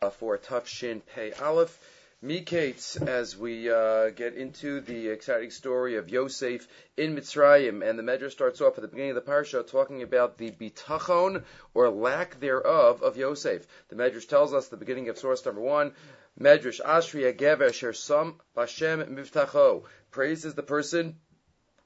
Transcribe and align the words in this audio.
uh, 0.00 0.10
for 0.10 0.38
Tuf 0.38 0.66
Shin 0.66 1.00
Pei 1.00 1.32
Aleph. 1.32 1.78
Mikeitz, 2.22 3.00
as 3.06 3.36
we 3.36 3.70
uh, 3.70 4.10
get 4.10 4.34
into 4.34 4.80
the 4.80 5.08
exciting 5.08 5.52
story 5.52 5.96
of 5.96 6.08
Yosef 6.08 6.66
in 6.96 7.14
Mitzrayim, 7.14 7.88
and 7.88 7.96
the 7.96 8.02
Medrash 8.02 8.32
starts 8.32 8.60
off 8.60 8.76
at 8.76 8.82
the 8.82 8.88
beginning 8.88 9.16
of 9.16 9.24
the 9.24 9.30
parsha 9.30 9.64
talking 9.64 10.02
about 10.02 10.36
the 10.36 10.50
bitachon 10.50 11.44
or 11.74 11.90
lack 11.90 12.40
thereof 12.40 13.02
of 13.02 13.16
Yosef. 13.16 13.64
The 13.88 13.94
Medrash 13.94 14.26
tells 14.26 14.52
us 14.52 14.66
the 14.66 14.76
beginning 14.76 15.08
of 15.08 15.18
source 15.18 15.44
number 15.44 15.60
one. 15.60 15.92
Medrash 16.40 16.80
Ashri 16.80 17.32
Agever 17.32 17.72
Sher 17.72 17.92
Sam 17.92 18.40
Bashem 18.56 19.08
Mivtacho 19.08 19.84
praises 20.10 20.54
the 20.54 20.62
person 20.64 21.20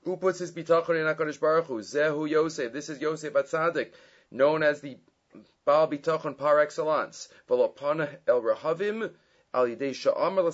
who 0.04 0.16
puts 0.16 0.38
his 0.38 0.52
bitachon 0.52 1.00
in 1.00 1.14
Hakadosh 1.14 1.40
Baruch 1.40 1.66
Hu. 1.66 1.80
Zehu 1.80 2.28
Yosef. 2.28 2.72
This 2.72 2.88
is 2.88 3.02
Yosef 3.02 3.34
Atzadik, 3.34 3.92
known 4.30 4.62
as 4.62 4.80
the 4.80 4.96
Baal 5.64 5.86
par 5.88 6.60
excellence. 6.60 7.28
V'lopana 7.48 8.18
el 8.26 8.42
Rahavim 8.42 9.12
al 9.54 9.66
yidei 9.66 9.94
sha'amar 9.94 10.44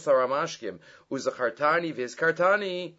v'izkartani. 1.94 2.94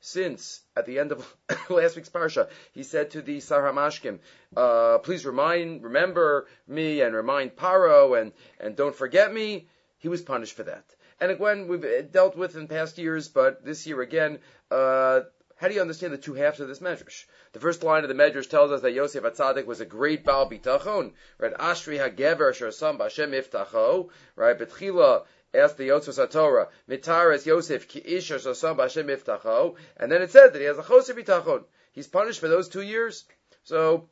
Since 0.00 0.62
at 0.76 0.86
the 0.86 0.98
end 1.00 1.12
of 1.12 1.36
last 1.70 1.96
week's 1.96 2.08
parsha, 2.08 2.48
he 2.72 2.84
said 2.84 3.10
to 3.10 3.22
the 3.22 3.38
Saramashkim, 3.38 4.20
uh, 4.56 4.98
"Please 4.98 5.26
remind, 5.26 5.82
remember 5.82 6.46
me, 6.68 7.00
and 7.00 7.14
remind 7.14 7.56
Paro, 7.56 8.20
and 8.20 8.32
and 8.60 8.76
don't 8.76 8.94
forget 8.94 9.32
me." 9.32 9.68
He 9.98 10.08
was 10.08 10.22
punished 10.22 10.54
for 10.54 10.62
that. 10.62 10.94
And 11.20 11.32
again, 11.32 11.66
we've 11.66 12.12
dealt 12.12 12.36
with 12.36 12.54
in 12.54 12.68
past 12.68 12.98
years, 12.98 13.28
but 13.28 13.64
this 13.64 13.86
year 13.88 14.00
again, 14.00 14.38
uh, 14.70 15.22
how 15.56 15.66
do 15.66 15.74
you 15.74 15.80
understand 15.80 16.12
the 16.12 16.18
two 16.18 16.34
halves 16.34 16.60
of 16.60 16.68
this 16.68 16.78
medrash? 16.78 17.24
The 17.52 17.60
first 17.60 17.82
line 17.82 18.04
of 18.04 18.08
the 18.08 18.14
medrash 18.14 18.48
tells 18.48 18.70
us 18.70 18.82
that 18.82 18.92
Yosef 18.92 19.24
Atzadik 19.24 19.64
was 19.64 19.80
a 19.80 19.86
great 19.86 20.22
Baal 20.22 20.50
Bitachon, 20.50 21.12
right? 21.38 21.54
Ashri 21.54 21.98
HaGever 21.98 22.50
Asher 22.50 22.70
Sam 22.70 22.98
B'Hashem 22.98 23.32
Iftacho, 23.32 24.10
right? 24.36 24.58
Betchila 24.58 25.24
asked 25.54 25.78
the 25.78 25.88
Yotzos 25.88 26.30
Torah, 26.30 26.68
Mitares 26.88 27.46
Yosef 27.46 27.88
Ki 27.88 28.02
Ish 28.04 28.30
Asher 28.32 28.54
Sam 28.54 28.76
B'Hashem 28.76 29.06
Iftacho, 29.06 29.76
and 29.96 30.12
then 30.12 30.20
it 30.20 30.30
said 30.30 30.52
that 30.52 30.58
he 30.58 30.66
has 30.66 30.78
a 30.78 30.82
Choser 30.82 31.16
Bitachon. 31.16 31.64
He's 31.92 32.06
punished 32.06 32.40
for 32.40 32.48
those 32.48 32.68
two 32.68 32.82
years. 32.82 33.24
So, 33.62 34.10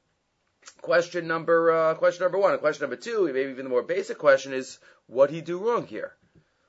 question 0.81 1.29
number 1.29 1.71
uh, 1.71 1.95
question 1.95 2.25
number 2.25 2.39
one. 2.39 2.53
And 2.53 2.61
question 2.61 2.85
number 2.85 2.97
two, 2.97 3.27
maybe 3.27 3.51
even 3.51 3.65
the 3.65 3.71
more 3.71 3.83
basic 3.83 4.19
question 4.19 4.53
is, 4.53 4.79
what 5.07 5.29
did 5.29 5.37
he 5.37 5.41
do 5.43 5.59
wrong 5.59 5.87
here? 5.87 6.17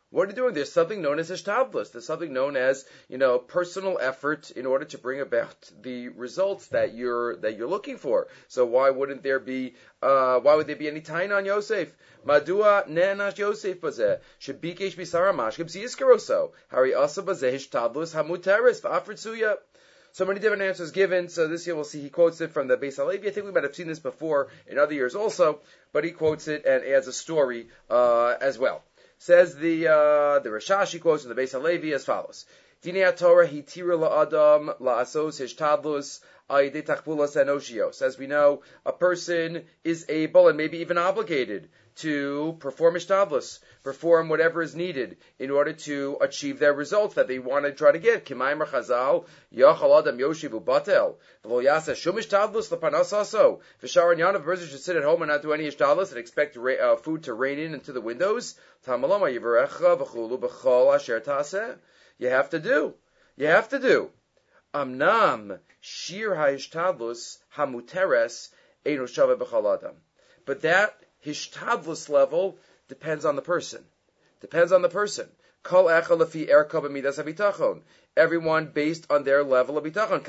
What 0.10 0.28
are 0.28 0.30
you 0.30 0.36
doing? 0.38 0.54
There's 0.54 0.72
something 0.72 1.02
known 1.02 1.20
as 1.20 1.30
ishtablis. 1.30 1.92
There's 1.92 2.06
something 2.06 2.32
known 2.32 2.56
as, 2.56 2.86
you 3.10 3.18
know, 3.18 3.40
personal 3.40 4.00
effort 4.02 4.52
in 4.52 4.66
order 4.66 4.86
to 4.86 4.98
bring 4.98 5.20
about 5.20 5.70
the 5.82 6.08
results 6.08 6.68
that 6.68 6.96
you're 6.96 7.36
that 7.38 7.58
you're 7.58 7.68
looking 7.68 7.98
for. 7.98 8.28
So 8.48 8.66
why 8.66 8.90
wouldn't 8.90 9.22
there 9.22 9.42
be 9.42 9.76
uh, 10.02 10.40
why 10.40 10.56
would 10.56 10.68
there 10.68 10.78
be 10.78 10.88
any 10.88 11.02
tain 11.02 11.34
on 11.34 11.44
Yosef? 11.44 11.94
Madua 12.26 12.88
ne'nash 12.88 13.38
Yosef 13.38 13.82
bazeh 13.82 14.22
shebikesh 14.40 14.96
bisara 14.96 15.34
mashkim 15.34 15.68
siyiskaroso 15.68 16.52
hari 16.70 16.96
asa 16.96 17.22
bazeh 17.22 17.56
ishtablis 17.56 18.16
hamuteris 18.16 18.80
v'afritzuya. 18.80 19.58
So 20.14 20.24
many 20.24 20.40
different 20.40 20.62
answers 20.62 20.92
given. 20.92 21.28
So 21.28 21.50
this 21.50 21.68
year 21.68 21.76
we'll 21.76 21.84
see 21.84 22.02
he 22.02 22.10
quotes 22.10 22.40
it 22.40 22.52
from 22.52 22.70
the 22.70 22.78
Beis 22.78 22.96
Halevi. 22.96 23.28
I 23.28 23.32
think 23.32 23.46
we 23.46 23.52
might 23.52 23.64
have 23.64 23.76
seen 23.76 23.88
this 23.88 24.00
before 24.00 24.48
in 24.68 24.80
other 24.80 24.94
years 24.94 25.16
also, 25.16 25.60
but 25.92 26.06
he 26.06 26.12
quotes 26.12 26.48
it 26.48 26.66
and 26.66 26.86
adds 26.86 27.08
a 27.08 27.14
story 27.14 27.68
uh, 27.90 28.36
as 28.40 28.58
well. 28.58 28.84
Says 29.20 29.56
the 29.56 29.88
uh, 29.88 30.40
the 30.40 30.50
Rashashi 30.50 31.02
quotes 31.02 31.23
in 31.23 31.30
the 31.30 31.36
Beis 31.36 31.52
Halevi 31.52 31.94
as 31.94 32.06
follows: 32.06 32.46
Dinei 32.84 33.18
Torah 33.18 33.48
hitira 33.48 33.98
la'adam 33.98 34.80
la'asos 34.80 35.42
hishtadlus 35.42 36.20
aydei 36.50 38.02
As 38.02 38.18
we 38.18 38.28
know, 38.28 38.62
a 38.86 38.94
person 38.94 39.66
is 39.84 40.06
able 40.08 40.48
and 40.48 40.58
maybe 40.58 40.78
even 40.78 40.98
obligated 40.98 41.70
to 41.98 42.56
perform 42.59 42.95
ishtadlus, 42.95 43.59
perform 43.84 44.30
whatever 44.30 44.62
is 44.62 44.76
needed 44.76 45.17
in 45.40 45.50
order 45.50 45.73
to 45.73 46.17
achieve 46.22 46.59
their 46.59 46.73
results 46.73 47.16
that 47.16 47.28
they 47.28 47.39
want 47.39 47.66
to 47.66 47.72
try 47.72 47.92
to 47.92 48.00
get. 48.00 48.26
Kimayim 48.26 48.66
Chazal, 48.66 49.26
Yachal 49.56 49.99
Adam 49.99 50.17
Yoshivu 50.17 50.64
Batel, 50.64 51.16
V'lo 51.44 51.64
Yasa 51.64 51.95
Shum 51.95 52.16
ishtadlus 52.16 52.72
l'panasaso. 52.72 53.60
V'sharon 53.82 54.17
Yanav, 54.17 54.36
a 54.36 54.39
person 54.39 54.67
should 54.67 54.80
sit 54.80 54.95
at 54.95 55.04
home 55.04 55.22
and 55.22 55.32
not 55.32 55.42
do 55.42 55.54
any 55.54 55.67
ishtadlus 55.67 56.10
and 56.10 56.20
expect 56.20 56.58
uh, 56.58 56.95
food 56.98 57.23
to 57.23 57.33
rain 57.33 57.60
in 57.60 57.73
into 57.73 57.92
the 57.92 58.02
windows. 58.02 58.55
Tamalama 58.86 59.36
Yivarecha 59.36 59.99
V'chulu 59.99 60.39
B'chol 60.39 60.95
Asher 60.95 61.20
Taseh. 61.20 61.77
You 62.17 62.30
have 62.30 62.49
to 62.52 62.60
do. 62.60 62.93
You 63.36 63.48
have 63.48 63.70
to 63.70 63.80
do. 63.80 64.10
Amnam 64.73 65.60
Shir 65.80 66.36
HaIshtadlus 66.36 67.38
Hamuteres 67.55 68.49
Einu 68.86 69.08
Shava 69.08 69.36
B'chol 69.38 69.77
Adam. 69.77 69.95
But 70.45 70.61
that 70.61 70.98
hishtadlus 71.27 72.10
level 72.10 72.58
depends 72.88 73.26
on 73.26 73.36
the 73.36 73.42
person. 73.42 73.83
Depends 74.39 74.71
on 74.71 74.82
the 74.82 74.89
person. 74.89 75.30
Everyone 78.15 78.67
based 78.67 79.05
on 79.10 79.23
their 79.23 79.43
level 79.43 79.77
of 79.77 79.83
bitachon. 79.83 80.23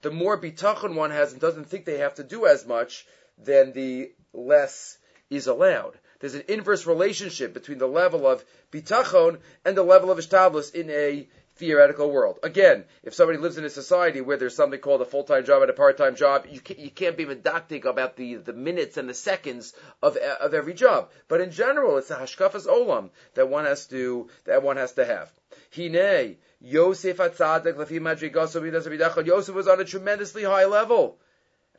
The 0.00 0.10
more 0.12 0.40
bitachon 0.40 0.94
one 0.94 1.10
has 1.10 1.32
and 1.32 1.40
doesn't 1.40 1.64
think 1.64 1.84
they 1.84 1.98
have 1.98 2.14
to 2.14 2.22
do 2.22 2.46
as 2.46 2.64
much, 2.64 3.06
then 3.36 3.72
the 3.72 4.12
less 4.32 4.98
is 5.28 5.48
allowed. 5.48 5.98
There's 6.20 6.34
an 6.34 6.44
inverse 6.48 6.86
relationship 6.86 7.52
between 7.52 7.78
the 7.78 7.88
level 7.88 8.26
of 8.26 8.44
bitachon 8.70 9.40
and 9.64 9.76
the 9.76 9.82
level 9.82 10.10
of 10.10 10.18
ishtadlus 10.18 10.74
in 10.74 10.90
a 10.90 11.28
theoretical 11.58 12.10
world. 12.10 12.38
Again, 12.42 12.84
if 13.02 13.14
somebody 13.14 13.38
lives 13.38 13.58
in 13.58 13.64
a 13.64 13.70
society 13.70 14.20
where 14.20 14.36
there's 14.36 14.54
something 14.54 14.80
called 14.80 15.02
a 15.02 15.04
full-time 15.04 15.44
job 15.44 15.62
and 15.62 15.70
a 15.70 15.74
part-time 15.74 16.16
job, 16.16 16.46
you 16.48 16.60
can't, 16.60 16.78
you 16.78 16.90
can't 16.90 17.16
be 17.16 17.26
medactic 17.26 17.84
about 17.84 18.16
the, 18.16 18.36
the 18.36 18.52
minutes 18.52 18.96
and 18.96 19.08
the 19.08 19.14
seconds 19.14 19.74
of, 20.02 20.16
of 20.16 20.54
every 20.54 20.74
job. 20.74 21.10
But 21.26 21.40
in 21.40 21.50
general, 21.50 21.98
it's 21.98 22.10
a 22.10 22.16
hashkafas 22.16 22.66
olam 22.66 23.10
that 23.34 23.48
one 23.48 23.64
has 23.64 23.86
to, 23.88 24.28
that 24.44 24.62
one 24.62 24.76
has 24.76 24.92
to 24.92 25.04
have. 25.04 25.30
Hine, 25.74 26.36
Yosef 26.60 27.18
Atzadik, 27.18 29.26
Yosef 29.26 29.54
was 29.54 29.68
on 29.68 29.80
a 29.80 29.84
tremendously 29.84 30.44
high 30.44 30.66
level. 30.66 31.18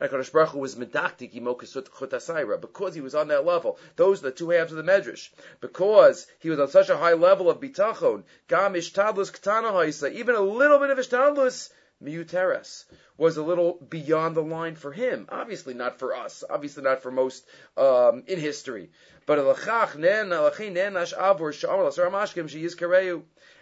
HaKadosh 0.00 0.32
Baruch 0.32 0.50
Hu 0.50 0.58
was 0.60 0.76
medaktik 0.76 1.34
imokesut 1.34 1.90
chutasayra 1.90 2.58
because 2.60 2.94
he 2.94 3.02
was 3.02 3.14
on 3.14 3.28
that 3.28 3.44
level. 3.44 3.78
Those 3.96 4.20
are 4.20 4.30
the 4.30 4.32
two 4.32 4.50
halves 4.50 4.72
of 4.72 4.78
the 4.78 4.90
medrash. 4.90 5.28
Because 5.60 6.26
he 6.38 6.48
was 6.48 6.58
on 6.58 6.68
such 6.68 6.88
a 6.88 6.96
high 6.96 7.12
level 7.12 7.50
of 7.50 7.60
bitachon, 7.60 8.24
gam 8.48 8.72
ishtablus 8.72 9.30
ktana 9.30 10.12
even 10.12 10.34
a 10.34 10.40
little 10.40 10.78
bit 10.78 10.90
of 10.90 10.98
ishtablus, 10.98 11.70
miuteres, 12.02 12.84
was 13.18 13.36
a 13.36 13.42
little 13.42 13.74
beyond 13.90 14.34
the 14.34 14.42
line 14.42 14.74
for 14.74 14.90
him. 14.90 15.28
Obviously 15.28 15.74
not 15.74 15.98
for 15.98 16.14
us. 16.14 16.42
Obviously 16.48 16.82
not 16.82 17.02
for 17.02 17.10
most 17.10 17.44
um, 17.76 18.22
in 18.26 18.38
history. 18.38 18.90
But 19.26 19.38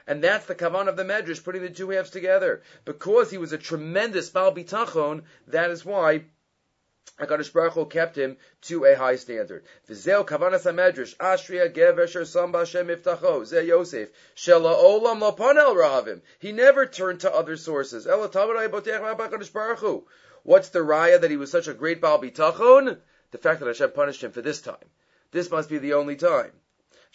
And 0.09 0.25
that's 0.25 0.47
the 0.47 0.55
kavan 0.55 0.89
of 0.89 0.97
the 0.97 1.05
Medrash, 1.05 1.45
putting 1.45 1.61
the 1.61 1.69
two 1.69 1.91
halves 1.91 2.09
together. 2.09 2.63
Because 2.87 3.31
he 3.31 3.37
was 3.37 3.53
a 3.53 3.59
tremendous 3.59 4.31
Baal 4.31 4.55
Bitachon, 4.55 5.25
that 5.49 5.71
is 5.71 5.85
why 5.85 6.25
HaKadosh 7.21 7.53
Baruch 7.53 7.75
Hu 7.75 7.85
kept 7.85 8.17
him 8.17 8.39
to 8.63 8.87
a 8.87 8.95
high 8.97 9.17
standard. 9.17 9.65
V'zeo 9.87 10.27
kavanas 10.27 10.63
ha-medrash, 10.63 11.15
ashriya 11.19 11.71
gever 11.75 12.09
sher 12.09 12.25
sam 12.25 12.55
b'Hashem 12.55 12.97
iftacho, 12.97 13.45
ze 13.45 13.67
Yosef, 13.67 14.09
shela 14.35 14.83
olam 14.83 15.21
lo 15.21 15.33
panel 15.33 15.75
rahavim. 15.75 16.23
He 16.39 16.53
never 16.53 16.87
turned 16.87 17.21
to 17.21 17.31
other 17.31 17.59
sources. 17.59 18.07
Ela 18.07 18.31
tamadai 18.31 18.71
botech 18.71 19.03
HaKadosh 19.03 19.53
Baruch 19.53 19.81
Hu. 19.81 20.07
What's 20.43 20.71
the 20.71 20.79
raya 20.79 21.21
that 21.21 21.31
he 21.31 21.37
was 21.37 21.51
such 21.51 21.69
a 21.69 21.75
great 21.75 22.01
Baal 22.01 22.19
Bitachon? 22.19 22.99
The 23.33 23.39
fact 23.39 23.61
that 23.61 23.67
Hashem 23.67 23.91
punished 23.91 24.25
him 24.25 24.33
for 24.33 24.41
this 24.41 24.63
time. 24.63 24.77
This 25.33 25.51
must 25.51 25.69
be 25.69 25.77
the 25.77 25.93
only 25.93 26.17
time. 26.17 26.53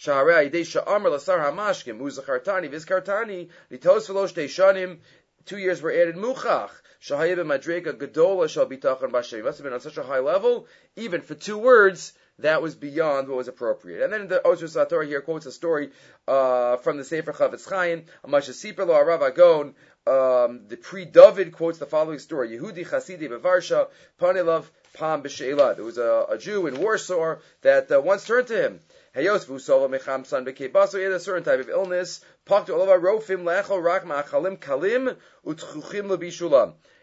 Lasar 0.00 1.44
Hamashkim 1.44 1.98
Uzachartani 1.98 2.70
Vizkartani 2.70 3.48
Litos 3.70 4.08
Shanim. 4.08 4.98
Two 5.46 5.58
years 5.58 5.82
were 5.82 5.92
added 5.92 6.16
Muchach. 6.16 6.70
Shahayib 7.02 7.98
Gadola 7.98 8.48
Shal 8.48 8.66
Bitachon 8.66 9.10
Bashem. 9.10 9.44
Must 9.44 9.58
have 9.58 9.64
been 9.64 9.74
on 9.74 9.80
such 9.80 9.98
a 9.98 10.02
high 10.02 10.20
level, 10.20 10.66
even 10.96 11.20
for 11.20 11.34
two 11.34 11.58
words. 11.58 12.12
That 12.40 12.62
was 12.62 12.74
beyond 12.74 13.28
what 13.28 13.36
was 13.36 13.46
appropriate. 13.46 14.02
And 14.02 14.12
then 14.12 14.26
the 14.26 14.44
Ozer 14.44 14.66
Sator 14.66 15.04
here 15.04 15.20
quotes 15.20 15.46
a 15.46 15.52
story 15.52 15.90
uh, 16.26 16.78
from 16.78 16.96
the 16.96 17.04
Sefer 17.04 17.32
Chavetz 17.32 17.70
Lo 17.70 18.94
Arav 18.94 19.22
Agon, 19.22 19.74
um, 20.06 20.66
the 20.68 20.76
pre-David 20.76 21.52
quotes 21.52 21.78
the 21.78 21.86
following 21.86 22.18
story: 22.18 22.50
Yehudi 22.50 22.86
Chasidi 22.86 23.28
Bevarsha 23.28 23.88
Panilov 24.20 24.64
Pam 24.94 25.22
B'Sheila. 25.22 25.76
There 25.76 25.84
was 25.84 25.96
a, 25.96 26.26
a, 26.30 26.36
Jew 26.36 26.66
in 26.66 26.78
Warsaw 26.78 27.36
that 27.62 27.90
uh, 27.90 28.00
once 28.02 28.26
turned 28.26 28.48
to 28.48 28.66
him 28.66 28.80
He 29.14 29.24
had 29.26 29.36
a 31.12 31.20
certain 31.20 31.44
type 31.44 31.60
of 31.60 31.68
illness. 31.68 32.20
Kalim. 34.58 35.16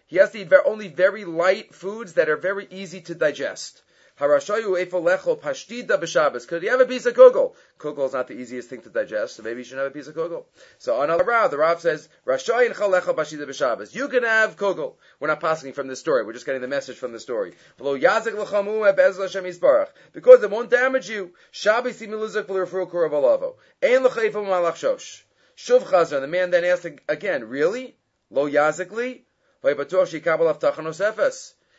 He 0.08 0.18
has 0.18 0.32
to 0.32 0.40
eat 0.40 0.50
only 0.66 0.88
very 0.90 1.24
light 1.24 1.74
foods 1.74 2.14
that 2.14 2.28
are 2.28 2.36
very 2.36 2.68
easy 2.70 3.00
to 3.02 3.16
digest. 3.16 3.82
Could 4.22 4.38
he 6.62 6.68
have 6.68 6.80
a 6.80 6.86
piece 6.86 7.08
of 7.08 7.16
kugel? 7.16 7.56
Kugel 7.80 8.06
is 8.06 8.14
not 8.14 8.28
the 8.28 8.36
easiest 8.36 8.70
thing 8.70 8.84
to 8.84 8.90
digest, 8.90 9.36
so 9.36 9.42
maybe 9.42 9.62
you 9.62 9.64
should 9.64 9.80
have 9.80 9.88
a 9.88 9.92
piece 9.92 10.06
of 10.06 10.14
kugel. 10.14 10.46
So 10.78 10.98
on 10.98 11.10
al 11.10 11.24
Rav, 11.24 11.50
the 11.50 11.58
Rav 11.58 11.82
says. 11.82 12.08
You 12.28 14.08
can 14.10 14.22
have 14.22 14.58
kugel. 14.58 14.94
We're 15.20 15.28
not 15.28 15.40
passing 15.40 15.74
from 15.74 15.88
the 15.88 15.96
story. 15.96 16.24
We're 16.24 16.34
just 16.34 16.46
getting 16.46 16.62
the 16.62 16.68
message 16.68 16.98
from 16.98 17.14
the 17.14 17.20
story. 17.20 17.54
Because 20.14 20.44
it 20.44 20.52
won't 20.52 20.70
damage 20.70 21.10
you. 21.10 21.34
The 26.14 26.28
man 26.30 26.52
then 26.52 26.66
asked 26.66 26.86
again, 27.10 27.50
really? 27.50 27.98
Lo 28.30 28.48
yazikli? 28.48 29.24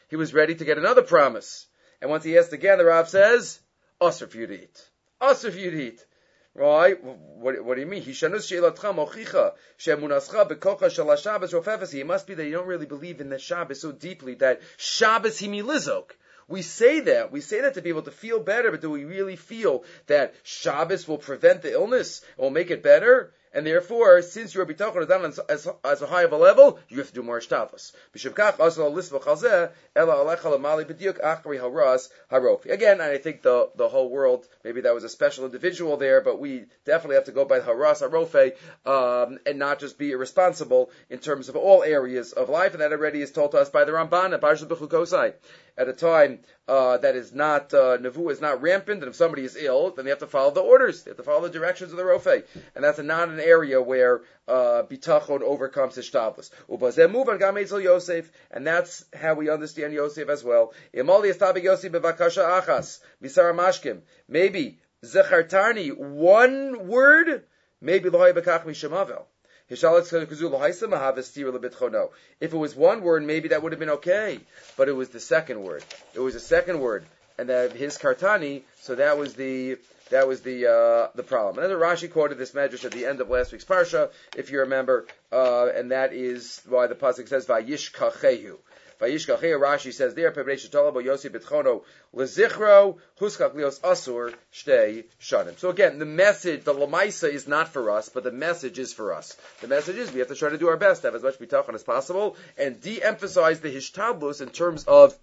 He 0.08 0.16
was 0.16 0.34
ready 0.34 0.54
to 0.56 0.64
get 0.64 0.78
another 0.78 1.02
promise. 1.02 1.68
And 2.02 2.10
once 2.10 2.24
he 2.24 2.36
asked 2.36 2.52
again, 2.52 2.78
the 2.78 2.84
Rav 2.84 3.08
says, 3.08 3.60
Usr 4.00 4.28
for 4.28 4.36
you 4.36 4.50
eat. 4.50 4.90
Usr 5.22 5.52
for 5.52 5.58
you 5.58 5.70
eat. 5.70 6.04
Right? 6.52 7.02
What, 7.02 7.64
what 7.64 7.76
do 7.76 7.80
you 7.80 7.86
mean? 7.86 8.02
He 8.02 8.10
must 8.10 8.26
be 12.26 12.34
that 12.34 12.44
you 12.44 12.52
don't 12.52 12.66
really 12.66 12.86
believe 12.86 13.20
in 13.20 13.30
the 13.30 13.38
Shabbos 13.38 13.80
so 13.80 13.92
deeply 13.92 14.34
that 14.34 14.60
Shabbos 14.76 15.40
himilizok. 15.40 16.10
We 16.48 16.62
say 16.62 16.98
that. 17.00 17.30
We 17.30 17.40
say 17.40 17.60
that 17.60 17.74
to 17.74 17.82
be 17.82 17.90
able 17.90 18.02
to 18.02 18.10
feel 18.10 18.40
better, 18.40 18.72
but 18.72 18.80
do 18.80 18.90
we 18.90 19.04
really 19.04 19.36
feel 19.36 19.84
that 20.08 20.34
Shabbos 20.42 21.06
will 21.06 21.18
prevent 21.18 21.62
the 21.62 21.72
illness? 21.72 22.22
Will 22.36 22.50
make 22.50 22.72
it 22.72 22.82
better? 22.82 23.32
And 23.54 23.66
therefore, 23.66 24.22
since 24.22 24.54
your 24.54 24.66
bitachon 24.66 25.02
is 25.02 25.08
done 25.08 25.24
as, 25.24 25.38
as, 25.38 25.68
as, 25.84 26.02
a 26.02 26.06
high 26.06 26.22
of 26.22 26.32
a 26.32 26.36
level, 26.36 26.78
you 26.88 26.98
have 26.98 27.08
to 27.08 27.14
do 27.14 27.22
more 27.22 27.40
shtafas. 27.40 27.92
Again, 32.70 33.00
I 33.00 33.18
think 33.18 33.42
the 33.42 33.70
the 33.76 33.88
whole 33.88 34.08
world, 34.10 34.46
maybe 34.64 34.80
that 34.82 34.94
was 34.94 35.04
a 35.04 35.08
special 35.08 35.44
individual 35.44 35.96
there, 35.96 36.20
but 36.20 36.38
we 36.40 36.64
definitely 36.84 37.16
have 37.16 37.24
to 37.24 37.32
go 37.32 37.44
by 37.44 37.60
haras 37.60 38.02
harofe, 38.02 38.52
um, 38.86 39.38
and 39.46 39.58
not 39.58 39.78
just 39.80 39.98
be 39.98 40.12
irresponsible 40.12 40.90
in 41.10 41.18
terms 41.18 41.48
of 41.48 41.56
all 41.56 41.82
areas 41.82 42.32
of 42.32 42.48
life, 42.48 42.72
and 42.72 42.80
that 42.80 42.92
already 42.92 43.22
is 43.22 43.32
told 43.32 43.52
to 43.52 43.58
us 43.58 43.70
by 43.70 43.84
the 43.84 43.92
Ramban 43.92 44.32
at 44.32 44.40
Parashat 44.40 44.68
Bechukosai 44.68 45.34
at 45.76 45.88
a 45.88 45.92
time 45.92 46.40
uh, 46.68 46.98
that 46.98 47.16
is 47.16 47.32
not 47.32 47.72
uh, 47.74 47.98
nevu 47.98 48.30
is 48.30 48.40
not 48.40 48.62
rampant, 48.62 49.02
and 49.02 49.10
if 49.10 49.16
somebody 49.16 49.44
is 49.44 49.56
ill, 49.56 49.90
then 49.90 50.04
they 50.04 50.10
have 50.10 50.20
to 50.20 50.26
follow 50.26 50.50
the 50.50 50.60
orders. 50.60 51.02
They 51.02 51.10
have 51.10 51.18
to 51.18 51.22
follow 51.22 51.42
the 51.42 51.50
directions 51.50 51.92
of 51.92 51.98
the 51.98 52.04
rofe, 52.04 52.44
and 52.74 52.84
that's 52.84 52.98
not 52.98 53.28
an 53.28 53.40
area 53.40 53.80
where 53.80 54.22
uh, 54.48 54.82
bitachon 54.88 55.42
overcomes 55.42 55.96
hishtavlus. 55.96 56.50
move 57.10 57.28
on 57.28 57.38
gametzel 57.38 57.82
Yosef, 57.82 58.30
and 58.50 58.66
that's 58.66 59.04
how 59.14 59.34
we 59.34 59.50
understand 59.50 59.92
Yosef 59.92 60.28
as 60.28 60.44
well. 60.44 60.72
Imali 60.94 61.62
Yosef 61.62 61.92
bevakasha 61.92 62.62
achas 62.62 63.00
misara. 63.22 64.02
Maybe 64.28 64.78
zechartani 65.04 65.96
one 65.96 66.86
word. 66.88 67.44
Maybe 67.80 68.10
lohay 68.10 68.32
bekach 68.32 68.64
mishamavel. 68.64 69.24
If 69.72 69.82
it 72.52 72.56
was 72.56 72.76
one 72.76 73.02
word, 73.02 73.24
maybe 73.24 73.48
that 73.48 73.62
would 73.62 73.72
have 73.72 73.78
been 73.78 73.90
okay, 73.90 74.40
but 74.76 74.88
it 74.88 74.92
was 74.92 75.08
the 75.08 75.20
second 75.20 75.62
word. 75.62 75.82
It 76.14 76.20
was 76.20 76.34
the 76.34 76.40
second 76.40 76.80
word, 76.80 77.06
and 77.38 77.48
that 77.48 77.72
his 77.72 77.96
kartani. 77.96 78.62
So 78.80 78.96
that 78.96 79.16
was 79.16 79.34
the 79.34 79.78
that 80.10 80.28
was 80.28 80.42
the 80.42 80.66
uh, 80.66 81.08
the 81.14 81.22
problem. 81.22 81.64
And 81.64 81.72
then 81.72 81.78
Rashi 81.78 82.10
quoted 82.12 82.36
this 82.36 82.52
medrash 82.52 82.84
at 82.84 82.92
the 82.92 83.06
end 83.06 83.20
of 83.20 83.30
last 83.30 83.50
week's 83.52 83.64
parsha, 83.64 84.10
if 84.36 84.50
you 84.50 84.60
remember, 84.60 85.06
uh, 85.32 85.68
and 85.68 85.90
that 85.90 86.12
is 86.12 86.60
why 86.68 86.86
the 86.86 86.94
pasuk 86.94 87.28
says 87.28 87.46
Vayishkachehu. 87.46 88.56
Rashi 89.02 89.92
says 89.92 90.14
there, 90.14 90.30
Betchono 90.30 91.82
Lezichro 92.14 92.98
Huskak 93.20 93.54
Lios 93.54 93.80
Asur 93.80 94.34
Shtei 94.52 95.04
Shanim. 95.20 95.58
So 95.58 95.70
again, 95.70 95.98
the 95.98 96.06
message, 96.06 96.64
the 96.64 96.74
Lamaisa 96.74 97.30
is 97.30 97.48
not 97.48 97.68
for 97.68 97.90
us, 97.90 98.08
but 98.08 98.24
the 98.24 98.32
message 98.32 98.78
is 98.78 98.92
for 98.92 99.12
us. 99.14 99.36
The 99.60 99.68
message 99.68 99.96
is 99.96 100.12
we 100.12 100.20
have 100.20 100.28
to 100.28 100.34
try 100.34 100.50
to 100.50 100.58
do 100.58 100.68
our 100.68 100.76
best 100.76 101.02
to 101.02 101.08
have 101.08 101.14
as 101.14 101.22
much 101.22 101.38
bitachon 101.38 101.74
as 101.74 101.82
possible 101.82 102.36
and 102.56 102.80
de-emphasize 102.80 103.60
the 103.60 103.74
Hishtablus 103.74 104.40
in 104.40 104.50
terms 104.50 104.84
of 104.84 105.16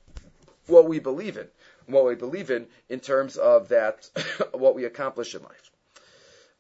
what 0.67 0.87
we 0.87 0.99
believe 0.99 1.37
in, 1.37 1.47
what 1.87 2.05
we 2.05 2.15
believe 2.15 2.51
in 2.51 2.67
in 2.89 2.99
terms 2.99 3.37
of 3.37 3.69
that, 3.69 4.09
what 4.51 4.75
we 4.75 4.85
accomplish 4.85 5.35
in 5.35 5.43
life. 5.43 5.71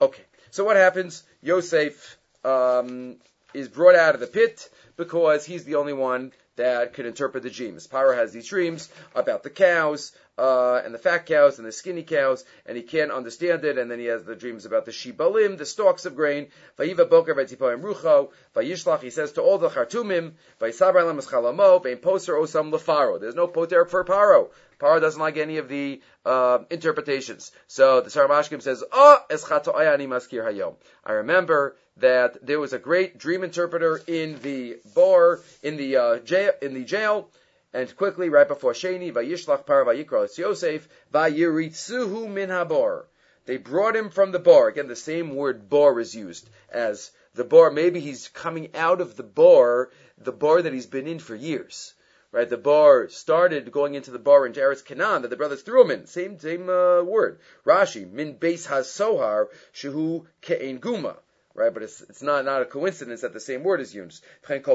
Okay, 0.01 0.23
so 0.51 0.63
what 0.63 0.77
happens? 0.77 1.23
Yosef 1.41 2.17
um, 2.45 3.17
is 3.53 3.67
brought 3.67 3.95
out 3.95 4.15
of 4.15 4.21
the 4.21 4.27
pit 4.27 4.69
because 4.95 5.45
he's 5.45 5.65
the 5.65 5.75
only 5.75 5.93
one 5.93 6.31
that 6.59 6.93
could 6.93 7.05
interpret 7.05 7.43
the 7.43 7.49
dreams. 7.49 7.87
Paro 7.87 8.15
has 8.15 8.31
these 8.31 8.47
dreams 8.47 8.89
about 9.15 9.43
the 9.43 9.49
cows, 9.49 10.11
uh, 10.39 10.81
and 10.85 10.93
the 10.93 10.97
fat 10.97 11.25
cows 11.25 11.59
and 11.59 11.67
the 11.67 11.71
skinny 11.71 12.03
cows, 12.03 12.45
and 12.65 12.77
he 12.77 12.83
can't 12.83 13.11
understand 13.11 13.65
it, 13.65 13.77
and 13.77 13.91
then 13.91 13.99
he 13.99 14.05
has 14.05 14.23
the 14.23 14.35
dreams 14.35 14.65
about 14.65 14.85
the 14.85 14.91
shibalim, 14.91 15.57
the 15.57 15.65
stalks 15.65 16.05
of 16.05 16.15
grain, 16.15 16.47
vayiva 16.77 17.09
boker 17.09 17.35
v'tipoim 17.35 17.81
rucho, 17.81 18.29
vayishlach, 18.55 19.01
he 19.01 19.09
says 19.09 19.33
to 19.33 19.41
all 19.41 19.57
the 19.57 19.69
chartumim, 19.69 20.31
vayisabar 20.61 21.03
lemas 21.03 21.27
chalamo, 21.27 21.83
vein 21.83 21.97
poser 21.97 22.33
osam 22.35 22.71
lefaro. 22.71 23.19
There's 23.19 23.35
no 23.35 23.47
poter 23.47 23.83
for 23.83 24.05
paro. 24.05 24.49
Paro 24.79 25.01
doesn't 25.01 25.19
like 25.19 25.35
any 25.35 25.57
of 25.57 25.67
the 25.67 26.01
uh, 26.25 26.59
interpretations. 26.69 27.51
So 27.67 27.99
the 27.99 28.09
Saramashkim 28.09 28.61
says, 28.61 28.81
Oh, 28.93 29.19
eschato 29.29 29.75
ayani 29.75 30.07
maskir 30.07 30.45
hayom. 30.45 30.75
I 31.03 31.13
remember 31.13 31.75
that 31.97 32.45
there 32.45 32.61
was 32.61 32.71
a 32.71 32.79
great 32.79 33.17
dream 33.17 33.43
interpreter 33.43 33.99
in 34.07 34.39
the 34.41 34.77
bar, 34.95 35.41
in 35.61 35.75
the 35.75 35.97
uh, 35.97 36.19
jail, 36.19 36.53
in 36.61 36.73
the 36.73 36.85
jail, 36.85 37.29
and 37.71 37.95
quickly, 37.95 38.29
right 38.29 38.47
before 38.47 38.73
Sheni, 38.73 39.13
Vayishlach 39.13 39.65
Par 39.65 39.85
Vayikra 39.85 40.35
Yosef, 40.37 40.87
Vayiritzuhu 41.13 42.27
min 42.27 42.49
habar. 42.49 43.05
They 43.45 43.57
brought 43.57 43.95
him 43.95 44.09
from 44.09 44.31
the 44.31 44.39
bar. 44.39 44.67
Again, 44.67 44.87
the 44.87 44.95
same 44.95 45.35
word 45.35 45.69
bar 45.69 45.99
is 45.99 46.15
used 46.15 46.49
as 46.69 47.11
the 47.35 47.43
bar. 47.43 47.69
Maybe 47.69 47.99
he's 47.99 48.27
coming 48.29 48.75
out 48.75 49.01
of 49.01 49.15
the 49.15 49.23
bar, 49.23 49.91
the 50.17 50.31
bar 50.31 50.61
that 50.61 50.73
he's 50.73 50.87
been 50.87 51.07
in 51.07 51.19
for 51.19 51.35
years. 51.35 51.93
Right, 52.31 52.47
the 52.47 52.57
bar 52.57 53.07
started 53.09 53.71
going 53.71 53.95
into 53.95 54.11
the 54.11 54.19
bar 54.19 54.45
in 54.45 54.53
Eretz 54.53 54.85
Canaan 54.85 55.23
that 55.23 55.29
the 55.29 55.35
brothers 55.35 55.63
threw 55.63 55.81
him 55.81 55.89
in. 55.89 56.05
Same 56.05 56.37
same 56.37 56.69
uh, 56.69 57.01
word. 57.01 57.39
Rashi 57.65 58.07
min 58.07 58.35
beis 58.35 58.67
hasohar 58.67 59.47
shehu 59.73 60.27
ke'en 60.41 60.79
guma 60.79 61.17
right? 61.59 61.73
But 61.73 61.83
it's, 61.83 62.01
it's 62.01 62.23
not, 62.23 62.45
not 62.45 62.61
a 62.61 62.65
coincidence 62.65 63.21
that 63.21 63.33
the 63.33 63.39
same 63.39 63.63
word 63.63 63.81
is 63.81 63.93
used. 63.93 64.23
But 64.47 64.65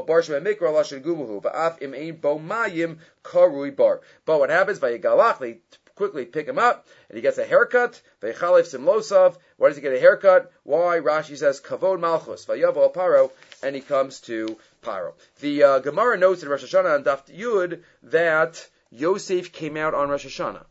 what 4.39 4.51
happens? 4.51 4.81
They 4.81 5.59
quickly 5.97 6.25
pick 6.25 6.49
him 6.49 6.59
up, 6.59 6.87
and 7.09 7.17
he 7.17 7.23
gets 7.23 7.39
a 7.39 7.45
haircut. 7.45 8.03
Why 8.21 8.33
does 8.33 9.77
he 9.77 9.83
get 9.83 9.93
a 9.93 10.01
haircut? 10.01 10.53
Why? 10.65 10.99
Rashi 10.99 11.37
says 11.39 11.61
kavod 11.61 12.01
malchus 12.01 12.45
vayavo 12.45 12.93
paro, 12.93 13.31
and 13.63 13.75
he 13.75 13.81
comes 13.81 14.21
to 14.23 14.59
paro. 14.83 15.15
The 15.41 15.63
uh, 15.63 15.79
Gemara 15.79 16.19
notes 16.19 16.43
in 16.43 16.49
Rosh 16.49 16.65
Hashanah 16.65 16.97
and 16.97 17.05
Daf 17.05 17.27
Yud 17.35 17.83
that 18.05 18.69
Yosef 18.91 19.53
came 19.53 19.77
out 19.77 19.95
on 19.95 20.09
Rosh 20.09 20.27
Hashanah. 20.27 20.65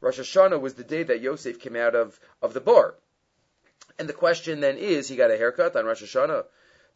Rosh 0.00 0.18
Hashanah 0.18 0.60
was 0.60 0.74
the 0.74 0.84
day 0.84 1.04
that 1.04 1.20
Yosef 1.20 1.60
came 1.60 1.76
out 1.76 1.94
of, 1.94 2.18
of 2.42 2.52
the 2.52 2.60
bar. 2.60 2.94
And 3.98 4.08
the 4.08 4.12
question 4.12 4.60
then 4.60 4.76
is, 4.76 5.08
he 5.08 5.16
got 5.16 5.30
a 5.30 5.36
haircut 5.36 5.74
on 5.76 5.84
Rosh 5.84 6.02
Hashanah. 6.02 6.44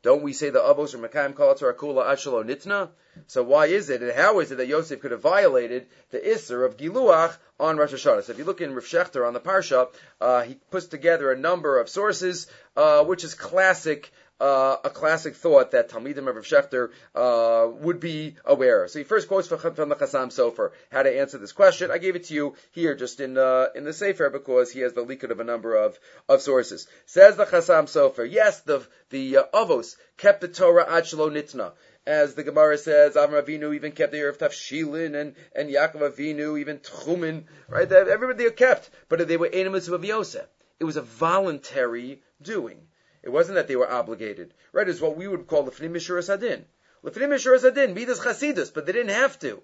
Don't 0.03 0.23
we 0.23 0.33
say 0.33 0.51
the 0.51 0.59
Avos 0.59 0.95
or 0.95 0.99
Mekayim 0.99 1.35
Kalatar 1.35 1.73
Akula 1.73 2.05
Achalo 2.05 2.45
Nitna? 2.45 2.91
So 3.29 3.43
why 3.45 3.67
is 3.67 3.89
it 3.89 4.03
and 4.03 4.11
how 4.13 4.41
is 4.41 4.51
it 4.51 4.57
that 4.57 4.67
Yosef 4.67 5.01
could 5.01 5.13
have 5.13 5.21
violated 5.21 5.87
the 6.11 6.19
Isser 6.19 6.65
of 6.67 6.77
Giluach 6.77 7.37
on 7.61 7.77
Rosh 7.77 7.93
Hashanah? 7.93 8.25
So 8.25 8.33
if 8.33 8.39
you 8.39 8.45
look 8.45 8.61
in 8.61 8.75
Rav 8.75 8.85
Shechter 8.85 9.27
on 9.27 9.33
the 9.33 9.41
Parsha, 9.41 9.89
uh, 10.21 10.43
he 10.43 10.55
puts 10.71 10.87
together 10.87 11.31
a 11.31 11.39
number 11.39 11.79
of 11.79 11.89
sources, 11.89 12.49
uh, 12.77 13.05
which 13.05 13.23
is 13.23 13.35
classic 13.35 14.13
uh, 14.43 14.77
a 14.83 14.91
classic 14.91 15.37
thought 15.37 15.71
that 15.71 15.89
Talmidim 15.89 16.27
of 16.29 16.35
Rav 16.37 16.91
uh, 17.15 17.71
would 17.85 18.01
be 18.01 18.35
aware 18.45 18.83
of. 18.83 18.91
So 18.91 18.99
he 18.99 19.05
first 19.05 19.29
quotes 19.29 19.47
from, 19.47 19.59
the 19.89 19.95
Chassam 19.95 20.31
Sofer 20.33 20.73
how 20.91 21.05
to 21.05 21.21
answer 21.21 21.39
this 21.39 21.53
question. 21.53 21.93
I 21.93 21.99
gave 21.99 22.17
it 22.17 22.25
to 22.25 22.35
you 22.35 22.57
here 22.73 22.97
just 22.97 23.21
in 23.21 23.39
uh, 23.39 23.69
in 23.77 23.85
the 23.85 23.93
Sefer 23.93 24.31
because 24.31 24.73
he 24.73 24.81
has 24.81 24.95
the 24.95 25.05
likud 25.05 25.31
of 25.31 25.39
a 25.39 25.45
number 25.45 25.77
of, 25.77 25.97
of 26.29 26.43
sources. 26.43 26.89
Says 27.07 27.37
the 27.37 27.45
Chassam 27.45 27.85
Sofer, 27.85 28.29
yes, 28.29 28.61
the 28.63 28.85
the 29.11 29.37
uh, 29.37 29.43
Avos 29.55 29.95
kept 30.17 30.41
the 30.41 30.49
Torah 30.49 30.93
ad 30.93 31.05
nitna 31.05 31.73
as 32.05 32.35
the 32.35 32.43
Gemara 32.43 32.79
says, 32.79 33.15
Avram 33.15 33.41
Avinu 33.41 33.73
even 33.77 33.93
kept 33.93 34.11
the 34.11 34.19
Eruv 34.19 34.39
Tavshilin, 34.39 35.15
and, 35.15 35.37
and 35.55 35.71
Yaakov 35.71 36.01
Avinu 36.11 36.59
even 36.59 36.79
Tchumen, 36.79 37.45
right? 37.69 37.91
Everybody 37.93 38.51
kept, 38.51 38.91
but 39.09 39.29
they 39.29 39.37
were 39.37 39.49
enemies 39.53 39.87
of 39.87 40.05
Yosef. 40.05 40.49
It 40.81 40.85
was 40.85 40.97
a 40.97 41.03
voluntary 41.03 42.21
doing. 42.43 42.89
It 43.23 43.31
wasn't 43.31 43.57
that 43.57 43.69
they 43.69 43.77
were 43.77 43.91
obligated. 43.91 44.53
Right? 44.73 44.89
It's 44.89 45.01
what 45.01 45.17
we 45.17 45.29
would 45.29 45.47
call 45.47 45.63
the 45.63 45.71
Mishuras 45.71 46.33
Adin. 46.33 46.65
Lefnim 47.05 47.31
Mishuras 47.31 47.65
Adin, 47.65 47.95
Midas 47.95 48.21
Chasidus, 48.21 48.73
but 48.73 48.87
they 48.87 48.93
didn't 48.93 49.15
have 49.15 49.39
to. 49.41 49.63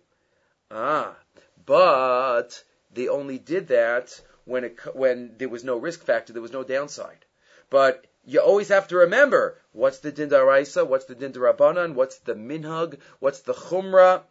Ah, 0.70 1.16
but 1.64 2.62
they 2.92 3.08
only 3.08 3.38
did 3.38 3.68
that 3.68 4.20
when 4.44 4.64
it, 4.64 4.78
when 4.94 5.34
there 5.38 5.48
was 5.48 5.64
no 5.64 5.76
risk 5.76 6.02
factor, 6.02 6.32
there 6.32 6.42
was 6.42 6.52
no 6.52 6.64
downside. 6.64 7.24
But 7.70 8.06
you 8.24 8.40
always 8.40 8.68
have 8.68 8.88
to 8.88 8.96
remember 8.96 9.58
what's 9.72 9.98
the 10.00 10.12
din 10.12 10.30
daraisa, 10.30 10.86
what's 10.86 11.04
the 11.06 11.14
din 11.14 11.32
rabbanan, 11.32 11.94
what's 11.94 12.18
the 12.18 12.34
minhag, 12.34 12.98
what's 13.20 13.40
the 13.40 13.54
chumrah. 13.54 14.22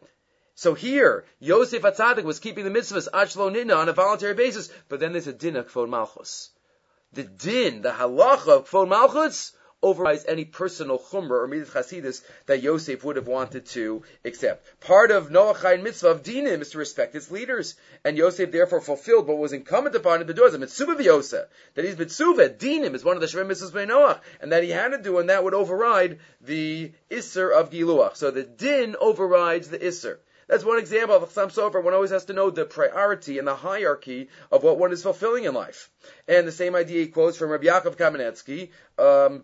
So 0.55 0.74
here, 0.74 1.25
Yosef 1.39 1.84
Atzadik 1.84 2.24
was 2.24 2.39
keeping 2.39 2.63
the 2.63 2.72
mitzvahs 2.72 3.07
Achlo 3.10 3.51
Nina 3.51 3.75
on 3.75 3.89
a 3.89 3.93
voluntary 3.93 4.34
basis, 4.34 4.69
but 4.89 5.00
then 5.00 5.12
there's 5.12 5.27
a 5.27 5.34
din 5.34 5.55
of 5.55 5.75
Malchus. 5.75 6.50
The 7.14 7.24
din, 7.24 7.82
the 7.82 7.92
halacha 7.92 8.50
of 8.50 8.70
Kvod 8.70 8.90
Malchus, 8.90 9.54
overrides 9.82 10.26
any 10.28 10.44
personal 10.44 11.00
chumrah 11.00 11.44
or 11.44 11.48
mitzvah 11.48 11.80
chasidus 11.80 12.22
that 12.48 12.62
Yosef 12.64 13.04
would 13.04 13.16
have 13.16 13.28
wanted 13.28 13.66
to 13.68 14.04
accept. 14.26 14.66
Part 14.82 15.12
of 15.12 15.30
Noachai 15.30 15.82
mitzvah 15.82 16.10
of 16.10 16.24
dinim 16.24 16.62
is 16.62 16.72
to 16.72 16.80
respect 16.80 17.16
its 17.16 17.30
leaders, 17.30 17.76
and 18.04 18.18
Yosef 18.18 18.52
therefore 18.52 18.82
fulfilled 18.82 19.28
what 19.28 19.38
was 19.38 19.54
incumbent 19.54 19.96
upon 19.96 20.22
him 20.22 20.28
to 20.28 20.34
do 20.34 20.46
as 20.46 20.54
a 20.54 20.58
mitzvah. 20.58 20.96
That 21.76 21.86
he's 21.86 21.98
mitzvah, 21.98 22.50
dinim 22.50 22.96
is 22.96 23.04
one 23.04 23.16
of 23.16 23.22
the 23.22 23.28
Shem 23.28 23.48
mitzvahs 23.48 23.74
by 23.74 23.86
Noach, 23.86 24.20
and 24.42 24.52
that 24.52 24.64
he 24.64 24.72
had 24.72 24.90
to 24.90 24.98
do, 24.98 25.20
and 25.20 25.30
that 25.30 25.44
would 25.44 25.54
override 25.54 26.20
the 26.42 26.92
isser 27.12 27.52
of 27.52 27.70
Giluach. 27.70 28.16
So 28.16 28.32
the 28.32 28.44
din 28.44 28.96
overrides 29.00 29.70
the 29.70 29.80
isser. 29.80 30.18
That's 30.48 30.63
one 30.63 30.80
example 30.80 31.16
of 31.16 31.30
Chassam 31.30 31.51
Sofer. 31.54 31.84
One 31.84 31.94
always 31.94 32.12
has 32.12 32.25
to 32.25 32.34
know 32.34 32.50
the 32.50 32.66
priority 32.66 33.38
and 33.38 33.48
the 33.48 33.56
hierarchy 33.56 34.30
of 34.51 34.63
what 34.63 34.80
one 34.80 34.94
is 34.94 35.04
fulfilling 35.04 35.44
in 35.44 35.54
life. 35.54 35.89
And 36.27 36.48
the 36.48 36.54
same 36.54 36.75
idea 36.75 37.01
he 37.01 37.08
quotes 37.08 37.38
from 37.38 37.50
Rabbi 37.50 37.66
Yaakov 37.66 37.98
Kamenetsky, 37.98 38.70
um, 38.98 39.44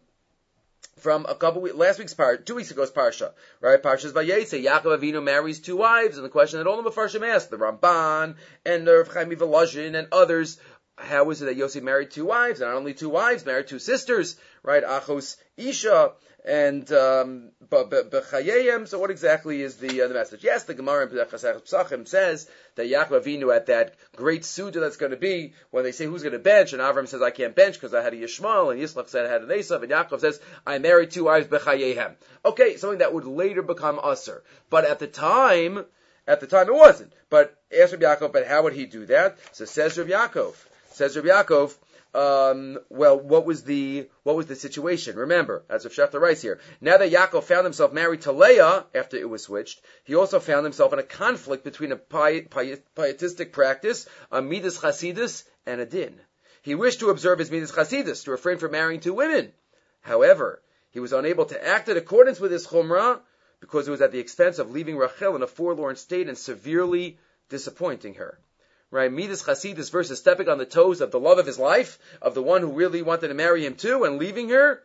from 0.98 1.26
a 1.28 1.36
couple 1.36 1.62
weeks, 1.62 1.76
last 1.76 2.00
week's 2.00 2.14
part, 2.14 2.46
two 2.46 2.56
weeks 2.56 2.72
ago's 2.72 2.92
parsha, 2.92 3.32
right? 3.60 3.82
Parsha's 3.82 4.14
Vayetze, 4.14 4.64
Yaakov 4.64 5.00
Avinu 5.00 5.22
marries 5.22 5.60
two 5.60 5.76
wives, 5.76 6.18
and 6.18 6.26
the 6.26 6.30
question 6.30 6.60
that 6.60 6.68
all 6.68 6.82
the 6.82 6.90
Mepharshim 6.90 7.28
asked, 7.28 7.50
the 7.50 7.58
Ramban 7.58 8.36
and 8.66 8.88
the 8.88 9.10
Chaim 9.14 9.30
Volozhin 9.32 9.96
and 9.96 10.08
others, 10.12 10.60
how 10.96 11.30
is 11.32 11.42
it 11.42 11.46
that 11.46 11.56
Yosef 11.56 11.84
married 11.84 12.12
two 12.12 12.26
wives, 12.26 12.62
and 12.62 12.70
not 12.70 12.78
only 12.78 12.94
two 12.94 13.10
wives, 13.10 13.46
married 13.46 13.68
two 13.68 13.80
sisters, 13.80 14.38
right? 14.62 14.84
Achos 14.84 15.36
Isha, 15.58 16.14
and 16.46 16.92
um, 16.92 17.50
b'chayayim. 17.70 18.88
So 18.88 19.00
what 19.00 19.12
exactly 19.12 19.62
is 19.62 19.78
the 19.78 20.02
uh, 20.02 20.08
the 20.08 20.14
message? 20.14 20.44
Yes, 20.44 20.64
the 20.64 20.74
Gemara 20.74 21.08
in 21.08 21.10
Pesachim 21.10 22.08
says 22.08 22.50
that 22.76 22.88
Yaakov 22.88 23.24
Avinu 23.24 23.56
at 23.56 23.68
that 23.68 23.96
great 24.16 24.44
suda 24.44 24.80
that's 24.80 24.98
going 24.98 25.12
to 25.12 25.18
be 25.18 25.54
when 25.72 25.84
they 25.84 25.92
say 25.92 26.06
who's 26.06 26.24
going 26.24 26.34
to 26.34 26.40
bench, 26.40 26.74
and 26.74 26.82
Avram 26.82 27.08
says 27.08 27.22
I 27.22 27.32
can't 27.32 27.56
bench 27.56 27.76
because 27.76 27.94
I 27.94 28.02
had 28.02 28.14
a 28.14 28.18
Yishmael, 28.18 28.72
and 28.72 28.82
Yislach 28.82 29.10
said 29.10 29.26
I 29.26 29.30
had 29.30 29.42
an 29.42 29.50
Esav, 29.50 29.84
and 29.84 29.92
Yaakov 29.92 30.20
says 30.20 30.40
I 30.66 30.80
married 30.80 31.12
two 31.12 31.26
wives 31.26 31.48
b'chayayim. 31.48 32.16
Okay, 32.46 32.78
something 32.78 33.00
that 33.00 33.14
would 33.14 33.26
later 33.26 33.62
become 33.62 34.00
usher, 34.02 34.44
but 34.70 34.86
at 34.86 35.00
the 35.00 35.08
time. 35.08 35.86
At 36.26 36.40
the 36.40 36.48
time, 36.48 36.70
it 36.70 36.74
wasn't. 36.74 37.12
But 37.30 37.54
ask 37.78 37.92
Rabbi 37.92 38.06
Yaakov, 38.06 38.32
but 38.32 38.48
how 38.48 38.64
would 38.64 38.72
he 38.72 38.86
do 38.86 39.06
that? 39.08 39.38
So 39.52 39.66
says 39.66 39.98
Rabbi 39.98 40.12
Yaakov. 40.12 40.56
Says 40.92 41.18
Rabbi 41.18 41.28
Yaakov, 41.28 41.76
um, 42.16 42.78
well, 42.90 43.20
what 43.20 43.46
was 43.46 43.64
the 43.64 44.08
what 44.22 44.36
was 44.36 44.46
the 44.46 44.56
situation? 44.56 45.16
Remember, 45.16 45.64
as 45.68 45.84
Rav 45.84 45.94
Shechter 45.94 46.22
writes 46.22 46.44
here, 46.44 46.60
now 46.80 46.98
that 46.98 47.12
Yaakov 47.12 47.44
found 47.44 47.64
himself 47.66 47.92
married 47.92 48.22
to 48.22 48.32
Leah 48.32 48.86
after 48.94 49.18
it 49.18 49.30
was 49.30 49.44
switched, 49.44 49.82
he 50.04 50.14
also 50.14 50.40
found 50.40 50.64
himself 50.64 50.94
in 50.94 51.00
a 51.00 51.04
conflict 51.04 51.64
between 51.64 51.92
a 51.92 51.98
pietistic 51.98 53.52
practice, 53.52 54.08
a 54.32 54.44
midas 54.44 54.78
chasidus, 54.78 55.44
and 55.66 55.82
a 55.82 55.86
din. 55.88 56.22
He 56.62 56.76
wished 56.76 57.00
to 57.00 57.10
observe 57.10 57.40
his 57.40 57.50
midas 57.50 57.72
chasidus, 57.72 58.26
to 58.26 58.32
refrain 58.32 58.60
from 58.60 58.72
marrying 58.72 59.00
two 59.00 59.16
women. 59.16 59.52
However, 60.02 60.62
he 60.92 61.00
was 61.00 61.14
unable 61.14 61.46
to 61.46 61.68
act 61.68 61.90
in 61.90 61.98
accordance 61.98 62.40
with 62.40 62.52
his 62.52 62.68
chumrah 62.68 63.22
because 63.60 63.88
it 63.88 63.92
was 63.92 64.02
at 64.02 64.12
the 64.12 64.20
expense 64.20 64.60
of 64.60 64.70
leaving 64.70 64.98
Rachel 64.98 65.36
in 65.36 65.42
a 65.42 65.48
forlorn 65.48 65.96
state 65.96 66.28
and 66.28 66.38
severely 66.38 67.18
disappointing 67.50 68.16
her 68.16 68.38
right? 68.94 69.12
Midas 69.12 69.44
Chasidus 69.44 69.90
versus 69.90 70.20
stepping 70.20 70.48
on 70.48 70.60
the 70.60 70.66
toes 70.66 71.02
of 71.02 71.10
the 71.10 71.20
love 71.20 71.40
of 71.40 71.48
his 71.48 71.58
life, 71.58 71.98
of 72.22 72.36
the 72.36 72.44
one 72.44 72.62
who 72.62 72.72
really 72.72 73.02
wanted 73.02 73.30
to 73.30 73.34
marry 73.34 73.66
him 73.66 73.76
too, 73.76 74.04
and 74.04 74.20
leaving 74.20 74.50
her. 74.50 74.84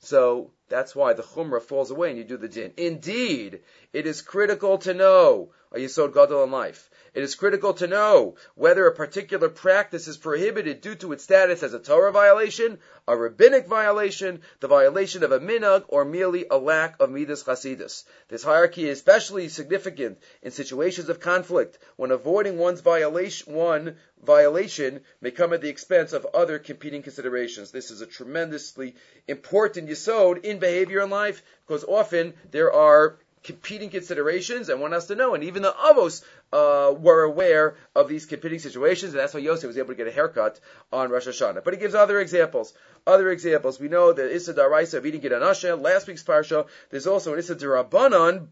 So 0.00 0.50
that's 0.68 0.94
why 0.94 1.14
the 1.14 1.22
chumrah 1.22 1.62
falls 1.62 1.90
away 1.90 2.10
and 2.10 2.18
you 2.18 2.24
do 2.24 2.36
the 2.36 2.48
din. 2.48 2.72
Indeed, 2.76 3.60
it 3.92 4.06
is 4.06 4.22
critical 4.22 4.78
to 4.78 4.94
know 4.94 5.52
a 5.72 5.78
yisod 5.78 6.14
gadol 6.14 6.44
in 6.44 6.50
life 6.50 6.90
it 7.14 7.22
is 7.22 7.34
critical 7.34 7.74
to 7.74 7.86
know 7.86 8.36
whether 8.54 8.86
a 8.86 8.94
particular 8.94 9.48
practice 9.48 10.08
is 10.08 10.16
prohibited 10.16 10.80
due 10.80 10.94
to 10.96 11.12
its 11.12 11.24
status 11.24 11.62
as 11.62 11.74
a 11.74 11.78
Torah 11.78 12.12
violation, 12.12 12.78
a 13.08 13.16
rabbinic 13.16 13.66
violation, 13.66 14.42
the 14.60 14.68
violation 14.68 15.22
of 15.22 15.32
a 15.32 15.40
minhag, 15.40 15.84
or 15.88 16.04
merely 16.04 16.46
a 16.50 16.58
lack 16.58 17.00
of 17.00 17.10
midas 17.10 17.42
chasidus. 17.42 18.04
This 18.28 18.42
hierarchy 18.42 18.88
is 18.88 18.98
especially 18.98 19.48
significant 19.48 20.18
in 20.42 20.50
situations 20.50 21.08
of 21.08 21.20
conflict, 21.20 21.78
when 21.96 22.10
avoiding 22.10 22.58
one's 22.58 22.80
violation, 22.80 23.54
one 23.54 23.96
violation 24.22 25.00
may 25.20 25.30
come 25.30 25.52
at 25.52 25.60
the 25.60 25.68
expense 25.68 26.12
of 26.12 26.26
other 26.34 26.58
competing 26.58 27.02
considerations. 27.02 27.70
This 27.70 27.90
is 27.90 28.00
a 28.00 28.06
tremendously 28.06 28.94
important 29.26 29.88
yisod 29.88 30.44
in 30.44 30.58
behavior 30.58 31.00
and 31.00 31.10
life, 31.10 31.42
because 31.66 31.84
often 31.84 32.34
there 32.50 32.72
are 32.72 33.18
competing 33.42 33.90
considerations, 33.90 34.68
and 34.68 34.80
one 34.80 34.92
has 34.92 35.06
to 35.06 35.14
know. 35.14 35.34
And 35.34 35.44
even 35.44 35.62
the 35.62 35.72
Avos 35.72 36.22
uh, 36.52 36.92
were 36.92 37.22
aware 37.22 37.76
of 37.94 38.08
these 38.08 38.26
competing 38.26 38.58
situations, 38.58 39.12
and 39.12 39.20
that's 39.20 39.34
why 39.34 39.40
Yosef 39.40 39.66
was 39.66 39.78
able 39.78 39.88
to 39.88 39.94
get 39.94 40.06
a 40.06 40.12
haircut 40.12 40.60
on 40.92 41.10
Rosh 41.10 41.28
Hashanah. 41.28 41.64
But 41.64 41.74
he 41.74 41.80
gives 41.80 41.94
other 41.94 42.20
examples. 42.20 42.74
Other 43.06 43.30
examples. 43.30 43.80
We 43.80 43.88
know 43.88 44.12
that 44.12 44.34
Issa 44.34 44.54
Daraisa 44.54 44.94
of 44.94 45.06
eating 45.06 45.20
Gidanasha, 45.20 45.80
last 45.80 46.06
week's 46.06 46.22
parsha, 46.22 46.66
there's 46.90 47.06
also 47.06 47.32
an 47.32 47.38
Issa 47.38 47.56
Darabanan 47.56 48.48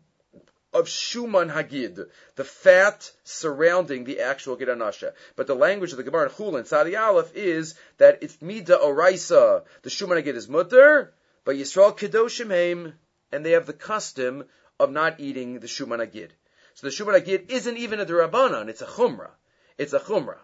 of 0.73 0.87
Shuman 0.87 1.51
Hagid, 1.51 2.09
the 2.37 2.45
fat 2.45 3.11
surrounding 3.25 4.05
the 4.05 4.21
actual 4.21 4.57
Gidanasha. 4.57 5.13
But 5.35 5.47
the 5.47 5.55
language 5.55 5.93
of 5.93 5.97
the 5.97 6.03
Gemara 6.03 6.29
in 6.29 6.31
Chullin 6.31 6.67
Sadi 6.67 6.95
Aleph 6.95 7.35
is 7.35 7.75
that 7.97 8.19
it's 8.23 8.41
Mida 8.43 8.77
Oraisa. 8.77 9.65
The 9.83 9.91
Shuman 9.91 10.23
Hagid 10.23 10.35
is 10.35 10.49
mutter, 10.49 11.15
but 11.45 11.57
Yisrael 11.57 11.97
Kedoshim 11.97 12.51
Haim, 12.51 12.93
and 13.33 13.45
they 13.45 13.53
have 13.53 13.67
the 13.67 13.73
custom 13.73 14.45
of 14.79 14.91
not 14.91 15.21
eating 15.21 15.61
the 15.61 15.67
Shuman 15.67 16.01
Agid. 16.01 16.33
So 16.75 16.87
the 16.87 16.93
Shuman 16.93 17.17
Agid 17.17 17.51
isn't 17.51 17.77
even 17.77 18.01
a 18.01 18.07
Durabanan, 18.07 18.69
it's 18.69 18.83
a 18.83 18.87
Chumrah. 18.87 19.31
It's 19.77 19.93
a 19.93 20.01
Chumrah. 20.01 20.39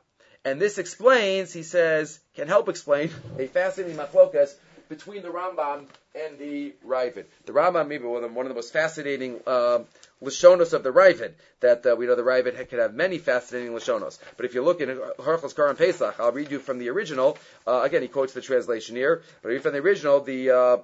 And 0.44 0.60
this 0.60 0.78
explains, 0.78 1.52
he 1.52 1.62
says, 1.62 2.20
can 2.34 2.48
help 2.48 2.68
explain 2.68 3.10
a 3.38 3.46
fascinating 3.46 3.96
machlokas 3.96 4.54
between 4.88 5.22
the 5.22 5.28
Rambam 5.28 5.86
and 6.14 6.38
the 6.38 6.74
Ravid. 6.86 7.24
The 7.46 7.52
Rambam, 7.52 7.88
maybe 7.88 8.04
one 8.04 8.22
of 8.24 8.48
the 8.48 8.54
most 8.54 8.72
fascinating 8.72 9.40
uh, 9.46 9.80
of 10.20 10.82
the 10.82 10.92
Ravid, 10.94 11.32
that 11.60 11.86
uh, 11.86 11.96
we 11.96 12.06
know 12.06 12.14
the 12.14 12.22
Ravid 12.22 12.68
could 12.68 12.78
have 12.78 12.94
many 12.94 13.18
fascinating 13.18 13.72
Lashonos. 13.72 14.18
But 14.36 14.46
if 14.46 14.54
you 14.54 14.62
look 14.62 14.80
in 14.80 14.88
Harchos 15.18 15.54
Karan 15.56 15.76
Pesach, 15.76 16.16
I'll 16.18 16.32
read 16.32 16.50
you 16.50 16.58
from 16.58 16.78
the 16.78 16.90
original. 16.90 17.38
Uh, 17.66 17.80
again, 17.82 18.02
he 18.02 18.08
quotes 18.08 18.32
the 18.32 18.40
translation 18.40 18.96
here, 18.96 19.22
but 19.42 19.48
read 19.48 19.62
from 19.62 19.72
the 19.72 19.80
original, 19.80 20.20
the 20.20 20.50
uh, 20.50 20.76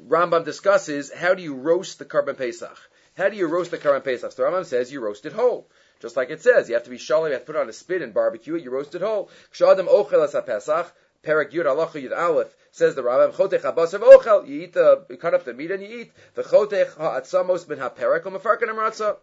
Rambam 0.00 0.44
discusses 0.44 1.12
how 1.12 1.34
do 1.34 1.42
you 1.42 1.54
roast 1.54 1.98
the 1.98 2.04
Karban 2.04 2.36
Pesach? 2.36 2.78
How 3.16 3.28
do 3.28 3.36
you 3.36 3.46
roast 3.46 3.70
the 3.70 3.78
Karban 3.78 4.02
Pesach? 4.02 4.32
So 4.32 4.42
Rambam 4.42 4.64
says 4.64 4.90
you 4.90 5.00
roast 5.00 5.26
it 5.26 5.32
whole. 5.32 5.68
Just 6.00 6.16
like 6.16 6.30
it 6.30 6.42
says, 6.42 6.68
you 6.68 6.74
have 6.74 6.84
to 6.84 6.90
be 6.90 6.98
shalom, 6.98 7.26
you 7.26 7.32
have 7.32 7.42
to 7.42 7.46
put 7.46 7.56
it 7.56 7.60
on 7.60 7.68
a 7.68 7.72
spit 7.72 8.00
and 8.00 8.14
barbecue 8.14 8.54
it, 8.54 8.62
you 8.62 8.70
roast 8.70 8.94
it 8.94 9.02
whole. 9.02 9.28
Kshadam 9.52 9.88
ochel 9.88 10.24
as 10.24 10.34
Pesach, 10.44 10.92
Perak 11.22 11.52
Yud 11.52 11.66
Alacha 11.66 12.02
Yud 12.02 12.16
Aleph, 12.16 12.56
says 12.70 12.94
the 12.94 13.02
Rambam, 13.02 13.34
Chotech 13.34 13.60
habasav 13.60 14.00
ochel, 14.00 14.48
you 14.48 14.62
eat 14.62 14.72
the, 14.72 15.04
you 15.10 15.18
cut 15.18 15.34
up 15.34 15.44
the 15.44 15.52
meat 15.52 15.70
and 15.70 15.82
you 15.82 16.00
eat. 16.00 16.12
The 16.34 16.42
Chotech 16.42 16.96
ha'atzamos 16.96 17.68
ben 17.68 17.78
ha'perak, 17.78 18.22
u'mefarkan 18.22 18.70
amratza. 18.70 19.18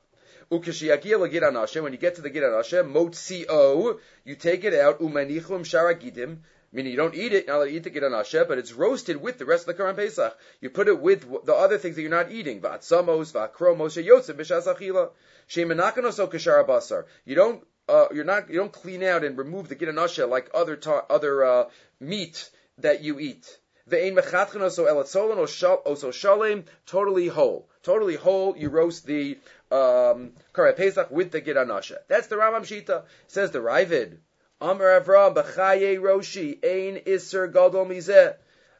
When 0.49 0.63
you 0.63 1.97
get 1.99 2.15
to 2.15 2.21
the 2.21 2.29
Gid 2.31 2.41
Anashem, 2.41 2.91
Motzio, 2.91 3.99
you 4.23 4.35
take 4.35 4.63
it 4.63 4.73
out, 4.73 4.99
Umanichum 4.99 5.61
Sharagidim, 5.61 6.37
meaning 6.71 6.91
you 6.91 6.97
don't 6.97 7.15
eat 7.15 7.33
it, 7.33 7.47
not 7.47 7.67
eat 7.67 7.83
the 7.83 7.91
Gidanashe, 7.91 8.47
but 8.47 8.57
it's 8.57 8.73
roasted 8.73 9.21
with 9.21 9.37
the 9.37 9.45
rest 9.45 9.67
of 9.67 9.75
the 9.75 9.83
Korban 9.83 9.95
Pesach. 9.95 10.37
You 10.61 10.69
put 10.69 10.87
it 10.87 10.99
with 10.99 11.25
the 11.45 11.53
other 11.53 11.77
things 11.77 11.95
that 11.95 12.01
you're 12.01 12.11
not 12.11 12.31
eating. 12.31 12.61
V'atzamos, 12.61 13.31
v'akromos, 13.33 14.03
sheyotzim, 14.03 14.35
b'shas 14.35 14.67
achila. 14.67 15.09
Shemenakanoso 15.49 16.31
kashara 16.31 16.67
basar. 16.67 17.05
You 17.25 17.35
don't, 17.35 17.67
uh, 17.87 18.07
you're 18.13 18.25
not, 18.25 18.49
you 18.49 18.57
don't 18.57 18.71
clean 18.71 19.03
out 19.03 19.23
and 19.23 19.37
remove 19.37 19.67
the 19.67 19.75
Gidanashe 19.75 20.27
like 20.27 20.49
other, 20.53 20.75
ta- 20.75 21.05
other, 21.09 21.43
uh, 21.43 21.69
meat 21.99 22.49
that 22.77 23.01
you 23.03 23.19
eat. 23.19 23.57
Ve'ein 23.89 24.13
mechatchanoso 24.13 24.87
elatzolan 24.87 25.37
oso 25.85 26.13
shalem, 26.13 26.65
totally 26.85 27.27
whole. 27.27 27.67
Totally 27.81 28.15
whole, 28.15 28.55
you 28.55 28.69
roast 28.69 29.05
the, 29.07 29.39
um, 29.71 30.33
Korban 30.53 30.75
Pesach 30.77 31.09
with 31.09 31.31
the 31.31 31.41
Gidanashe. 31.41 31.95
That's 32.07 32.27
the 32.27 32.35
Rambam 32.35 32.61
Shita. 32.61 33.03
Says 33.27 33.51
the 33.51 33.59
Ravid. 33.59 34.17
Amar 34.61 34.99
Avram 34.99 35.33
b'chaye 35.33 35.97
roshi 35.97 36.59
ein 36.61 37.01
iser 37.07 37.47
gadol 37.47 37.85
mizeh. 37.85 38.35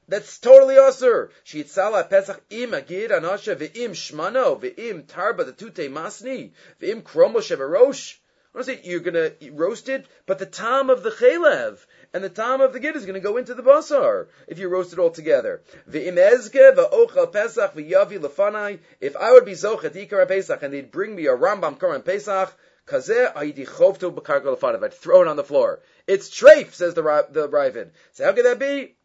That's 0.10 0.38
totally 0.38 0.78
usher. 0.78 1.32
Shitzala 1.46 2.10
Pesach 2.10 2.42
im 2.50 2.74
agid 2.74 3.12
anasha 3.12 3.56
ve'im 3.56 3.92
shmano 3.92 4.60
ve'im 4.60 5.04
tarba 5.04 5.46
the 5.46 5.54
tute 5.54 5.90
masni 5.90 6.52
ve'im 6.82 7.02
kromo 7.02 7.38
shevarosh. 7.38 8.18
I 8.54 8.64
say 8.64 8.82
you're 8.84 9.00
gonna 9.00 9.32
roast 9.52 9.88
it, 9.88 10.06
but 10.26 10.40
the 10.40 10.46
tom 10.46 10.90
of 10.90 11.02
the 11.02 11.12
chalev 11.12 11.78
and 12.14 12.24
the 12.24 12.30
tom 12.30 12.60
of 12.60 12.74
the 12.74 12.80
gid 12.82 12.98
is 12.98 13.06
gonna 13.06 13.22
go 13.22 13.38
into 13.38 13.54
the 13.54 13.64
basar 13.64 14.28
if 14.48 14.60
you 14.60 14.68
roast 14.68 14.92
it 14.92 15.00
all 15.00 15.12
together. 15.12 15.62
Ve'im 15.90 16.18
ezge 16.18 16.76
ve'ochel 16.76 17.32
Pesach 17.32 17.74
ve'yavi 17.76 18.20
lefanai. 18.20 18.80
If 19.00 19.16
I 19.16 19.32
would 19.32 19.46
be 19.46 19.54
zochet 19.54 19.94
ikar 19.94 20.28
Pesach 20.28 20.62
and 20.62 20.74
they'd 20.74 20.92
bring 20.92 21.16
me 21.16 21.28
a 21.28 21.38
Rambam 21.38 21.78
Korban 21.78 22.04
Pesach, 22.04 22.52
I'd 22.92 24.94
throw 24.94 25.22
it 25.22 25.28
on 25.28 25.36
the 25.36 25.44
floor. 25.44 25.80
It's 26.08 26.30
treif, 26.30 26.74
says 26.74 26.94
the 26.94 27.28
the 27.30 27.48
Ravid. 27.48 27.92
So 28.14 28.26
how 28.26 28.34
could 28.34 28.46
that 28.46 28.60
be? 28.60 28.96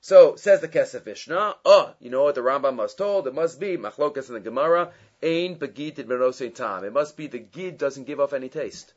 So 0.00 0.36
says 0.36 0.60
the 0.60 0.68
Kesef 0.68 1.04
Mishnah. 1.04 1.56
Oh, 1.64 1.94
you 2.00 2.10
know 2.10 2.24
what 2.24 2.34
the 2.34 2.40
Rambam 2.40 2.76
must 2.76 2.98
told? 2.98 3.26
It 3.26 3.34
must 3.34 3.58
be 3.58 3.76
machlokas 3.76 4.28
in 4.28 4.34
the 4.34 4.40
Gemara. 4.40 4.92
Ain 5.22 5.58
begid 5.58 5.98
it 5.98 6.54
tam. 6.54 6.84
It 6.84 6.92
must 6.92 7.16
be 7.16 7.26
the 7.26 7.38
gid 7.38 7.78
doesn't 7.78 8.04
give 8.04 8.20
off 8.20 8.32
any 8.32 8.48
taste 8.48 8.92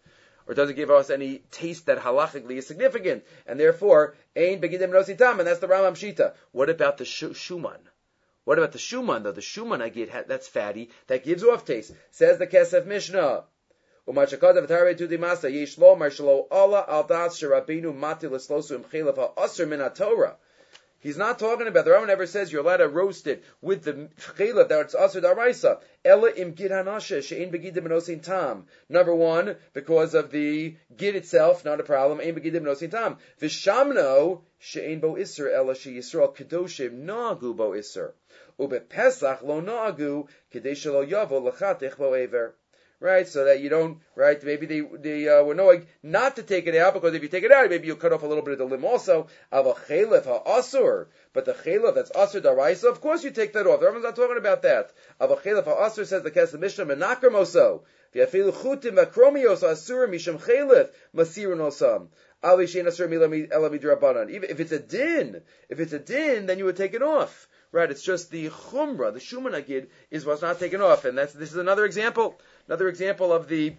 or 0.48 0.54
doesn't 0.54 0.76
give 0.76 0.92
us 0.92 1.10
any 1.10 1.40
taste 1.52 1.86
that 1.86 2.00
halachically 2.00 2.58
is 2.58 2.68
significant, 2.68 3.24
and 3.48 3.60
therefore, 3.60 4.16
ain 4.36 4.62
begidim 4.62 5.18
tam, 5.18 5.40
and 5.40 5.48
that's 5.48 5.60
the 5.60 5.68
Rambam 5.68 5.94
Shita. 5.94 6.34
What 6.52 6.70
about 6.70 6.98
the 6.98 7.04
shuman? 7.04 7.80
What 8.44 8.58
about 8.58 8.72
the 8.72 8.80
shuman 8.80 9.24
though? 9.24 9.32
The 9.32 9.42
shuman 9.42 9.82
I 9.82 9.90
get 9.90 10.28
that's 10.28 10.48
fatty, 10.48 10.90
that 11.08 11.24
gives 11.24 11.44
off 11.44 11.66
taste. 11.66 11.94
Says 12.12 12.38
the 12.38 12.48
Kesef 12.48 12.86
Mishnah. 12.86 13.44
He's 21.02 21.18
not 21.18 21.40
talking 21.40 21.68
about, 21.68 21.86
the 21.86 21.92
Rambam 21.92 22.08
never 22.08 22.28
says 22.28 22.52
you're 22.52 22.62
allowed 22.62 22.78
to 22.78 22.88
roast 22.88 23.26
it 23.26 23.44
with 23.60 23.84
the 23.84 24.10
chayla 24.38 24.68
that's 24.68 24.94
asr 24.94 25.22
daraisa. 25.22 25.82
Ella 26.06 26.32
im 26.32 26.52
gid 26.54 26.70
tam. 28.24 28.68
Number 28.88 29.16
one, 29.16 29.56
because 29.74 30.14
of 30.14 30.30
the 30.30 30.76
gid 30.96 31.16
itself, 31.16 31.66
not 31.66 31.80
a 31.80 31.84
problem. 31.84 32.20
Ein 32.22 32.36
begidim 32.36 32.62
nosin 32.62 32.92
tam. 32.92 33.18
Vishamno 33.40 34.42
bo 35.02 35.16
iser 35.18 35.50
ella 35.50 35.76
she 35.76 35.96
yisrael 35.96 36.36
nagu 36.92 37.56
bo 37.56 37.74
iser. 37.74 38.14
Ube 38.60 38.88
pesach 38.88 39.42
lo 39.42 39.60
nagu 39.60 40.28
kadesh 40.52 40.86
yavo 40.86 41.52
lachatich 41.52 41.98
bo 41.98 42.12
right? 43.02 43.28
So 43.28 43.46
that 43.46 43.60
you 43.60 43.68
don't, 43.68 44.00
right? 44.16 44.42
Maybe 44.42 44.66
they 44.66 44.80
they 44.80 45.28
uh, 45.28 45.44
were 45.44 45.56
knowing 45.56 45.88
not 46.02 46.38
to 46.38 46.44
take 46.44 46.68
it 46.68 46.76
out 46.76 46.94
because 46.94 47.14
if 47.14 47.22
you 47.22 47.28
take 47.28 47.44
it 47.44 47.52
out, 47.52 47.70
maybe 47.70 47.88
you'll 47.88 47.98
cut 47.98 48.14
off 48.14 48.24
a 48.24 48.28
little 48.28 48.44
bit 48.44 48.54
of 48.54 48.60
the 48.60 48.66
limb 48.66 48.86
also. 48.86 49.28
Of 49.52 49.66
a 49.66 49.74
chalef 49.74 50.46
asur, 50.46 51.08
but 51.34 51.44
the 51.44 51.54
chalef 51.54 51.96
that's 51.96 52.12
asur 52.12 52.42
daraisa, 52.42 52.90
of 52.90 53.02
course 53.02 53.26
you 53.26 53.32
take 53.32 53.52
that 53.54 53.68
off. 53.68 53.82
Rambam's 53.82 54.04
not 54.04 54.16
talking 54.16 54.38
about 54.38 54.62
that. 54.62 54.92
Of 55.20 55.32
a 55.32 55.36
chalef 55.36 55.66
asur 55.66 56.06
says 56.06 56.24
the 56.24 56.32
Kesef 56.32 56.60
Mishnah 56.60 56.86
menaker 56.86 57.30
moso. 57.30 57.82
V'yafilu 58.16 58.54
chutim 58.54 59.04
akromios 59.04 59.64
asur 59.64 60.08
misham 60.08 60.40
chalef 60.40 60.90
masirun 61.14 61.58
osam. 61.58 62.08
Even 62.44 64.44
if 64.50 64.60
it's 64.60 64.72
a 64.72 64.80
din, 64.80 65.42
if 65.70 65.80
it's 65.80 65.94
a 65.94 66.00
din, 66.00 66.48
then 66.48 66.58
you 66.58 66.66
would 66.66 66.76
take 66.76 66.96
it 66.96 67.04
off. 67.04 67.48
Right, 67.72 67.90
it's 67.90 68.02
just 68.02 68.32
the 68.32 68.50
chumrah, 68.50 69.14
the 69.14 69.20
shuman 69.20 69.54
agid, 69.54 69.90
is 70.10 70.26
what's 70.26 70.42
not 70.42 70.60
taken 70.60 70.82
off, 70.82 71.06
and 71.06 71.18
that's 71.18 71.34
this 71.34 71.52
is 71.52 71.58
another 71.58 71.86
example, 71.86 72.42
another 72.72 72.88
example 72.88 73.34
of 73.34 73.50
the 73.50 73.76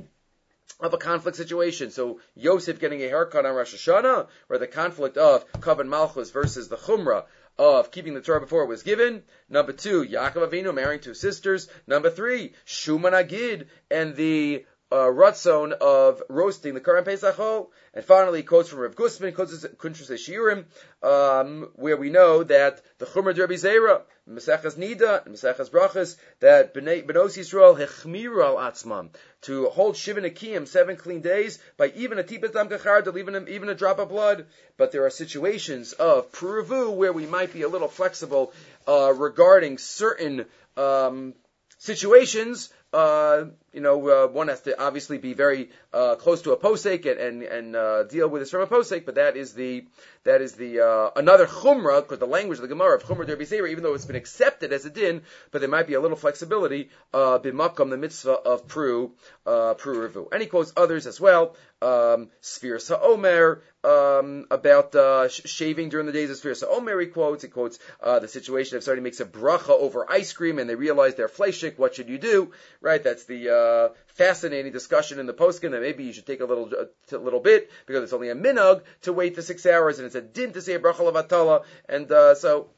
of 0.79 0.93
a 0.93 0.99
conflict 0.99 1.39
situation. 1.39 1.91
So 1.91 2.21
Yosef 2.35 2.79
getting 2.79 3.03
a 3.03 3.09
haircut 3.09 3.47
on 3.47 3.55
Rosh 3.55 3.75
Hashanah, 3.75 4.29
or 4.51 4.59
the 4.59 4.67
conflict 4.67 5.17
of 5.17 5.51
Kavan 5.53 5.89
Malchus 5.89 6.31
versus 6.31 6.69
the 6.69 6.77
chumrah 6.77 7.25
of 7.59 7.91
keeping 7.91 8.13
the 8.13 8.21
Torah 8.21 8.41
before 8.41 8.65
it 8.65 8.69
was 8.69 8.83
given. 8.83 9.23
Number 9.49 9.73
two, 9.73 10.05
Yaakov 10.05 10.51
Avinu 10.51 10.75
marrying 10.75 11.01
two 11.01 11.15
sisters. 11.15 11.69
Number 11.87 12.11
three, 12.11 12.53
Shuman 12.67 13.15
Agid 13.15 13.69
and 13.91 14.15
the 14.15 14.67
uh, 14.93 15.11
Ratzon 15.11 15.73
of 15.73 16.23
roasting 16.29 16.75
the 16.75 16.81
current 16.81 17.07
Pesachol. 17.07 17.69
And 17.95 18.05
finally, 18.05 18.43
quotes 18.43 18.69
from 18.69 18.81
Rav 18.81 18.95
Gustman, 18.95 19.35
quotes 19.35 19.65
Kuntrus 19.65 20.11
Shiurim, 20.11 20.65
um, 21.03 21.71
where 21.77 21.97
we 21.97 22.11
know 22.11 22.43
that 22.45 22.83
the 22.99 23.07
Chumra 23.07 23.35
Derbi 23.35 23.55
Zera, 23.55 24.03
Mesechas 24.29 24.77
Nida, 24.77 25.25
and 25.25 25.35
Mesechas 25.35 25.71
Brachas, 25.71 26.17
that 26.41 26.75
Benos 26.75 27.37
Yisrael 27.39 27.79
hechmiru 27.79 28.45
al 28.45 28.57
atzmam, 28.57 29.09
to 29.43 29.67
hold 29.71 29.95
Shivan 29.95 30.31
Akiyim, 30.31 30.69
seven 30.69 30.97
clean 30.97 31.23
days, 31.23 31.59
by 31.79 31.93
even 31.97 32.19
a 32.19 32.23
tipet 32.23 32.53
dam 32.53 32.69
to 32.69 33.19
even, 33.19 33.49
even 33.49 33.69
a 33.71 33.75
drop 33.75 33.99
of 33.99 34.11
blood. 34.11 34.47
But 34.77 34.93
there 34.93 35.07
are 35.07 35.11
situations 35.11 35.95
of 35.95 36.33
Puravu 36.33 36.95
where 36.95 37.13
we 37.13 37.27
might 37.27 37.53
be 37.53 37.63
a 37.63 37.69
little 37.69 37.89
flexible 37.89 38.53
uh, 38.87 39.13
regarding 39.15 39.79
certain 39.79 40.45
um, 40.77 41.35
situations 41.79 42.71
uh, 42.93 43.45
you 43.73 43.81
know, 43.81 44.09
uh, 44.09 44.27
one 44.29 44.49
has 44.49 44.61
to 44.63 44.79
obviously 44.81 45.17
be 45.17 45.33
very 45.33 45.71
uh, 45.95 46.15
close 46.17 46.43
to 46.43 46.53
a 46.53 46.57
posek 46.57 47.11
and 47.11 47.19
and, 47.19 47.43
and 47.43 47.77
uh, 47.77 48.03
deal 48.03 48.29
with 48.29 48.43
this 48.43 48.51
from 48.51 48.61
a 48.61 48.67
posek, 48.67 49.07
but 49.07 49.15
that 49.15 49.37
is 49.37 49.55
the 49.55 49.87
that 50.25 50.43
is 50.43 50.53
the 50.55 50.81
uh, 50.81 51.11
another 51.17 51.47
chumrah 51.47 52.03
because 52.03 52.19
the 52.19 52.27
language 52.27 52.59
of 52.59 52.63
the 52.63 52.69
Gemara 52.69 52.97
of 52.97 53.05
chumrah 53.05 53.27
derby 53.27 53.47
even 53.71 53.83
though 53.83 53.95
it's 53.95 54.05
been 54.05 54.17
accepted 54.17 54.73
as 54.73 54.85
a 54.85 54.91
din, 54.91 55.23
but 55.51 55.61
there 55.61 55.71
might 55.71 55.87
be 55.87 55.95
a 55.95 56.01
little 56.01 56.17
flexibility 56.17 56.91
uh, 57.15 57.39
bimakam 57.39 57.89
the 57.89 57.97
mitzvah 57.97 58.33
of 58.33 58.67
pru 58.67 59.11
uh, 59.47 59.75
pru 59.75 60.09
revu. 60.09 60.29
And 60.31 60.43
he 60.43 60.49
quotes 60.49 60.73
others 60.77 61.07
as 61.07 61.21
well. 61.21 61.57
Um, 61.81 62.29
Sphere 62.41 62.79
Sa'omer, 62.79 63.63
um, 63.85 64.47
about 64.51 64.95
uh, 64.95 65.29
sh- 65.29 65.43
shaving 65.45 65.89
during 65.89 66.07
the 66.07 66.13
days 66.13 66.31
of 66.31 66.37
Sphere 66.37 66.55
Sa'omer, 66.55 67.01
he 67.01 67.07
quotes. 67.07 67.43
He 67.43 67.49
quotes 67.49 67.79
uh, 68.03 68.19
the 68.19 68.29
situation 68.29 68.77
if 68.77 68.85
somebody 68.85 69.03
makes 69.03 69.21
a 69.21 69.25
bracha 69.25 69.71
over 69.71 70.11
ice 70.11 70.33
cream 70.33 70.59
and 70.59 70.69
they 70.69 70.75
realize 70.75 71.15
they're 71.15 71.29
fleshik, 71.29 71.79
what 71.79 71.95
should 71.95 72.09
you 72.09 72.19
do? 72.19 72.53
Right? 72.81 73.03
That's 73.03 73.25
the 73.25 73.51
uh, 73.55 73.95
fascinating 74.09 74.73
discussion 74.73 75.19
in 75.19 75.27
the 75.27 75.35
poskin 75.35 75.73
that 75.73 75.81
maybe 75.81 76.05
you 76.05 76.13
should 76.13 76.27
take 76.27 76.41
a 76.41 76.45
little 76.45 76.71
a 77.11 77.17
little 77.17 77.41
bit 77.41 77.71
because 77.87 78.03
it's 78.05 78.13
only 78.13 78.31
a 78.31 78.35
minug 78.35 78.83
to 79.03 79.13
wait 79.13 79.35
the 79.35 79.43
six 79.43 79.67
hours 79.67 79.99
and 79.99 80.07
it's 80.07 80.15
a 80.15 80.21
din 80.21 80.53
to 80.53 80.63
say 80.63 80.75
a 80.75 80.79
bracha 80.79 81.01
levatala. 81.01 81.65
And 81.89 82.11
uh, 82.11 82.35
so 82.35 82.69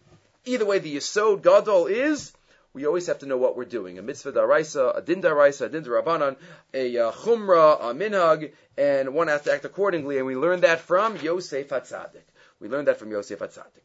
either 0.44 0.64
way, 0.64 0.78
the 0.78 0.96
yisod 0.96 1.42
gadol 1.42 1.86
is 1.86 2.32
we 2.74 2.86
always 2.86 3.06
have 3.06 3.20
to 3.20 3.26
know 3.26 3.36
what 3.36 3.56
we're 3.56 3.64
doing. 3.64 3.98
A 3.98 4.02
mitzvah 4.02 4.32
daraisa, 4.32 4.98
a 4.98 5.00
din 5.00 5.22
daraisa, 5.22 5.66
a 5.66 5.68
din 5.68 5.84
darabanan, 5.84 6.36
a 6.74 6.98
uh, 6.98 7.12
chumrah, 7.12 7.80
a 7.80 7.94
minhag, 7.94 8.52
and 8.76 9.14
one 9.14 9.28
has 9.28 9.42
to 9.42 9.52
act 9.52 9.64
accordingly. 9.64 10.18
And 10.18 10.26
we 10.26 10.34
learn 10.34 10.60
that 10.62 10.80
from 10.80 11.16
Yosef 11.18 11.68
Hatzadik. 11.68 12.26
We 12.58 12.68
learned 12.68 12.88
that 12.88 12.98
from 12.98 13.12
Yosef 13.12 13.38
Hatzadik. 13.38 13.84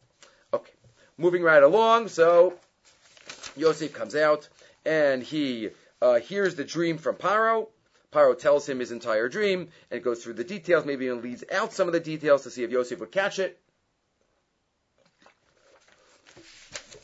Okay, 0.53 0.73
moving 1.17 1.43
right 1.43 1.61
along. 1.61 2.07
So 2.07 2.55
Yosef 3.55 3.93
comes 3.93 4.15
out 4.15 4.49
and 4.85 5.21
he 5.21 5.69
uh, 6.01 6.15
hears 6.15 6.55
the 6.55 6.63
dream 6.63 6.97
from 6.97 7.15
Paro. 7.15 7.67
Paro 8.11 8.37
tells 8.37 8.67
him 8.67 8.79
his 8.79 8.91
entire 8.91 9.29
dream 9.29 9.69
and 9.91 10.03
goes 10.03 10.23
through 10.23 10.33
the 10.33 10.43
details, 10.43 10.83
maybe 10.83 11.05
even 11.05 11.21
leads 11.21 11.43
out 11.51 11.73
some 11.73 11.87
of 11.87 11.93
the 11.93 11.99
details 11.99 12.43
to 12.43 12.49
see 12.49 12.63
if 12.63 12.71
Yosef 12.71 12.99
would 12.99 13.11
catch 13.11 13.37
it. 13.37 13.59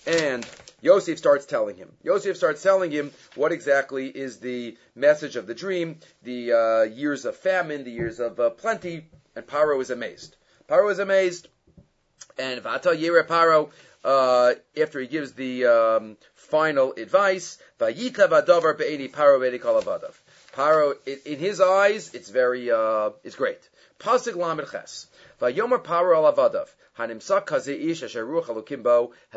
And 0.08 0.48
Yosef 0.86 1.18
starts 1.18 1.48
telling 1.48 1.76
him. 1.76 1.92
Yosef 2.04 2.38
starts 2.38 2.62
telling 2.62 2.92
him 2.92 3.12
what 3.34 3.52
exactly 3.52 4.08
is 4.08 4.38
the 4.38 4.78
message 4.94 5.36
of 5.36 5.48
the 5.48 5.56
dream, 5.56 5.98
the 6.22 6.54
uh, 6.54 6.84
years 6.84 7.26
of 7.26 7.36
famine, 7.36 7.84
the 7.84 7.90
years 7.90 8.20
of 8.20 8.40
uh, 8.40 8.52
plenty, 8.52 9.08
and 9.36 9.48
Paro 9.48 9.82
is 9.82 9.90
amazed. 9.90 10.36
Paro 10.70 10.92
is 10.92 11.00
amazed, 11.00 11.48
and 12.38 12.62
Vata 12.62 12.96
Yere 12.96 13.24
Paro, 13.24 13.72
uh, 14.04 14.54
after 14.80 15.00
he 15.00 15.08
gives 15.08 15.34
the 15.34 15.66
um, 15.66 16.18
final 16.36 16.94
advice, 16.94 17.58
Vayita 17.80 18.30
Vadavar 18.30 18.78
Be'edi 18.78 19.12
Paro 19.12 19.40
Be'edi 19.40 19.60
Kalavadav. 19.60 20.14
Paro, 20.54 20.94
in 21.26 21.40
his 21.40 21.62
eyes, 21.62 22.14
it's 22.14 22.30
very, 22.30 22.70
uh, 22.70 23.10
it's 23.24 23.36
great. 23.36 23.68
Pasig 23.98 24.36
Lamed 24.36 24.68
Ches. 24.72 25.08
Vayomer 25.42 25.84
Paro 25.84 26.14
Alavadav. 26.14 26.68
Have 26.98 27.12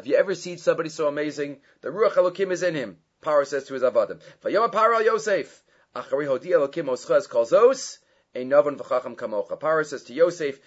you 0.05 0.15
ever 0.15 0.35
seen 0.37 0.59
somebody 0.59 0.89
so 0.91 1.09
amazing? 1.09 1.61
The 1.81 1.89
Ruach 1.89 2.13
Elokim 2.13 2.53
is 2.53 2.63
in 2.63 2.77
him. 2.77 2.99
Paro 3.21 3.45
says 3.45 3.65
to 3.65 3.75
his 3.75 3.83
Avadim. 3.83 4.21
Vayomer 4.45 4.73
Paro 4.73 5.05
Yosef. 5.05 5.65
Achari 5.97 6.29
Hodi 6.29 6.51
Elokim 6.51 6.85
Oschaz 6.85 7.29
Kalzos. 7.29 7.99
Ein 8.37 8.51
Navon 8.51 8.77
V'chacham 8.77 9.17
Kamocha. 9.17 9.59
Paro 9.59 9.85
says 9.85 10.05
to 10.05 10.13
Yosef, 10.13 10.61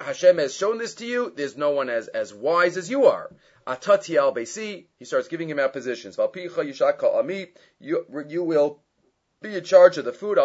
Hashem 0.00 0.36
has 0.36 0.54
shown 0.54 0.76
this 0.76 0.96
to 0.96 1.06
you. 1.06 1.32
There's 1.34 1.56
no 1.56 1.70
one 1.70 1.88
as, 1.88 2.08
as 2.08 2.34
wise 2.34 2.76
as 2.76 2.90
you 2.90 3.06
are. 3.06 3.30
Atati 3.66 4.16
al 4.16 4.34
He 4.34 5.04
starts 5.06 5.28
giving 5.28 5.48
him 5.48 5.58
out 5.58 5.72
positions. 5.72 6.18
Valpicha. 6.18 7.48
You, 7.80 8.24
you 8.28 8.44
will 8.44 8.82
be 9.46 9.56
in 9.56 9.64
charge 9.64 9.98
of 9.98 10.04
the 10.04 10.12
food. 10.12 10.38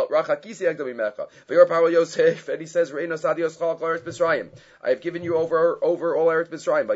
Yosef, 1.91 2.49
and 2.49 2.61
he 2.61 2.67
says, 2.67 2.93
I 4.83 4.89
have 4.89 5.01
given 5.01 5.23
you 5.23 5.35
over 5.35 5.79
over 5.81 6.15
all 6.15 6.27
Eretz 6.27 6.49
Mitzrayim. 6.49 6.87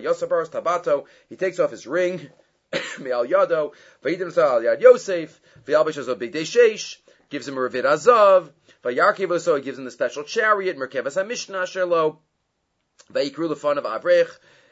tabato. 0.49 1.05
He 1.29 1.35
takes 1.35 1.59
off 1.59 1.71
his 1.71 1.87
ring. 1.87 2.29
Me'al 2.99 3.25
yado. 3.25 3.73
Yad 4.03 4.81
Yosef. 4.81 5.41
V'yalbish 5.65 6.19
big 6.19 6.33
sheish. 6.33 6.97
Gives 7.29 7.47
him 7.47 7.57
a 7.57 7.61
revid 7.61 7.83
azav. 7.83 8.51
V'yarkiv 8.83 9.39
so 9.41 9.55
he 9.55 9.61
gives 9.61 9.77
him 9.77 9.85
the 9.85 9.91
special 9.91 10.23
chariot. 10.23 10.77
Merkevas 10.77 11.15
hamishna 11.15 11.63
shelo. 11.63 12.17
V'yikru 13.11 13.49
the 13.49 13.55
fun 13.55 13.77
of 13.77 13.83
Avrech 13.83 14.29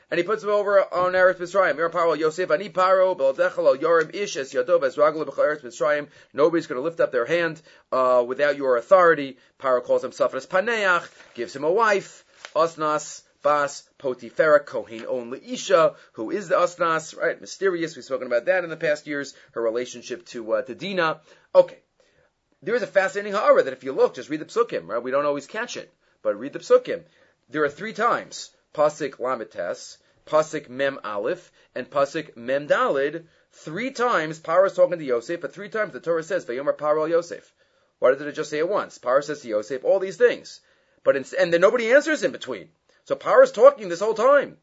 and 0.09 0.17
he 0.17 0.23
puts 0.23 0.43
him 0.43 0.49
over 0.49 0.81
on 0.93 1.13
Eretz 1.13 1.37
Mitzrayim. 1.37 1.75
Mir 1.75 1.89
Paro 1.89 2.17
Yosef 2.17 2.51
Ani 2.51 2.69
Paro 2.69 3.17
Beldechel 3.17 3.77
Yorim 3.79 4.13
Ish 4.13 4.37
Es 4.37 4.53
Yadov 4.53 4.83
Es 4.83 4.95
Ragul 4.95 5.25
Eretz 5.25 5.63
Mitzrayim. 5.63 6.07
Nobody's 6.33 6.67
going 6.67 6.79
to 6.79 6.83
lift 6.83 6.99
up 6.99 7.11
their 7.11 7.25
hand 7.25 7.61
uh, 7.91 8.23
without 8.25 8.57
your 8.57 8.77
authority. 8.77 9.37
Paro 9.59 9.83
calls 9.83 10.01
himself 10.01 10.33
as 10.35 10.45
Paneach, 10.45 11.07
gives 11.33 11.55
him 11.55 11.63
a 11.63 11.71
wife, 11.71 12.23
Osnas. 12.55 13.23
Bas 13.43 13.83
Potifera 13.99 14.65
Kohen 14.65 15.05
only 15.05 15.51
Isha, 15.51 15.95
who 16.13 16.31
is 16.31 16.47
the 16.47 16.55
Asnas, 16.55 17.15
right? 17.19 17.39
Mysterious. 17.39 17.93
We've 17.93 18.05
spoken 18.05 18.25
about 18.25 18.45
that 18.45 18.63
in 18.63 18.69
the 18.69 18.77
past 18.77 19.05
years. 19.05 19.33
Her 19.51 19.61
relationship 19.61 20.25
to 20.27 20.53
uh, 20.53 20.61
to 20.61 20.73
Dina. 20.73 21.19
Okay, 21.53 21.79
there 22.61 22.75
is 22.75 22.81
a 22.81 22.87
fascinating 22.87 23.33
ha'ara 23.33 23.63
that 23.63 23.73
if 23.73 23.83
you 23.83 23.91
look, 23.91 24.15
just 24.15 24.29
read 24.29 24.39
the 24.39 24.45
psukim, 24.45 24.87
right? 24.87 25.03
We 25.03 25.11
don't 25.11 25.25
always 25.25 25.45
catch 25.45 25.75
it, 25.75 25.93
but 26.21 26.39
read 26.39 26.53
the 26.53 26.59
psukim. 26.59 27.03
There 27.49 27.65
are 27.65 27.69
three 27.69 27.91
times 27.91 28.49
pasuk 28.73 29.17
lamites 29.17 29.97
Pasik 30.25 30.69
Mem 30.69 30.99
Aleph, 31.03 31.51
and 31.75 31.89
Pasik 31.89 32.37
Mem 32.37 32.65
Dalid, 32.65 33.25
three 33.51 33.91
times 33.91 34.39
Paro 34.39 34.67
is 34.67 34.73
talking 34.73 34.97
to 34.97 35.03
Yosef, 35.03 35.41
but 35.41 35.53
three 35.53 35.67
times 35.67 35.91
the 35.91 35.99
Torah 35.99 36.23
says, 36.23 36.45
Vayomer 36.45 36.77
Paro 36.77 37.01
el 37.01 37.09
Yosef. 37.09 37.53
Why 37.99 38.11
did 38.11 38.21
it 38.21 38.31
just 38.31 38.49
say 38.49 38.59
it 38.59 38.69
once? 38.69 38.97
Paro 38.97 39.21
says 39.21 39.41
to 39.41 39.49
Yosef 39.49 39.83
all 39.83 39.99
these 39.99 40.15
things. 40.15 40.61
But 41.03 41.17
in, 41.17 41.25
and 41.37 41.51
then 41.51 41.59
nobody 41.59 41.91
answers 41.91 42.23
in 42.23 42.31
between. 42.31 42.69
So 43.03 43.15
Paro 43.15 43.43
is 43.43 43.51
talking 43.51 43.89
this 43.89 43.99
whole 43.99 44.13
time. 44.13 44.57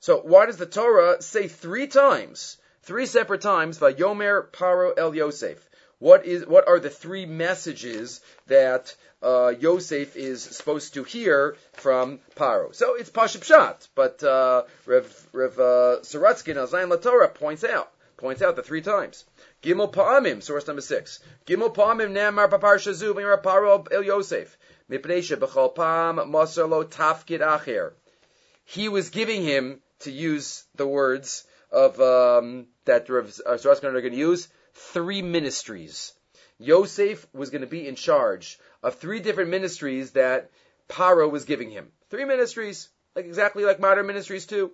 So 0.00 0.20
why 0.20 0.46
does 0.46 0.56
the 0.56 0.66
Torah 0.66 1.22
say 1.22 1.46
three 1.46 1.86
times, 1.86 2.56
three 2.82 3.06
separate 3.06 3.40
times, 3.40 3.78
Vayomer 3.78 4.50
Paro 4.50 4.98
El 4.98 5.14
Yosef? 5.14 5.70
What 5.98 6.26
is 6.26 6.46
what 6.46 6.68
are 6.68 6.80
the 6.80 6.90
three 6.90 7.26
messages 7.26 8.20
that 8.46 8.94
uh, 9.22 9.52
Yosef 9.58 10.16
is 10.16 10.42
supposed 10.42 10.94
to 10.94 11.04
hear 11.04 11.56
from 11.74 12.20
Paro? 12.36 12.74
So 12.74 12.94
it's 12.94 13.10
Paship 13.10 13.44
Shat, 13.44 13.88
but 13.94 14.22
uh, 14.22 14.64
Rev, 14.86 15.28
Rev 15.32 15.58
uh, 15.58 15.62
Sorotzkin 16.02 16.56
Al 16.56 16.66
Latorah 16.66 17.32
points 17.32 17.64
out 17.64 17.90
points 18.16 18.42
out 18.42 18.56
the 18.56 18.62
three 18.62 18.82
times. 18.82 19.24
Gimel 19.62 19.92
Pa'amim, 19.92 20.42
source 20.42 20.66
number 20.66 20.82
six. 20.82 21.20
Gimel 21.46 21.74
Pa'amim 21.74 22.12
Namar 22.12 22.48
Papar 22.48 22.76
Shazu 22.76 23.14
Paro 23.42 23.86
El 23.92 24.02
Yosef 24.02 24.56
Mipnei 24.90 25.22
B'Chol 25.36 25.74
Pam 25.74 26.16
Masar 26.30 26.68
Lo 26.68 26.84
Tafkid 26.84 27.40
Acher. 27.40 27.92
He 28.64 28.88
was 28.88 29.10
giving 29.10 29.42
him 29.42 29.80
to 30.00 30.10
use 30.10 30.64
the 30.74 30.86
words 30.86 31.44
of 31.70 32.00
um, 32.00 32.66
that 32.84 33.08
Rav 33.08 33.26
Sorotzkin 33.26 33.84
are 33.84 34.00
going 34.00 34.12
to 34.12 34.18
use 34.18 34.48
three 34.74 35.22
ministries. 35.22 36.12
Yosef 36.58 37.26
was 37.32 37.50
going 37.50 37.62
to 37.62 37.66
be 37.66 37.88
in 37.88 37.94
charge 37.94 38.58
of 38.82 38.96
three 38.96 39.20
different 39.20 39.50
ministries 39.50 40.12
that 40.12 40.50
Paro 40.88 41.30
was 41.30 41.44
giving 41.44 41.70
him. 41.70 41.90
Three 42.10 42.24
ministries, 42.24 42.88
like 43.16 43.24
exactly 43.24 43.64
like 43.64 43.80
modern 43.80 44.06
ministries 44.06 44.46
too. 44.46 44.70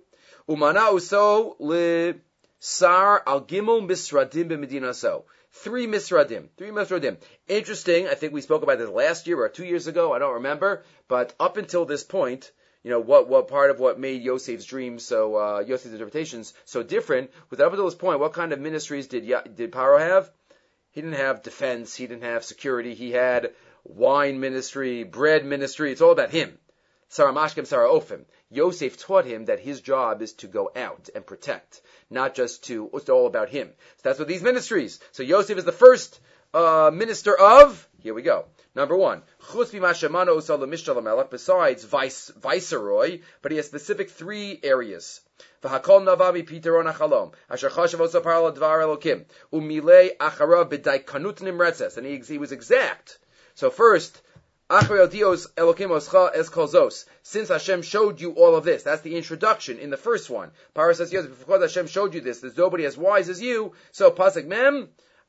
Umana 0.47 0.93
uso 0.93 1.55
le 1.59 2.15
sar 2.59 3.23
al 3.25 3.41
gimel 3.41 3.81
misradim 3.81 4.49
b'medina 4.49 4.93
so. 4.93 5.25
Three 5.51 5.87
misradim, 5.87 6.49
three 6.57 6.69
misradim. 6.69 7.17
Interesting. 7.47 8.07
I 8.07 8.15
think 8.15 8.33
we 8.33 8.41
spoke 8.41 8.63
about 8.63 8.77
this 8.77 8.89
last 8.89 9.27
year 9.27 9.39
or 9.39 9.49
two 9.49 9.65
years 9.65 9.87
ago. 9.87 10.13
I 10.13 10.19
don't 10.19 10.35
remember. 10.35 10.83
But 11.07 11.33
up 11.39 11.57
until 11.57 11.85
this 11.85 12.03
point, 12.03 12.51
you 12.83 12.89
know, 12.89 12.99
what, 12.99 13.29
what 13.29 13.47
part 13.47 13.71
of 13.71 13.79
what 13.79 13.99
made 13.99 14.23
Yosef's 14.23 14.65
dreams 14.65 15.05
so, 15.05 15.35
uh, 15.35 15.59
Yosef's 15.59 15.93
interpretations 15.93 16.53
so 16.65 16.83
different 16.83 17.31
was 17.49 17.59
up 17.59 17.71
until 17.71 17.85
this 17.85 17.95
point, 17.95 18.19
what 18.19 18.33
kind 18.33 18.53
of 18.53 18.59
ministries 18.59 19.07
did, 19.07 19.31
did 19.55 19.71
Paro 19.71 19.99
have? 19.99 20.29
He 20.91 21.01
didn't 21.01 21.17
have 21.17 21.43
defense, 21.43 21.95
he 21.95 22.07
didn't 22.07 22.23
have 22.23 22.43
security, 22.43 22.93
he 22.93 23.11
had 23.11 23.53
wine 23.83 24.39
ministry, 24.39 25.03
bread 25.03 25.45
ministry, 25.45 25.91
it's 25.91 26.01
all 26.01 26.11
about 26.11 26.31
him. 26.31 26.57
Sarah 27.07 27.33
Mashkem, 27.33 27.67
Sarah 27.67 27.89
Ofim. 27.89 28.23
Yosef 28.49 28.97
taught 28.97 29.25
him 29.25 29.45
that 29.45 29.59
his 29.59 29.81
job 29.81 30.21
is 30.21 30.33
to 30.33 30.47
go 30.47 30.71
out 30.75 31.09
and 31.13 31.25
protect, 31.25 31.81
not 32.09 32.35
just 32.35 32.63
to, 32.65 32.89
it's 32.93 33.09
all 33.09 33.27
about 33.27 33.49
him. 33.49 33.67
So 33.97 34.01
that's 34.03 34.19
what 34.19 34.27
these 34.27 34.41
ministries. 34.41 34.99
So 35.11 35.23
Yosef 35.23 35.57
is 35.57 35.65
the 35.65 35.71
first, 35.71 36.19
uh, 36.53 36.89
minister 36.93 37.37
of, 37.37 37.87
here 37.99 38.13
we 38.13 38.21
go. 38.21 38.45
Number 38.73 38.95
one, 38.95 39.21
besides 41.29 41.83
vice, 41.83 42.31
viceroy, 42.37 43.19
but 43.41 43.51
he 43.51 43.57
has 43.57 43.65
specific 43.65 44.09
three 44.09 44.61
areas. 44.63 45.19
And 45.61 45.75
he, 52.05 52.17
he 52.19 52.37
was 52.37 52.51
exact. 52.53 53.19
So 53.55 53.69
first. 53.69 54.21
Since 57.23 57.49
Hashem 57.49 57.81
showed 57.81 58.21
you 58.21 58.31
all 58.31 58.55
of 58.55 58.63
this, 58.63 58.83
that's 58.83 59.01
the 59.01 59.17
introduction 59.17 59.79
in 59.79 59.89
the 59.89 59.97
first 59.97 60.29
one. 60.29 60.51
Parah 60.73 60.95
says, 60.95 61.11
yes, 61.11 61.25
because 61.25 61.61
Hashem 61.61 61.87
showed 61.87 62.13
you 62.13 62.21
this, 62.21 62.39
there's 62.39 62.55
nobody 62.55 62.85
as 62.85 62.97
wise 62.97 63.27
as 63.27 63.41
you. 63.41 63.73
So 63.91 64.11
pasuk 64.11 64.47
mem, 64.47 64.87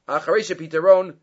acharesha 0.09 0.55
piteron 0.55 1.17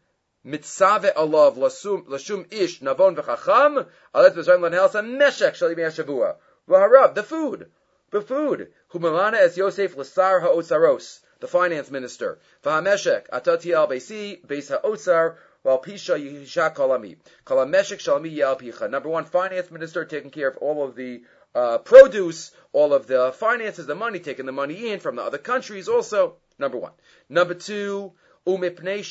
mitzave 0.46 1.14
alav 1.14 1.58
lashum 1.58 2.46
ish 2.52 2.82
navon 2.82 3.16
v'chacham 3.16 3.88
alet 4.14 4.36
v'zayim 4.36 4.62
lanhelsa 4.62 5.04
meshek 5.04 5.54
shalim 5.54 5.78
yashavua 5.78 6.36
v'harav 6.68 7.16
the 7.16 7.24
food 7.24 7.70
the 8.12 8.22
food. 8.22 8.72
Humalana 8.92 9.36
es 9.36 9.58
Yosef 9.58 9.96
lasar 9.96 10.42
ha'otzaros 10.42 11.20
the 11.40 11.48
finance 11.48 11.92
minister. 11.92 12.40
V'hameshek 12.64 13.30
atati 13.30 13.76
al 13.76 13.88
beisi 13.88 14.46
beis 14.46 14.70
ha'otzar 14.70 15.36
while 15.62 15.80
pisha 15.82 16.18
yisha 16.18 16.74
kalami 16.74 17.18
kalameshek 17.46 18.00
shalami 18.00 18.36
yal 18.36 18.56
picha 18.56 18.90
number 18.90 19.10
one 19.10 19.26
finance 19.26 19.70
minister 19.70 20.06
taking 20.06 20.32
care 20.32 20.48
of 20.48 20.58
all 20.58 20.84
of 20.84 20.96
the 20.96 21.22
uh, 21.56 21.80
produce, 21.80 22.52
all 22.74 22.94
of 22.94 23.08
the 23.08 23.32
finances, 23.34 23.88
the 23.88 23.96
money, 23.96 24.20
taking 24.20 24.46
the 24.46 24.52
money 24.52 24.92
in 24.92 25.00
from 25.00 25.16
the 25.16 25.22
other 25.24 25.40
countries 25.40 25.88
also, 25.88 26.36
number 26.60 26.78
one. 26.78 26.92
Number 27.28 27.56
two, 27.56 28.14
Umipnei 28.48 29.04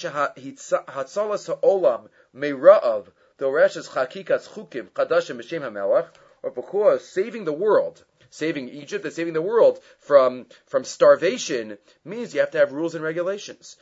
Hatzalas 0.86 1.48
Ha'olam 1.48 2.08
Meira'av 2.34 3.08
Doresh's 3.38 3.86
Chakikas 3.88 4.48
Chukim 4.48 4.88
Chadashim 4.88 5.36
B'Shem 5.38 5.60
HaMelech, 5.60 6.08
or 6.42 6.50
because 6.50 7.06
saving 7.06 7.44
the 7.44 7.52
world, 7.52 8.02
saving 8.30 8.70
Egypt 8.70 9.04
and 9.04 9.12
saving 9.12 9.34
the 9.34 9.42
world 9.42 9.82
from, 9.98 10.46
from 10.64 10.82
starvation 10.84 11.76
means 12.04 12.32
you 12.32 12.40
have 12.40 12.52
to 12.52 12.58
have 12.58 12.72
rules 12.72 12.94
and 12.94 13.04
regulations. 13.04 13.76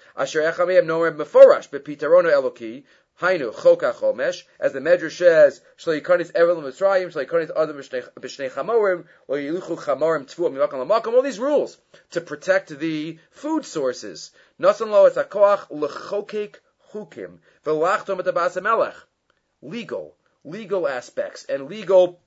Hainu 3.20 3.50
choka 3.50 3.94
chomesh, 3.94 4.42
as 4.60 4.74
the 4.74 4.78
Medrash 4.78 5.16
says, 5.16 5.62
mitzrayim, 5.78 7.08
adam 7.56 7.76
b'shnei 7.78 8.50
chamorim, 8.50 9.06
or 9.26 9.38
yiluchu 9.38 9.78
chamorim 9.78 10.26
lamakom, 10.26 11.14
all 11.14 11.22
these 11.22 11.38
rules 11.38 11.78
to 12.10 12.20
protect 12.20 12.78
the 12.78 13.18
food 13.30 13.64
sources. 13.64 14.32
Nasan 14.60 14.90
lo. 14.90 15.08
Legal, 19.62 20.14
legal 20.44 20.86
aspects, 20.86 21.44
and 21.46 21.70
legal, 21.70 22.20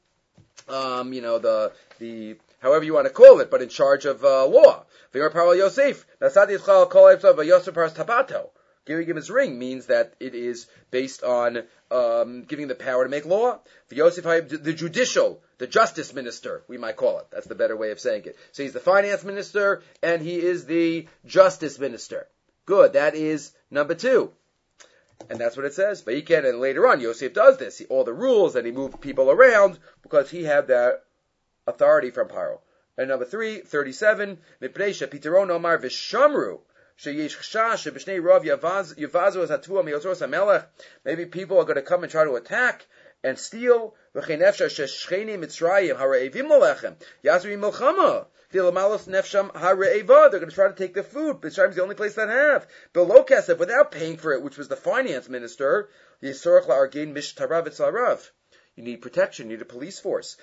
um, 0.67 1.13
you 1.13 1.21
know, 1.21 1.38
the, 1.38 1.71
the, 1.99 2.36
however 2.62 2.84
you 2.84 2.95
want 2.95 3.06
to 3.06 3.13
call 3.13 3.39
it, 3.41 3.52
but 3.52 3.62
in 3.62 3.69
charge 3.69 4.06
of 4.06 4.25
uh, 4.25 4.47
law. 4.47 4.84
V'yor 5.13 5.32
paral 5.32 5.56
Yosef, 5.56 6.08
nasadi 6.19 6.58
yitzchal 6.58 6.89
kol 6.89 7.43
Yosef 7.43 7.75
paras 7.75 7.93
tabato 7.93 8.49
giving 8.86 9.08
him 9.08 9.15
his 9.15 9.30
ring 9.30 9.60
means 9.60 9.88
that 9.88 10.13
it 10.20 10.36
is 10.36 10.68
based 10.92 11.24
on 11.24 11.63
um, 11.92 12.44
giving 12.44 12.68
the 12.68 12.76
power 12.76 13.04
to 13.04 13.10
make 13.10 13.26
law. 13.26 13.60
For 13.88 13.96
Yosef 13.96 14.24
the 14.50 14.74
judicial, 14.74 15.42
the 15.58 15.68
justice 15.68 16.13
minister, 16.13 16.63
we 16.68 16.78
might 16.78 16.96
call 16.96 17.20
it. 17.20 17.28
That's 17.32 17.48
the 17.48 17.56
better 17.56 17.78
way 17.78 17.92
of 17.92 18.00
saying 18.00 18.24
it. 18.26 18.38
So 18.52 18.63
he's 18.63 18.74
the 18.74 18.80
finance 18.80 19.24
minister 19.24 19.84
and 20.02 20.22
he 20.22 20.39
is 20.39 20.65
the 20.65 21.08
justice 21.26 21.80
minister. 21.80 22.28
Good. 22.65 22.94
That 22.94 23.15
is 23.15 23.52
number 23.72 23.96
two. 23.96 24.32
And 25.30 25.39
that's 25.39 25.58
what 25.58 25.65
it 25.65 25.74
says. 25.74 26.02
But 26.02 26.15
he 26.15 26.22
can, 26.22 26.46
and 26.46 26.60
later 26.60 26.88
on, 26.88 27.02
Yosef 27.02 27.34
does 27.34 27.58
this. 27.58 27.78
He, 27.78 27.86
all 27.86 28.04
the 28.04 28.13
rules, 28.13 28.56
and 28.56 28.65
he 28.65 28.72
moved 28.72 29.02
people 29.02 29.30
around 29.30 29.78
because 30.02 30.30
he 30.30 30.44
had 30.44 30.68
that 30.68 31.04
authority 31.68 32.10
from 32.10 32.30
Paro. 32.30 32.60
And 32.98 33.10
number 33.10 33.26
three, 33.26 33.60
37, 33.60 34.38
Mipnei 34.62 35.10
Piteron 35.10 35.50
Omar 35.50 35.78
Vishamru. 35.78 36.60
Maybe 37.02 37.30
people 41.26 41.58
are 41.58 41.64
going 41.64 41.76
to 41.76 41.82
come 41.82 42.04
and 42.04 42.12
try 42.12 42.26
to 42.26 42.36
attack 42.36 42.86
and 43.24 43.40
steal. 43.40 43.96
They're 44.14 44.22
going 44.22 44.40
to 44.40 44.46
try 50.52 50.68
to 50.68 50.76
take 50.76 50.94
the 50.94 51.04
food. 51.04 51.38
Mitzrayim 51.38 51.70
is 51.70 51.76
the 51.76 51.84
only 51.84 51.96
place 51.96 52.16
that 52.16 52.28
have. 52.28 52.68
Below 52.92 53.24
Kesef, 53.24 53.58
without 53.58 53.92
paying 53.92 54.18
for 54.18 54.34
it, 54.34 54.42
which 54.42 54.58
was 54.58 54.68
the 54.68 54.76
finance 54.76 55.30
minister, 55.30 55.88
you 56.22 56.34
need 58.78 59.02
protection, 59.02 59.50
you 59.50 59.56
need 59.56 59.62
a 59.62 59.66
police 59.66 60.00
force. 60.00 60.36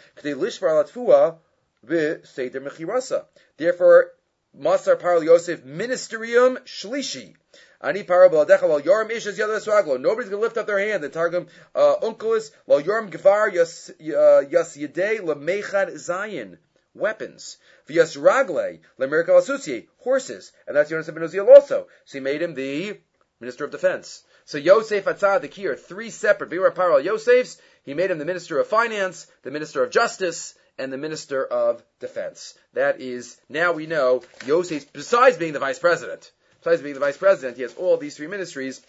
Therefore, 3.58 4.12
Masar 4.58 4.98
Par 4.98 5.22
Yosef 5.22 5.64
Ministerium 5.64 6.58
Shlishi. 6.64 7.34
Ani 7.80 8.04
para 8.04 8.30
baladecha 8.30 8.62
lo 8.62 8.80
yoram 8.80 9.10
ish 9.10 9.26
as 9.26 9.38
yada 9.38 9.60
swaglo. 9.60 10.00
Nobody's 10.00 10.30
gonna 10.30 10.42
lift 10.42 10.56
up 10.56 10.66
their 10.66 10.78
hand. 10.78 11.02
The 11.04 11.08
targum 11.08 11.46
uh, 11.74 11.96
Onkelos 12.02 12.50
lo 12.66 12.80
yoram 12.80 13.10
gvar 13.10 13.52
yas 13.52 13.90
uh, 13.90 14.40
yas 14.48 14.76
yedei 14.76 15.20
lemechad 15.20 15.92
zayin. 15.92 16.58
Weapons. 16.94 17.58
Vyas 17.86 18.16
ragle 18.16 18.80
lemerika 18.98 19.32
asusi 19.32 19.86
horses, 19.98 20.52
and 20.66 20.74
that's 20.74 20.90
Yonas 20.90 21.12
ben 21.12 21.22
Uziel 21.22 21.46
also. 21.46 21.86
So 22.06 22.18
he 22.18 22.20
made 22.20 22.40
him 22.40 22.54
the 22.54 22.98
minister 23.40 23.66
of 23.66 23.70
defense. 23.70 24.24
So 24.46 24.58
Yosef 24.58 25.04
Atzadik 25.04 25.52
here, 25.52 25.76
three 25.76 26.08
separate 26.08 26.50
Bira 26.50 26.74
Paral 26.74 27.04
Yosefs. 27.04 27.60
He 27.84 27.94
made 27.94 28.10
him 28.10 28.18
the 28.18 28.24
minister 28.24 28.58
of 28.58 28.66
finance, 28.68 29.26
the 29.42 29.50
minister 29.50 29.82
of 29.82 29.90
justice, 29.90 30.54
and 30.78 30.92
the 30.92 30.98
Minister 30.98 31.44
of 31.44 31.82
Defense. 32.00 32.54
That 32.74 33.00
is, 33.00 33.38
now 33.48 33.72
we 33.72 33.86
know 33.86 34.22
Yosef, 34.46 34.92
besides 34.92 35.36
being 35.36 35.52
the 35.52 35.58
Vice 35.58 35.78
President, 35.78 36.30
besides 36.62 36.82
being 36.82 36.94
the 36.94 37.00
Vice 37.00 37.16
President, 37.16 37.56
he 37.56 37.62
has 37.62 37.74
all 37.74 37.96
these 37.96 38.16
three 38.16 38.26
ministries 38.26 38.82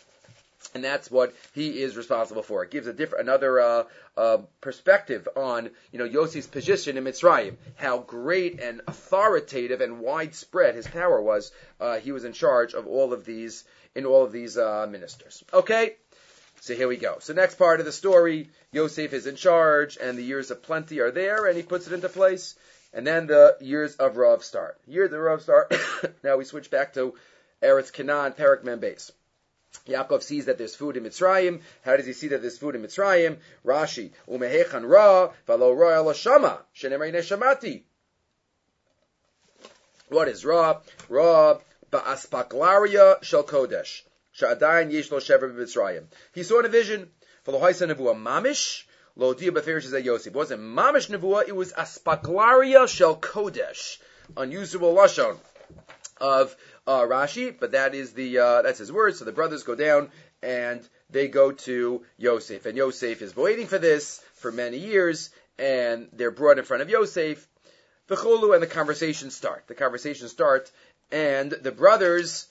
and 0.74 0.84
that's 0.84 1.10
what 1.10 1.34
he 1.54 1.82
is 1.82 1.96
responsible 1.96 2.44
for. 2.44 2.64
It 2.64 2.72
gives 2.72 2.88
a 2.88 2.94
different, 2.94 3.24
another 3.24 3.60
uh, 3.60 3.84
uh, 4.16 4.38
perspective 4.62 5.28
on 5.36 5.70
you 5.92 6.00
know 6.00 6.06
Yosef's 6.06 6.48
position 6.48 6.98
in 6.98 7.04
Mitzrayim, 7.04 7.56
how 7.76 8.00
great 8.00 8.60
and 8.60 8.82
authoritative 8.88 9.82
and 9.82 10.00
widespread 10.00 10.76
his 10.76 10.88
power 10.88 11.22
was. 11.22 11.52
Uh, 11.80 12.00
he 12.00 12.12
was 12.12 12.26
in 12.26 12.34
charge 12.34 12.74
of 12.74 12.88
all 12.88 13.14
of 13.14 13.26
these 13.26 13.64
in 13.96 14.06
all 14.06 14.24
of 14.24 14.32
these 14.32 14.58
uh, 14.58 14.88
ministers. 14.90 15.44
Okay, 15.54 15.96
so 16.62 16.74
here 16.74 16.88
we 16.88 16.98
go. 16.98 17.18
So 17.20 17.34
next 17.34 17.56
part 17.56 17.80
of 17.80 17.86
the 17.86 17.92
story, 17.92 18.50
Yosef 18.72 19.14
is 19.14 19.28
in 19.28 19.36
charge, 19.36 19.98
and 20.02 20.18
the 20.18 20.24
years 20.24 20.52
of 20.52 20.64
plenty 20.64 21.00
are 21.00 21.12
there, 21.12 21.46
and 21.46 21.56
he 21.56 21.64
puts 21.64 21.88
it 21.88 21.94
into 21.94 22.10
place. 22.10 22.56
And 22.94 23.06
then 23.06 23.28
the 23.28 23.58
years 23.62 23.96
of 23.96 24.18
Rav 24.18 24.44
start. 24.44 24.80
Years 24.88 25.12
of 25.12 25.20
Rav 25.20 25.42
start. 25.42 25.74
now 26.24 26.38
we 26.38 26.46
switch 26.46 26.72
back 26.72 26.94
to 26.94 27.14
Eretz 27.62 27.92
Canaan, 27.92 28.34
Perak 28.34 28.64
Membeis. 28.64 29.12
Yaakov 29.86 30.24
sees 30.24 30.46
that 30.46 30.58
there's 30.58 30.76
food 30.76 30.98
in 30.98 31.04
Mitzrayim. 31.04 31.62
How 31.84 31.98
does 31.98 32.06
he 32.06 32.14
see 32.14 32.30
that 32.30 32.42
there's 32.42 32.58
food 32.58 32.76
in 32.76 32.84
Mitzrayim? 32.84 33.38
Rashi, 33.66 34.12
umehechan 34.28 34.90
ra, 34.90 35.32
valo 35.48 35.96
el 35.96 36.14
shama, 36.14 36.62
neshamati. 36.76 37.84
What 40.10 40.28
is 40.30 40.46
ra? 40.46 40.82
Ra 41.10 41.60
ba'aspaklaria 41.92 43.24
shel 43.24 43.44
kodesh. 43.44 44.04
Sha'adayin 44.38 44.92
yesh 44.92 45.12
lo 45.12 45.20
shever 45.20 45.52
b'Mitzrayim. 45.52 46.06
He 46.34 46.44
saw 46.44 46.60
in 46.60 46.66
a 46.66 46.70
vision, 46.70 47.10
v'lo 47.46 47.60
haisa 47.60 47.92
nevuah 47.92 48.16
mamish, 48.16 48.84
lo 49.16 49.34
dia 49.34 49.52
b'ferish 49.52 50.04
Yosef. 50.04 50.28
It 50.28 50.34
wasn't 50.34 50.62
mamish 50.62 51.10
nevuah, 51.10 51.48
it 51.48 51.56
was 51.56 51.74
aspaklaria 51.74 52.88
shel 52.88 53.18
kodesh. 53.18 53.98
Unusable 54.36 54.94
lashon 54.94 55.38
of 56.18 56.56
uh, 56.86 57.02
Rashi, 57.02 57.58
but 57.60 57.72
that 57.72 57.96
is 57.96 58.14
the 58.14 58.38
uh, 58.38 58.62
that's 58.62 58.78
his 58.78 58.92
word. 58.92 59.16
So 59.16 59.26
the 59.26 59.32
brothers 59.32 59.64
go 59.64 59.74
down 59.74 60.12
and 60.44 60.88
they 61.10 61.30
go 61.30 61.52
to 61.52 62.04
Yosef, 62.18 62.68
and 62.68 62.78
Yosef 62.78 63.24
is 63.24 63.36
waiting 63.36 63.66
for 63.66 63.80
this 63.80 64.22
for 64.36 64.52
many 64.52 64.78
years, 64.78 65.32
and 65.58 66.10
they're 66.14 66.30
brought 66.30 66.60
in 66.60 66.66
front 66.66 66.84
of 66.84 66.90
Yosef. 66.90 67.48
V'chulu, 68.08 68.54
and 68.54 68.62
the 68.62 68.68
conversation 68.68 69.32
start. 69.32 69.64
The 69.68 69.74
conversation 69.74 70.28
start, 70.28 70.72
and 71.12 71.50
the 71.52 71.72
brothers 71.72 72.48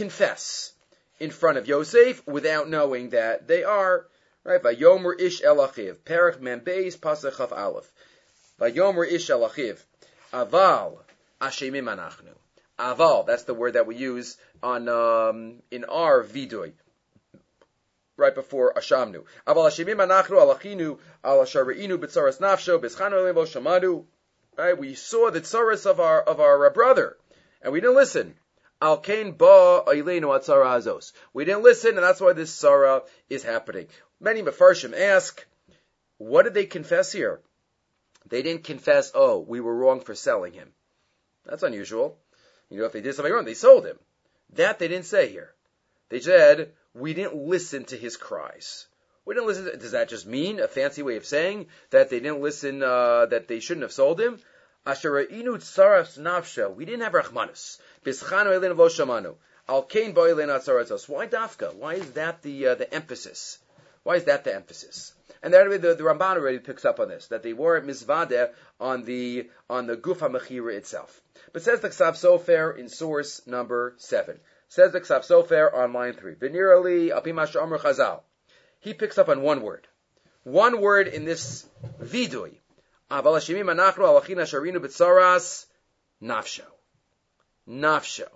confess 0.00 0.72
in 1.18 1.30
front 1.30 1.58
of 1.58 1.68
Yosef 1.68 2.26
without 2.26 2.70
knowing 2.70 3.10
that 3.10 3.46
they 3.46 3.64
are 3.64 4.06
right. 4.44 4.62
Vayomer 4.62 5.20
ish 5.20 5.42
elachiv, 5.42 5.96
perach 5.96 6.38
membeis 6.38 6.96
pasach 6.96 7.38
aleph. 7.52 7.92
Vayomer 8.58 9.06
ish 9.06 9.28
elachiv, 9.28 9.78
aval 10.32 11.00
Ashemim 11.42 11.84
anachnu. 11.94 12.34
Aval, 12.78 13.26
that's 13.26 13.44
the 13.44 13.52
word 13.52 13.74
that 13.74 13.86
we 13.86 13.94
use 13.94 14.38
on 14.62 14.88
um, 14.88 15.56
in 15.70 15.84
our 15.84 16.24
vidui, 16.24 16.72
right 18.16 18.34
before 18.34 18.72
Ashamnu. 18.72 19.24
Aval 19.46 19.68
Ashemim 19.68 20.00
anachnu 20.06 20.36
alachinu 20.40 20.98
al 21.22 21.40
ashareinu 21.40 21.98
b'tzaras 21.98 22.40
nafsho 22.40 22.78
b'schanu 22.78 23.18
levo 23.26 23.44
shamadu. 23.44 24.04
Right, 24.56 24.78
we 24.78 24.94
saw 24.94 25.30
the 25.30 25.42
tzaras 25.42 25.84
of 25.84 26.00
our 26.00 26.22
of 26.22 26.40
our 26.40 26.70
brother, 26.70 27.18
and 27.62 27.72
we 27.72 27.80
didn't 27.82 27.96
listen. 27.96 28.34
Al 28.82 28.98
kain 28.98 29.32
ba. 29.32 29.84
We 29.86 31.44
didn't 31.44 31.62
listen, 31.62 31.90
and 31.90 32.04
that's 32.04 32.20
why 32.20 32.32
this 32.32 32.62
tzara 32.62 33.02
is 33.28 33.42
happening. 33.42 33.88
Many 34.20 34.42
mafarshim 34.42 34.98
ask, 34.98 35.46
what 36.18 36.44
did 36.44 36.54
they 36.54 36.66
confess 36.66 37.12
here? 37.12 37.40
They 38.26 38.42
didn't 38.42 38.64
confess, 38.64 39.12
oh, 39.14 39.40
we 39.40 39.60
were 39.60 39.74
wrong 39.74 40.00
for 40.00 40.14
selling 40.14 40.52
him. 40.52 40.72
That's 41.44 41.62
unusual. 41.62 42.18
You 42.68 42.78
know, 42.78 42.84
if 42.84 42.92
they 42.92 43.00
did 43.00 43.14
something 43.14 43.32
wrong, 43.32 43.44
they 43.44 43.54
sold 43.54 43.86
him. 43.86 43.98
That 44.54 44.78
they 44.78 44.88
didn't 44.88 45.06
say 45.06 45.28
here. 45.28 45.54
They 46.08 46.20
said, 46.20 46.72
we 46.94 47.14
didn't 47.14 47.36
listen 47.36 47.84
to 47.86 47.96
his 47.96 48.16
cries. 48.16 48.86
We 49.24 49.34
didn't 49.34 49.46
listen. 49.46 49.64
To, 49.66 49.76
does 49.76 49.92
that 49.92 50.08
just 50.08 50.26
mean 50.26 50.60
a 50.60 50.68
fancy 50.68 51.02
way 51.02 51.16
of 51.16 51.24
saying 51.24 51.66
that 51.90 52.10
they 52.10 52.20
didn't 52.20 52.40
listen, 52.40 52.82
uh, 52.82 53.26
that 53.26 53.48
they 53.48 53.60
shouldn't 53.60 53.82
have 53.82 53.92
sold 53.92 54.20
him? 54.20 54.40
We 54.86 54.92
didn't 54.92 57.00
have 57.02 57.12
rachmanus. 57.12 57.78
Elin 58.06 58.76
lo 58.76 58.88
shamanu. 58.88 59.36
Al 59.68 59.82
bo'elin 59.84 60.48
atzaratzos. 60.48 61.08
Why 61.08 61.26
dafka? 61.26 61.74
Why 61.74 61.94
is 61.94 62.10
that 62.12 62.42
the, 62.42 62.68
uh, 62.68 62.74
the 62.74 62.92
emphasis? 62.92 63.58
Why 64.02 64.16
is 64.16 64.24
that 64.24 64.44
the 64.44 64.54
emphasis? 64.54 65.12
And 65.42 65.54
that 65.54 65.68
the, 65.70 65.94
the 65.94 66.02
Ramban 66.02 66.36
already 66.36 66.58
picks 66.58 66.84
up 66.84 67.00
on 67.00 67.08
this, 67.08 67.28
that 67.28 67.42
they 67.42 67.52
weren't 67.52 67.84
on 68.80 69.04
the 69.04 69.50
on 69.70 69.86
the 69.86 69.96
gufa 69.96 70.30
mechira 70.30 70.74
itself. 70.74 71.20
But 71.52 71.62
says 71.62 71.80
the 71.80 71.88
Ksav 71.88 72.12
Sofer 72.12 72.76
in 72.76 72.88
source 72.88 73.46
number 73.46 73.94
seven. 73.96 74.38
Says 74.68 74.92
the 74.92 75.00
Ksav 75.00 75.20
Sofer 75.20 75.72
on 75.74 75.92
line 75.92 76.12
three. 76.12 76.34
Venirali 76.34 77.10
apimash 77.10 77.60
Amr 77.60 77.78
Chazal. 77.78 78.20
He 78.80 78.92
picks 78.94 79.18
up 79.18 79.28
on 79.28 79.42
one 79.42 79.62
word. 79.62 79.86
One 80.44 80.80
word 80.80 81.08
in 81.08 81.24
this 81.24 81.66
vidui. 82.02 82.58
Aval 83.10 83.40
anachnu 83.40 83.98
alachina 83.98 84.42
sharinu 84.42 84.76
b'tzaras 84.76 85.66
nafsho. 86.22 86.64
Nafsho. 87.70 88.26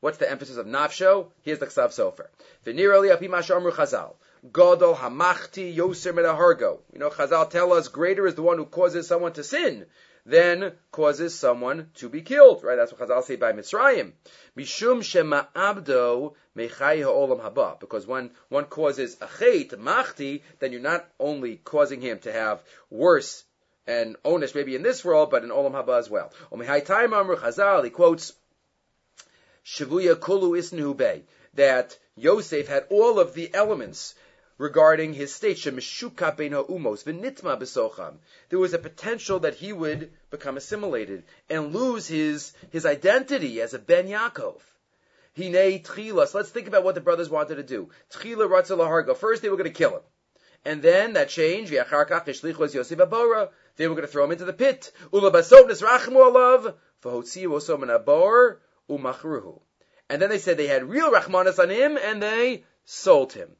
What's 0.00 0.18
the 0.18 0.30
emphasis 0.30 0.56
of 0.56 0.66
nafsho? 0.66 1.28
Here's 1.42 1.58
the 1.58 1.66
Ksav 1.66 1.88
Sofer. 1.88 2.26
Venirali 2.66 3.14
apimash 3.14 3.54
Amr 3.54 3.70
Chazal. 3.70 4.14
Godol 4.50 4.96
hamachti 4.96 5.74
yoser 5.74 6.12
medahargo. 6.12 6.78
You 6.92 6.98
know, 6.98 7.10
Chazal 7.10 7.48
tell 7.50 7.72
us 7.72 7.88
greater 7.88 8.26
is 8.26 8.34
the 8.34 8.42
one 8.42 8.56
who 8.56 8.64
causes 8.64 9.06
someone 9.06 9.34
to 9.34 9.44
sin 9.44 9.86
than 10.24 10.72
causes 10.90 11.38
someone 11.38 11.90
to 11.96 12.08
be 12.08 12.22
killed. 12.22 12.64
Right? 12.64 12.76
That's 12.76 12.92
what 12.92 13.08
Chazal 13.08 13.22
say 13.24 13.36
by 13.36 13.52
Mitzrayim. 13.52 14.12
Mishum 14.56 15.02
shema 15.02 15.44
abdo 15.54 16.34
mechai 16.56 17.02
ha'olam 17.02 17.40
haba. 17.40 17.78
Because 17.78 18.06
when 18.06 18.30
one 18.48 18.64
causes 18.64 19.16
a 19.20 19.26
chait, 19.26 19.70
machti, 19.76 20.42
then 20.60 20.72
you're 20.72 20.80
not 20.80 21.06
only 21.18 21.56
causing 21.56 22.00
him 22.00 22.18
to 22.20 22.32
have 22.32 22.62
worse 22.90 23.44
and 23.86 24.16
onish 24.24 24.54
maybe 24.54 24.74
in 24.76 24.82
this 24.82 25.04
world, 25.04 25.30
but 25.30 25.44
in 25.44 25.50
olam 25.50 25.72
haba 25.72 25.98
as 25.98 26.08
well. 26.08 26.32
Omihai 26.52 26.84
time 26.84 27.12
amr 27.12 27.36
he 27.82 27.90
quotes, 27.90 28.32
Shavuya 29.64 30.16
kulu 30.18 30.52
isnu 30.52 31.22
that 31.54 31.98
Yosef 32.16 32.68
had 32.68 32.86
all 32.90 33.18
of 33.18 33.34
the 33.34 33.52
elements 33.54 34.14
regarding 34.58 35.14
his 35.14 35.34
state. 35.34 35.56
Bein 35.56 36.52
umos 36.52 37.04
v'nitma 37.04 37.58
besocham. 37.58 38.18
There 38.48 38.58
was 38.58 38.74
a 38.74 38.78
potential 38.78 39.40
that 39.40 39.54
he 39.54 39.72
would 39.72 40.12
become 40.30 40.56
assimilated 40.56 41.24
and 41.48 41.74
lose 41.74 42.06
his 42.06 42.52
his 42.70 42.86
identity 42.86 43.60
as 43.60 43.74
a 43.74 43.78
Ben 43.78 44.06
Yaakov. 44.06 44.60
Let's 45.36 46.50
think 46.50 46.66
about 46.66 46.84
what 46.84 46.94
the 46.94 47.00
brothers 47.00 47.30
wanted 47.30 47.56
to 47.56 47.62
do. 47.62 47.88
Tchila 48.12 48.48
ratzalaharga. 48.48 49.16
First, 49.16 49.42
they 49.42 49.48
were 49.48 49.56
going 49.56 49.70
to 49.70 49.78
kill 49.78 49.96
him. 49.96 50.02
And 50.64 50.82
then 50.82 51.14
that 51.14 51.30
changed. 51.30 51.72
They 53.80 53.88
were 53.88 53.94
going 53.94 54.06
to 54.06 54.12
throw 54.12 54.24
him 54.24 54.32
into 54.32 54.44
the 54.44 54.52
pit. 54.52 54.92
And 60.10 60.20
then 60.20 60.28
they 60.28 60.38
said 60.38 60.58
they 60.58 60.66
had 60.66 60.90
real 60.90 61.10
rachmanis 61.10 61.58
on 61.58 61.70
him, 61.70 61.96
and 61.96 62.22
they 62.22 62.64
sold 62.84 63.32
him. 63.32 63.56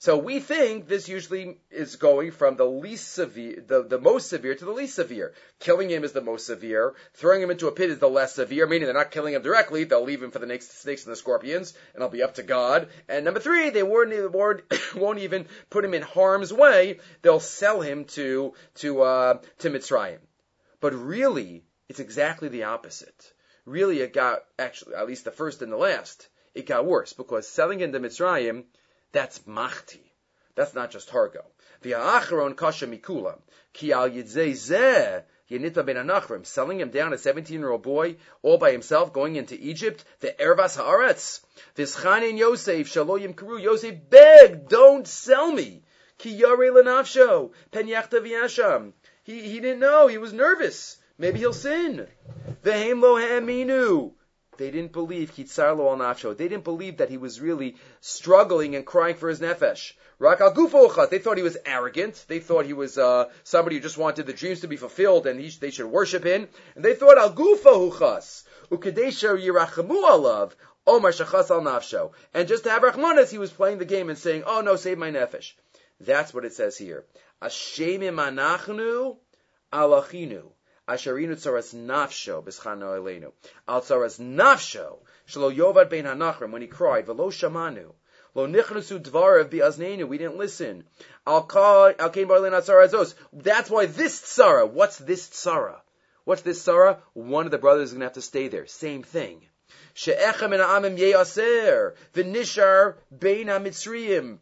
So 0.00 0.16
we 0.16 0.40
think 0.40 0.88
this 0.88 1.10
usually 1.10 1.58
is 1.70 1.96
going 1.96 2.30
from 2.30 2.56
the 2.56 2.64
least 2.64 3.12
severe, 3.12 3.62
the, 3.66 3.82
the 3.82 3.98
most 3.98 4.30
severe 4.30 4.54
to 4.54 4.64
the 4.64 4.70
least 4.70 4.94
severe. 4.94 5.34
Killing 5.58 5.90
him 5.90 6.04
is 6.04 6.12
the 6.12 6.22
most 6.22 6.46
severe. 6.46 6.94
Throwing 7.12 7.42
him 7.42 7.50
into 7.50 7.68
a 7.68 7.72
pit 7.72 7.90
is 7.90 7.98
the 7.98 8.08
less 8.08 8.36
severe, 8.36 8.66
meaning 8.66 8.86
they're 8.86 8.94
not 8.94 9.10
killing 9.10 9.34
him 9.34 9.42
directly. 9.42 9.84
They'll 9.84 10.02
leave 10.02 10.22
him 10.22 10.30
for 10.30 10.38
the 10.38 10.46
next 10.46 10.80
snakes 10.80 11.04
and 11.04 11.12
the 11.12 11.16
scorpions, 11.16 11.74
and 11.92 12.02
I'll 12.02 12.08
be 12.08 12.22
up 12.22 12.36
to 12.36 12.42
God. 12.42 12.88
And 13.10 13.26
number 13.26 13.40
three, 13.40 13.68
they 13.68 13.82
won't, 13.82 14.32
won't, 14.32 14.62
won't 14.96 15.18
even 15.18 15.44
put 15.68 15.84
him 15.84 15.92
in 15.92 16.00
harm's 16.00 16.50
way. 16.50 16.98
They'll 17.20 17.38
sell 17.38 17.82
him 17.82 18.06
to, 18.16 18.54
to, 18.76 19.02
uh, 19.02 19.38
to 19.58 19.68
Mitzrayim. 19.68 20.20
But 20.80 20.94
really, 20.94 21.62
it's 21.90 22.00
exactly 22.00 22.48
the 22.48 22.62
opposite. 22.62 23.34
Really, 23.66 24.00
it 24.00 24.14
got, 24.14 24.44
actually, 24.58 24.94
at 24.94 25.06
least 25.06 25.26
the 25.26 25.30
first 25.30 25.60
and 25.60 25.70
the 25.70 25.76
last, 25.76 26.30
it 26.54 26.64
got 26.64 26.86
worse, 26.86 27.12
because 27.12 27.46
selling 27.46 27.80
him 27.80 27.92
to 27.92 28.00
Mitzrayim, 28.00 28.64
that's 29.12 29.40
machti. 29.40 30.00
That's 30.54 30.74
not 30.74 30.90
just 30.90 31.10
hargo. 31.10 31.44
V'ha'acharon 31.82 32.56
kasha 32.56 32.86
mikula. 32.86 33.38
Ki 33.72 33.92
al 33.92 34.10
yidzei 34.10 34.52
zeh 34.52 35.22
Yenita 35.50 35.84
ben 35.84 35.96
Anachrim, 35.96 36.46
selling 36.46 36.78
him 36.78 36.90
down 36.90 37.12
a 37.12 37.16
17-year-old 37.16 37.82
boy, 37.82 38.16
all 38.42 38.56
by 38.56 38.70
himself, 38.70 39.12
going 39.12 39.34
into 39.34 39.56
Egypt, 39.60 40.04
the 40.20 40.32
Ervas 40.38 40.78
Haaretz. 40.78 41.40
V'schanin 41.76 42.38
Yosef, 42.38 42.88
shaloyim 42.88 43.34
karu, 43.34 43.60
Yosef 43.60 43.96
begged, 44.08 44.68
don't 44.68 45.08
sell 45.08 45.50
me. 45.50 45.82
Ki 46.18 46.30
yare 46.30 46.70
lenafsho, 46.70 47.50
pen 47.72 47.88
yachta 47.88 48.20
v'yasham. 48.20 48.92
He, 49.24 49.40
he 49.40 49.58
didn't 49.58 49.80
know, 49.80 50.06
he 50.06 50.18
was 50.18 50.32
nervous. 50.32 50.98
Maybe 51.18 51.40
he'll 51.40 51.52
sin. 51.52 52.06
V'hem 52.62 53.00
lo 53.00 53.16
ha'aminu. 53.16 54.12
They 54.60 54.70
didn't 54.70 54.92
believe 54.92 55.34
Kitzarlo 55.34 55.90
al 55.90 55.96
Nafsho. 55.96 56.36
They 56.36 56.46
didn't 56.46 56.64
believe 56.64 56.98
that 56.98 57.08
he 57.08 57.16
was 57.16 57.40
really 57.40 57.76
struggling 58.02 58.76
and 58.76 58.84
crying 58.84 59.14
for 59.14 59.30
his 59.30 59.40
nefesh. 59.40 59.94
Rak 60.18 60.42
al 60.42 60.52
They 61.06 61.18
thought 61.18 61.38
he 61.38 61.42
was 61.42 61.56
arrogant. 61.64 62.26
They 62.28 62.40
thought 62.40 62.66
he 62.66 62.74
was 62.74 62.98
uh, 62.98 63.30
somebody 63.42 63.76
who 63.76 63.82
just 63.82 63.96
wanted 63.96 64.26
the 64.26 64.34
dreams 64.34 64.60
to 64.60 64.68
be 64.68 64.76
fulfilled 64.76 65.26
and 65.26 65.40
he, 65.40 65.48
they 65.48 65.70
should 65.70 65.86
worship 65.86 66.24
him. 66.24 66.46
And 66.74 66.84
they 66.84 66.92
thought 66.92 67.16
al 67.16 67.32
Gufohuchas. 67.32 68.42
Ukadesha 68.70 69.42
yirachamu 69.42 70.04
alav. 70.04 70.52
Omar 70.86 71.12
Shachas 71.12 71.50
al 71.50 71.62
Nafsho. 71.62 72.12
And 72.34 72.46
just 72.46 72.64
to 72.64 72.70
have 72.70 72.82
Rachmanas, 72.82 73.30
he 73.30 73.38
was 73.38 73.50
playing 73.50 73.78
the 73.78 73.86
game 73.86 74.10
and 74.10 74.18
saying, 74.18 74.42
oh 74.44 74.60
no, 74.60 74.76
save 74.76 74.98
my 74.98 75.10
nefesh. 75.10 75.54
That's 76.00 76.34
what 76.34 76.44
it 76.44 76.52
says 76.52 76.76
here. 76.76 77.06
Ashemim 77.40 78.20
anachnu 78.20 79.16
alachinu. 79.72 80.50
Asherinu 80.88 81.36
tzaras 81.36 81.74
nafsho 81.74 82.42
b'schano 82.42 82.98
elenu. 82.98 83.32
Al 83.68 83.80
tzaras 83.82 84.18
nafsho 84.18 84.98
shelo 85.28 85.54
yovad 85.54 85.88
bein 85.88 86.04
hanachrim 86.04 86.50
when 86.50 86.62
he 86.62 86.68
cried 86.68 87.06
velo 87.06 87.30
shamanu. 87.30 87.92
Lo 88.34 88.46
nichnusu 88.46 89.00
dvarav 89.00 89.50
bi'aznenu. 89.50 90.06
We 90.06 90.18
didn't 90.18 90.36
listen. 90.36 90.84
Al 91.26 91.42
kain 91.44 92.28
barlin 92.28 92.52
azos. 92.52 93.14
That's 93.32 93.68
why 93.70 93.86
this 93.86 94.20
tzara. 94.20 94.70
What's 94.70 94.98
this 94.98 95.28
tzara? 95.28 95.80
What's 96.24 96.42
this 96.42 96.64
tzara? 96.64 96.98
One 97.14 97.46
of 97.46 97.50
the 97.50 97.58
brothers 97.58 97.88
is 97.88 97.92
going 97.92 98.00
to 98.00 98.06
have 98.06 98.12
to 98.14 98.22
stay 98.22 98.48
there. 98.48 98.66
Same 98.66 99.02
thing. 99.02 99.46
She'echem 99.94 100.52
en 100.52 100.60
ha'amim 100.60 100.96
ye'aser. 100.96 101.94
V'nishar 102.14 102.94
bein 103.16 103.48
ha'mitzriyim. 103.48 104.38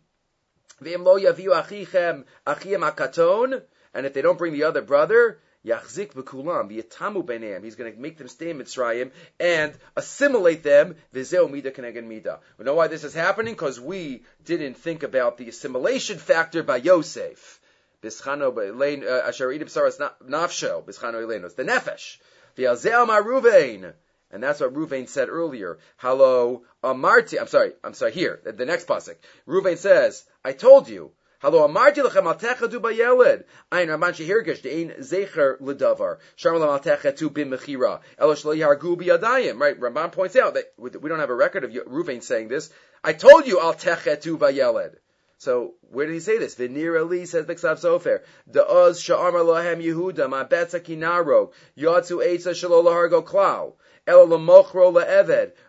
V'im 0.83 1.05
lo 1.05 1.18
yaviu 1.18 1.51
achichem 1.51 2.24
achiem 2.46 2.90
akaton. 2.90 3.62
And 3.94 4.07
if 4.07 4.12
they 4.12 4.22
don't 4.22 4.38
bring 4.38 4.53
the 4.53 4.64
other 4.64 4.83
brother, 4.83 5.40
Yachzik 5.66 6.12
v'kulam 6.12 6.71
v'yatamu 6.71 7.25
b'neim. 7.25 7.64
He's 7.64 7.75
going 7.75 7.92
to 7.92 7.99
make 7.99 8.16
them 8.16 8.29
stay 8.29 8.51
in 8.51 8.59
Mitzrayim 8.59 9.11
and 9.40 9.77
assimilate 9.97 10.62
them. 10.62 10.97
V'zeu 11.12 11.51
mida 11.51 11.73
keneged 11.73 12.05
mida. 12.07 12.38
We 12.59 12.64
know 12.64 12.75
why 12.75 12.87
this 12.87 13.03
is 13.03 13.12
happening 13.12 13.55
because 13.55 13.81
we 13.81 14.23
didn't 14.44 14.75
think 14.75 15.03
about 15.03 15.37
the 15.37 15.49
assimilation 15.49 16.18
factor 16.18 16.62
by 16.62 16.77
Yosef. 16.77 17.61
Bischano 18.03 18.53
b'lein 18.55 19.03
uh, 19.03 19.27
asher 19.27 19.49
idim 19.49 19.64
saras 19.64 19.99
nafsho 20.25 20.85
bischano 20.85 21.14
elenos 21.14 21.57
the 21.57 21.64
nefesh. 21.64 22.18
V'yalzeu 22.57 23.07
ma 23.09 23.90
And 24.31 24.42
that's 24.42 24.61
what 24.61 24.75
Ruvain 24.75 25.09
said 25.09 25.29
earlier. 25.29 25.79
Hello, 25.97 26.62
Amarti. 26.85 27.40
I'm 27.40 27.49
sorry. 27.49 27.73
I'm 27.83 27.94
sorry. 27.94 28.12
Here, 28.12 28.40
the, 28.44 28.53
the 28.53 28.64
next 28.64 28.87
pasuk. 28.87 29.16
Ruvain 29.49 29.77
says, 29.77 30.25
"I 30.44 30.53
told 30.53 30.88
you." 30.88 31.11
Halo 31.40 31.68
amarti 31.68 32.05
lechem 32.05 32.27
al 32.27 32.35
techadu 32.35 32.83
bayeled. 32.83 33.44
Ein 33.70 33.87
Ramban 33.87 34.12
shehirgish 34.12 34.61
de'ein 34.61 34.98
zecher 34.98 35.61
ledavar. 35.61 36.18
Sharmal 36.37 36.66
al 36.66 36.81
techatu 36.81 37.29
b'mechira. 37.29 38.01
Elo 38.18 38.35
shlo 38.35 38.57
yargu 38.57 38.96
biyadayim. 38.96 39.61
Right, 39.61 39.79
Ramban 39.79 40.11
points 40.11 40.35
out 40.35 40.55
that 40.55 40.72
we 40.77 40.90
don't 40.90 41.20
have 41.20 41.31
a 41.31 41.35
record 41.35 41.62
of 41.62 41.70
Ruvain 41.70 42.24
saying 42.24 42.48
this. 42.48 42.70
I 43.05 43.12
told 43.12 43.46
you 43.46 43.61
al 43.61 43.74
techatu 43.74 44.37
bayeled. 44.37 44.96
So 45.37 45.74
where 45.83 46.07
did 46.07 46.14
he 46.14 46.18
say 46.18 46.38
this? 46.38 46.57
Vinir 46.57 47.01
Ali 47.01 47.24
says 47.24 47.46
the 47.46 47.55
Ksav 47.55 47.81
Sofer. 47.81 48.22
Da'oz 48.51 48.98
sha'amar 49.01 49.44
lahem 49.44 49.81
Yehuda 49.81 50.29
ma 50.29 50.42
betza 50.44 50.81
kinaro 50.81 51.53
yatsu 51.79 52.20
eitza 52.20 52.51
shalo 52.51 52.83
lahargo 52.83 53.24
klau. 53.24 53.74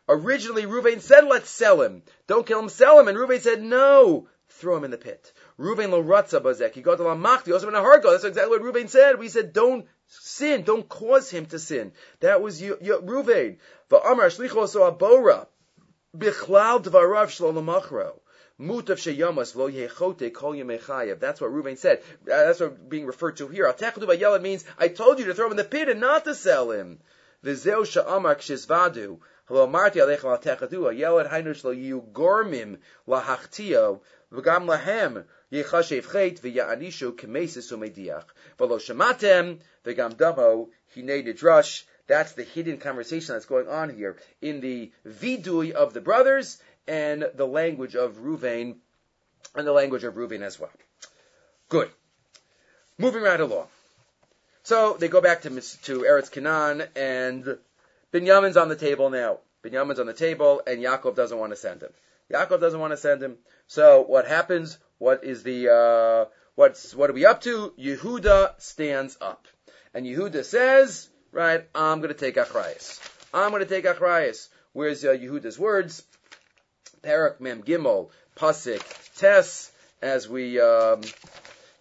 Originally, 0.08 0.64
Ruvain 0.64 1.02
said, 1.02 1.26
let's 1.26 1.50
sell 1.50 1.82
him. 1.82 2.04
Don't 2.26 2.48
kill 2.48 2.60
him, 2.60 2.70
sell 2.70 2.98
him. 2.98 3.10
And 3.10 3.18
Ruvain 3.18 3.42
said, 3.42 3.62
no, 3.62 4.30
throw 4.48 4.78
him 4.78 4.86
in 4.86 4.92
the 4.92 4.98
pit. 4.98 5.34
Ruvain 5.60 5.90
lo 5.90 6.02
ratza 6.02 6.42
bazek. 6.42 6.74
He 6.74 6.82
got 6.82 6.98
the 6.98 7.04
lamachti. 7.04 7.52
Also 7.52 7.68
in 7.68 7.76
a 7.76 7.80
hargo. 7.80 8.12
That's 8.12 8.24
exactly 8.24 8.58
what 8.58 8.74
Ruvain 8.74 8.90
said. 8.90 9.20
We 9.20 9.28
said, 9.28 9.52
don't 9.52 9.86
sin. 10.08 10.64
Don't 10.64 10.88
cause 10.88 11.30
him 11.30 11.48
to 11.48 11.60
sin. 11.60 11.92
That 12.22 12.42
was 12.42 12.62
you, 12.62 12.78
you 12.82 13.00
Ruvain. 13.04 13.58
Va'amar 13.92 14.30
shlicho 14.30 14.68
so 14.68 14.90
abora. 14.90 15.48
Bichlal 16.18 16.82
dvarav 16.82 17.28
shlo 17.28 17.54
lamachro. 17.54 18.14
Mutav 18.60 18.98
sheyamas 18.98 19.56
lo 19.56 19.70
yechote 19.70 20.34
kol 20.34 20.54
yemechayev. 20.54 21.20
That's 21.20 21.42
what 21.42 21.52
Ruvain 21.52 21.78
said. 21.78 22.00
Uh, 22.22 22.24
that's 22.24 22.60
what 22.62 22.90
being 22.90 23.06
referred 23.06 23.38
to 23.38 23.48
here. 23.48 23.66
Atechadu 23.66 24.04
vayelad 24.04 24.42
means, 24.42 24.64
I 24.78 24.88
told 24.88 25.20
you 25.20 25.26
to 25.26 25.34
throw 25.34 25.48
him 25.48 25.52
in 25.52 25.58
the 25.58 25.64
pit 25.66 25.90
and 25.90 26.00
not 26.00 26.24
to 26.26 26.36
sell 26.36 26.72
him. 26.72 27.00
V'zeu 27.44 27.86
sha'amar 27.86 28.36
kshizvadu. 28.36 29.20
Hello, 29.46 29.66
Marti 29.66 30.00
alechem 30.00 30.26
al 30.26 30.38
techadu. 30.40 30.94
Ayelad 30.94 31.30
hainu 31.30 31.56
shlo 31.56 31.76
yu 31.76 32.04
gormim 32.14 32.78
lahachtiyo. 33.08 34.02
V'gam 34.34 34.66
lahem 34.66 35.26
Yechashev 35.52 36.12
Chet 36.12 36.42
v'ya'anishu 36.42 37.16
k'mesis 37.18 37.72
umediach. 37.72 38.26
V'lo 38.58 38.78
shematem 38.80 39.60
v'gam 39.84 40.16
damo 40.16 40.70
hinei 40.96 41.26
nidrash. 41.26 41.84
That's 42.08 42.34
the 42.34 42.44
hidden 42.44 42.78
conversation 42.78 43.36
that's 43.36 43.46
going 43.46 43.68
on 43.68 43.90
here 43.96 44.18
in 44.42 44.62
the 44.62 44.92
vidui 45.08 45.72
of 45.72 45.94
the 45.94 46.02
brothers 46.02 46.60
and 46.88 47.30
the 47.36 47.46
language 47.46 47.96
of 47.96 48.18
Ruvain 48.18 48.78
and 49.56 49.68
the 49.68 49.72
language 49.72 50.04
of 50.04 50.16
Ruvain 50.16 50.42
as 50.42 50.60
well. 50.60 50.72
Good. 51.70 51.90
Moving 52.98 53.22
right 53.22 53.40
along. 53.40 53.68
So 54.64 54.94
they 55.00 55.08
go 55.08 55.22
back 55.22 55.44
to 55.44 55.50
to 55.50 56.00
Eretz 56.00 56.32
Canaan 56.32 56.84
and 56.96 57.58
Binyamin's 58.12 58.58
on 58.58 58.70
the 58.70 58.76
table 58.76 59.10
now. 59.10 59.40
Binyamin's 59.64 60.00
on 60.00 60.08
the 60.08 60.14
table 60.14 60.62
and 60.66 60.82
Yaakov 60.82 61.16
doesn't 61.16 61.38
want 61.38 61.52
to 61.52 61.56
send 61.56 61.82
him. 61.82 61.92
Yaakov 62.32 62.60
doesn't 62.60 62.80
want 62.80 62.92
to 62.92 62.98
send 62.98 63.22
him. 63.22 63.38
So 63.68 64.02
what 64.02 64.28
happens? 64.28 64.78
What 64.98 65.24
is 65.24 65.44
the 65.44 65.70
uh, 65.70 66.30
what's 66.56 66.94
what 66.94 67.10
are 67.10 67.14
we 67.14 67.26
up 67.26 67.42
to? 67.42 67.74
Yehuda 67.80 68.60
stands 68.62 69.18
up, 69.20 69.48
and 69.94 70.06
Yehuda 70.06 70.44
says, 70.44 71.10
"Right, 71.32 71.68
I'm 71.74 72.00
going 72.00 72.14
to 72.14 72.20
take 72.20 72.36
achrayas. 72.36 73.00
I'm 73.34 73.52
going 73.52 73.64
to 73.64 73.70
take 73.70 73.86
achrayas." 73.86 74.50
Where's 74.74 75.04
uh, 75.04 75.10
Yehuda's 75.10 75.58
words? 75.58 76.04
Parak 77.02 77.40
Mem 77.40 77.64
Gimel 77.64 78.10
Pasik 78.36 78.84
Tes. 79.18 79.72
As 80.02 80.30
we 80.30 80.62
um, 80.62 81.02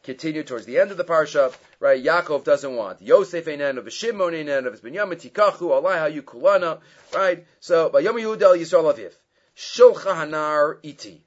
continue 0.03 0.43
towards 0.43 0.67
the 0.67 0.79
end 0.79 0.91
of 0.91 0.97
the 0.97 1.05
parsha, 1.05 1.55
right? 1.79 2.03
Yaakov 2.03 2.43
doesn't 2.43 2.75
want 2.75 3.01
Yosef 3.01 3.47
of 3.47 3.93
Shimon 3.93 4.49
of 4.49 4.83
Binyamin 4.83 5.21
Tikachu 5.21 5.71
Allah 5.71 6.11
Kulana, 6.23 6.81
right? 7.15 7.47
So 7.61 7.91
by 7.91 8.01
Yom 8.01 8.17
Yehuda 8.17 8.57
Yisrael 8.57 8.93
Aviv. 8.93 9.13
Shulcha 9.59 10.15
hanar 10.15 10.79
iti. 10.85 11.21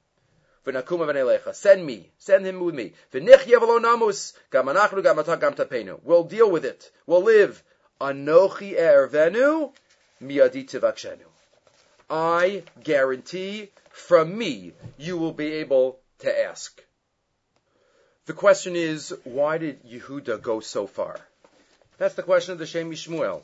V'nakuma 0.66 1.06
v'nelecha. 1.06 1.54
Send 1.54 1.84
me. 1.84 2.10
Send 2.16 2.46
him 2.46 2.60
with 2.64 2.74
me. 2.74 2.94
V'nichya 3.12 3.58
v'lo 3.58 3.78
namus. 3.78 4.32
Gam 4.50 4.66
anachnu 4.66 5.02
gam 5.02 5.16
gam 5.38 5.52
tapenu. 5.52 6.00
We'll 6.02 6.24
deal 6.24 6.50
with 6.50 6.64
it. 6.64 6.90
We'll 7.06 7.24
live. 7.24 7.62
Anochi 8.00 8.74
ervenu 8.74 9.72
miyadi 10.22 10.66
tivakshenu. 10.66 11.26
I 12.08 12.62
guarantee 12.82 13.70
from 13.90 14.38
me 14.38 14.72
you 14.96 15.18
will 15.18 15.32
be 15.32 15.52
able 15.56 15.98
to 16.20 16.44
ask. 16.46 16.82
The 18.24 18.32
question 18.32 18.76
is, 18.76 19.14
why 19.24 19.58
did 19.58 19.84
Yehuda 19.84 20.40
go 20.40 20.60
so 20.60 20.86
far? 20.86 21.16
That's 21.98 22.14
the 22.14 22.22
question 22.22 22.52
of 22.52 22.58
the 22.58 22.66
Shem 22.66 22.90
Shmuel. 22.92 23.42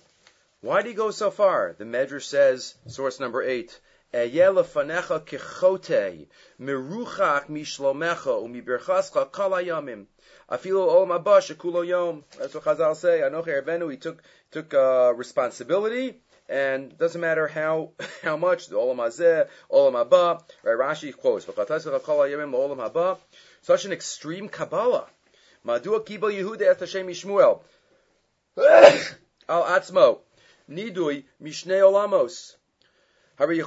Why 0.61 0.83
did 0.83 0.89
he 0.89 0.95
go 0.95 1.11
so 1.11 1.31
far? 1.31 1.75
The 1.77 1.85
Medrash 1.85 2.25
says, 2.25 2.75
source 2.87 3.21
number 3.21 3.43
eight, 3.43 3.79
That's 4.11 4.33
what 4.33 4.67
Chazal 12.65 12.97
say. 12.97 13.21
Anoch 13.21 13.47
ervenu. 13.47 13.91
He 13.91 13.99
took 13.99 14.23
took 14.51 14.73
uh, 14.73 15.13
responsibility, 15.15 16.23
and 16.49 16.97
doesn't 16.97 17.21
matter 17.21 17.49
how 17.49 17.91
how 18.23 18.39
much. 18.39 18.69
The 18.69 18.77
olam 18.77 18.97
hazeh, 18.97 19.47
olam 19.71 20.03
haba. 20.03 20.43
Right? 20.63 20.79
Rashi 20.79 21.15
quotes. 21.15 21.45
Such 23.61 23.85
an 23.85 23.93
extreme 23.93 24.49
Kabbalah. 24.49 25.07
Al 29.49 29.65
atzmo. 29.65 30.21
Nidui 30.71 31.25
mishnei 31.43 31.83
olamos. 31.83 32.58
Uh, 33.41 33.47
he 33.47 33.63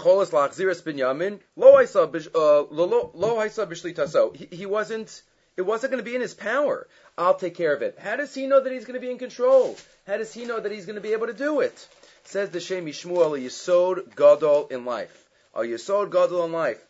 wasn't, 4.65 5.21
it 5.55 5.61
wasn't 5.61 5.91
going 5.91 6.03
to 6.03 6.09
be 6.09 6.15
in 6.15 6.21
his 6.21 6.33
power. 6.33 6.87
I'll 7.17 7.35
take 7.35 7.55
care 7.55 7.73
of 7.73 7.81
it. 7.81 7.97
How 7.97 8.17
does 8.17 8.33
he 8.33 8.47
know 8.47 8.59
that 8.61 8.73
he's 8.73 8.83
going 8.83 8.99
to 8.99 9.05
be 9.05 9.11
in 9.11 9.17
control? 9.17 9.77
How 10.05 10.17
does 10.17 10.33
he 10.33 10.43
know 10.43 10.59
that 10.59 10.71
he's 10.71 10.85
going 10.85 10.95
to 10.95 11.01
be 11.01 11.13
able 11.13 11.27
to 11.27 11.33
do 11.33 11.61
it? 11.61 11.87
Says 12.25 12.49
the 12.49 12.59
Shem 12.59 12.85
MiShmuel, 12.85 13.41
Yisod 13.41 14.13
Gadol 14.15 14.67
in 14.67 14.83
life. 14.83 15.29
A 15.55 15.61
Yisod 15.61 16.11
Gadol 16.11 16.45
in 16.45 16.51
life. 16.51 16.85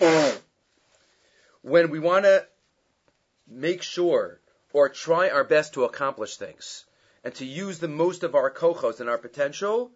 when 1.62 1.90
we 1.90 1.98
want 1.98 2.24
to 2.24 2.44
make 3.46 3.82
sure 3.82 4.40
or 4.72 4.88
try 4.88 5.28
our 5.28 5.44
best 5.44 5.74
to 5.74 5.84
accomplish 5.84 6.36
things 6.36 6.84
and 7.22 7.34
to 7.34 7.44
use 7.44 7.78
the 7.78 7.88
most 7.88 8.22
of 8.22 8.34
our 8.34 8.50
kochos 8.50 9.00
and 9.00 9.08
our 9.08 9.18
potential, 9.18 9.90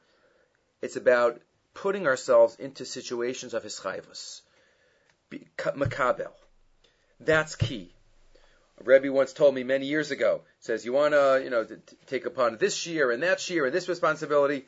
it's 0.82 0.96
about 0.96 1.40
putting 1.74 2.06
ourselves 2.06 2.56
into 2.56 2.84
situations 2.84 3.52
of 3.52 3.64
hischayvus. 3.64 4.40
Makabel. 5.58 6.32
That's 7.20 7.56
key. 7.56 7.92
A 8.80 8.84
Rebbe 8.84 9.12
once 9.12 9.32
told 9.32 9.54
me 9.54 9.62
many 9.64 9.86
years 9.86 10.10
ago, 10.10 10.42
says, 10.60 10.84
you 10.84 10.92
want 10.92 11.14
to, 11.14 11.40
you 11.42 11.50
know, 11.50 11.66
take 12.06 12.26
upon 12.26 12.58
this 12.58 12.86
year 12.86 13.10
and 13.10 13.22
that 13.22 13.48
year 13.48 13.66
and 13.66 13.74
this 13.74 13.88
responsibility 13.88 14.66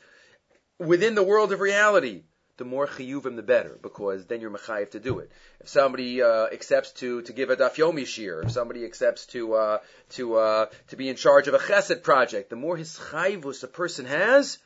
within 0.77 1.15
the 1.15 1.23
world 1.23 1.51
of 1.51 1.59
reality. 1.59 2.23
The 2.57 2.65
more 2.65 2.87
chiyuvim, 2.87 3.35
the 3.35 3.43
better, 3.43 3.77
because 3.83 4.25
then 4.25 4.41
you're 4.41 4.49
mechayiv 4.49 4.89
to 4.91 4.99
do 4.99 5.19
it. 5.19 5.31
If 5.59 5.69
somebody 5.69 6.23
uh, 6.23 6.47
accepts 6.47 6.91
to 6.93 7.21
to 7.21 7.31
give 7.31 7.51
a 7.51 7.55
daf 7.55 7.75
yomi 7.75 8.07
shir, 8.07 8.41
if 8.41 8.51
somebody 8.51 8.83
accepts 8.83 9.27
to 9.27 9.53
uh, 9.53 9.77
to 10.13 10.37
uh, 10.37 10.65
to 10.87 10.95
be 10.95 11.07
in 11.07 11.17
charge 11.17 11.47
of 11.47 11.53
a 11.53 11.59
chesed 11.59 12.01
project, 12.01 12.49
the 12.49 12.55
more 12.55 12.75
his 12.75 12.97
chayvus 12.97 13.63
a 13.63 13.67
person 13.67 14.07
has, 14.07 14.57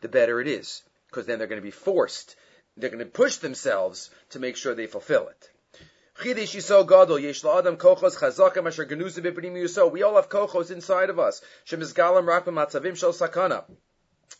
the 0.00 0.08
better 0.08 0.40
it 0.40 0.48
is 0.48 0.82
because 1.16 1.26
then 1.26 1.38
they're 1.38 1.48
going 1.48 1.62
to 1.62 1.64
be 1.64 1.70
forced 1.70 2.36
they're 2.76 2.90
going 2.90 2.98
to 2.98 3.06
push 3.06 3.36
themselves 3.36 4.10
to 4.30 4.38
make 4.38 4.54
sure 4.54 4.74
they 4.74 4.86
fulfill 4.86 5.28
it. 5.28 5.50
We 6.22 6.32
all 10.02 10.16
have 10.16 10.28
kochos 10.28 10.70
inside 10.70 11.08
of 11.08 11.18
us. 11.18 11.40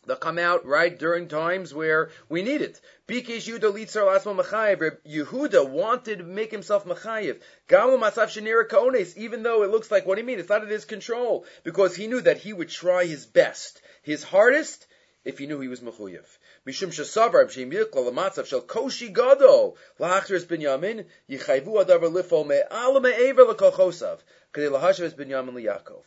They'll 0.06 0.16
come 0.16 0.38
out 0.38 0.66
right 0.66 0.98
during 0.98 1.28
times 1.28 1.72
where 1.74 2.10
we 2.28 2.42
need 2.42 2.60
it. 2.60 2.80
Yehuda. 3.08 4.98
Yehuda 5.06 5.68
wanted 5.68 6.18
to 6.18 6.24
make 6.24 6.50
himself 6.50 6.84
shenira 6.84 8.68
kones, 8.68 9.16
even 9.16 9.42
though 9.42 9.62
it 9.62 9.70
looks 9.70 9.90
like 9.90 10.06
what 10.06 10.16
do 10.16 10.20
you 10.20 10.26
mean? 10.26 10.38
It's 10.38 10.50
not 10.50 10.62
in 10.62 10.68
his 10.68 10.84
control 10.84 11.46
because 11.64 11.96
he 11.96 12.06
knew 12.06 12.20
that 12.20 12.36
he 12.38 12.52
would 12.52 12.68
try 12.68 13.06
his 13.06 13.24
best, 13.24 13.80
his 14.02 14.22
hardest, 14.22 14.86
if 15.24 15.38
he 15.38 15.46
knew 15.46 15.60
he 15.60 15.68
was 15.68 15.82
mechuyev. 16.66 16.88
Mishum 16.88 17.32
shesavar 17.32 17.46
b'shem 17.46 17.72
yikla 17.72 18.12
l'matzav 18.12 18.46
shel 18.46 18.62
koshi 18.62 19.12
gadol 19.12 19.76
lahachris 20.00 20.44
binyamin 20.44 21.06
yichayvu 21.30 21.84
adavar 21.84 22.12
lifol 22.12 22.46
me'al 22.46 23.00
me'ever 23.00 23.44
l'kochosav 23.44 24.18
kadei 24.52 24.70
lahashav 24.70 25.14
binyamin 25.14 25.54
liyakov. 25.54 26.02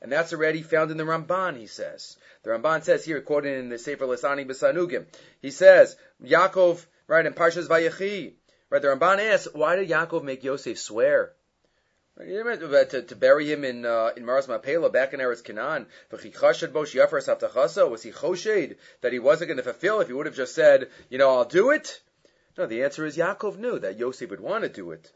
And 0.00 0.12
that's 0.12 0.34
already 0.34 0.62
found 0.62 0.90
in 0.90 0.98
the 0.98 1.04
Ramban, 1.04 1.56
he 1.56 1.66
says. 1.66 2.18
The 2.42 2.50
Ramban 2.50 2.84
says 2.84 3.06
here, 3.06 3.22
quoted 3.22 3.58
in 3.58 3.70
the 3.70 3.78
Sefer 3.78 4.04
Lisani 4.04 4.46
B'Sanugim, 4.46 5.06
he 5.40 5.50
says, 5.50 5.96
Yaakov, 6.22 6.84
right, 7.06 7.24
in 7.24 7.32
Parshas 7.32 7.68
Vayechi, 7.68 8.34
right, 8.68 8.82
the 8.82 8.88
Ramban 8.88 9.32
asks, 9.32 9.48
why 9.54 9.76
did 9.76 9.88
Yaakov 9.88 10.22
make 10.22 10.44
Yosef 10.44 10.78
swear? 10.78 11.32
To, 12.16 13.02
to, 13.02 13.16
bury 13.16 13.50
him 13.50 13.64
in 13.64 13.84
uh, 13.84 14.12
in 14.16 14.24
Maras 14.24 14.46
Mapela 14.46 14.92
back 14.92 15.14
in 15.14 15.20
Eretz 15.20 15.42
Canaan. 15.42 15.86
Was 16.12 16.22
he 16.22 16.30
choshed 16.30 16.60
that 19.00 19.12
he 19.12 19.18
wasn't 19.18 19.48
going 19.48 19.56
to 19.56 19.64
fulfill 19.64 20.00
if 20.00 20.06
he 20.06 20.14
would 20.14 20.26
have 20.26 20.36
just 20.36 20.54
said, 20.54 20.90
you 21.08 21.18
know, 21.18 21.34
I'll 21.34 21.44
do 21.44 21.72
it? 21.72 22.00
No, 22.56 22.66
the 22.66 22.84
answer 22.84 23.04
is 23.04 23.16
Yaakov 23.16 23.58
knew 23.58 23.80
that 23.80 23.98
Yosef 23.98 24.30
would 24.30 24.38
want 24.38 24.62
to 24.62 24.68
do 24.68 24.92
it. 24.92 25.10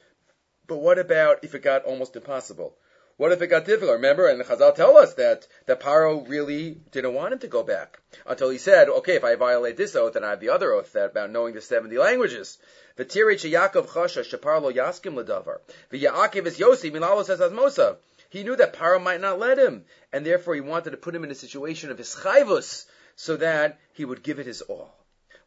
But 0.66 0.78
what 0.78 0.98
about 0.98 1.44
if 1.44 1.54
it 1.54 1.62
got 1.62 1.84
almost 1.84 2.16
impossible? 2.16 2.76
What 3.16 3.32
if 3.32 3.42
it 3.42 3.46
got 3.48 3.64
difficult? 3.64 3.94
Remember, 3.94 4.28
and 4.28 4.40
the 4.40 4.44
Chazal 4.44 4.74
tell 4.74 4.96
us 4.96 5.14
that, 5.14 5.46
that 5.66 5.80
Paro 5.80 6.28
really 6.28 6.80
didn't 6.92 7.14
want 7.14 7.32
him 7.32 7.38
to 7.40 7.48
go 7.48 7.62
back 7.62 8.00
until 8.26 8.50
he 8.50 8.58
said, 8.58 8.88
okay, 8.88 9.14
if 9.14 9.24
I 9.24 9.34
violate 9.34 9.76
this 9.76 9.96
oath, 9.96 10.12
then 10.14 10.22
I 10.22 10.30
have 10.30 10.40
the 10.40 10.50
other 10.50 10.72
oath 10.72 10.92
that 10.92 11.10
about 11.10 11.30
knowing 11.30 11.54
the 11.54 11.60
70 11.60 11.96
languages. 11.98 12.58
V'tirei 12.98 13.38
Yaakov 13.38 13.86
chasha 13.86 14.24
shepar 14.24 14.60
lo 14.60 14.72
yaskim 14.72 15.14
ledavar. 15.14 15.60
V'ya'akiv 15.92 16.46
is 16.46 16.58
Yossi 16.58 16.90
milalo 16.90 17.24
says 17.24 17.38
Mosav. 17.38 17.98
He 18.28 18.42
knew 18.42 18.56
that 18.56 18.72
Paro 18.72 19.00
might 19.00 19.20
not 19.20 19.38
let 19.38 19.56
him, 19.56 19.84
and 20.12 20.26
therefore 20.26 20.56
he 20.56 20.60
wanted 20.60 20.90
to 20.90 20.96
put 20.96 21.14
him 21.14 21.22
in 21.22 21.30
a 21.30 21.34
situation 21.36 21.92
of 21.92 21.98
his 21.98 22.12
chayvus, 22.14 22.86
so 23.14 23.36
that 23.36 23.78
he 23.92 24.04
would 24.04 24.24
give 24.24 24.40
it 24.40 24.46
his 24.46 24.62
all. 24.62 24.96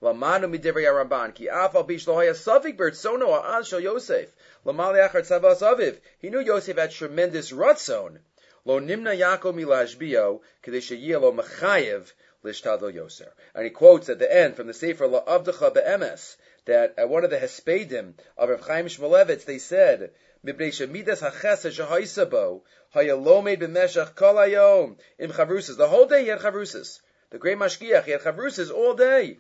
Lamanu 0.02 0.50
midivrei 0.50 0.86
Ramban 0.86 1.36
ki 1.36 1.48
afal 1.48 1.86
bish 1.86 2.08
lo 2.08 2.16
haya 2.16 2.32
safik 2.32 2.78
bertsono 2.78 3.28
ha'az 3.28 3.68
shel 3.68 3.82
Yosef. 3.82 4.32
Lamali 4.66 5.06
achar 5.06 5.22
tzavas 5.22 5.62
aviv. 5.62 6.00
He 6.20 6.30
knew 6.30 6.40
Yosef 6.40 6.78
had 6.78 6.92
tremendous 6.92 7.52
ratzon. 7.52 8.20
Lo 8.64 8.80
nimna 8.80 9.14
Yaakov 9.14 9.56
milashbio 9.56 10.40
kedei 10.64 10.80
sheyilo 10.80 11.36
mechayev 11.38 12.12
lishtadol 12.44 12.94
Yoser. 12.94 13.30
And 13.54 13.66
he 13.66 13.70
quotes 13.70 14.10
at 14.10 14.20
the 14.20 14.34
end 14.34 14.56
from 14.56 14.68
the 14.68 14.74
Sefer 14.74 15.06
La 15.06 15.24
Avdecha 15.26 15.74
Be'emes 15.74 16.38
that 16.66 16.94
at 16.98 17.10
one 17.10 17.24
of 17.24 17.30
the 17.30 17.38
Hespedim 17.38 18.14
of 18.38 18.50
Rav 18.50 18.68
Chaim 18.68 18.86
Shmulevitz 18.86 19.46
they 19.46 19.58
said 19.58 20.12
chavrusas. 20.44 21.38
The 25.78 25.88
whole 25.88 26.08
day 26.08 26.24
he 26.24 26.30
had 26.30 26.40
chavrusas. 26.40 27.00
The 27.30 27.38
great 27.38 27.58
mashgiach 27.58 28.06
he 28.06 28.12
had 28.12 28.22
chavrusas 28.22 28.72
all 28.72 28.94
day. 28.94 29.38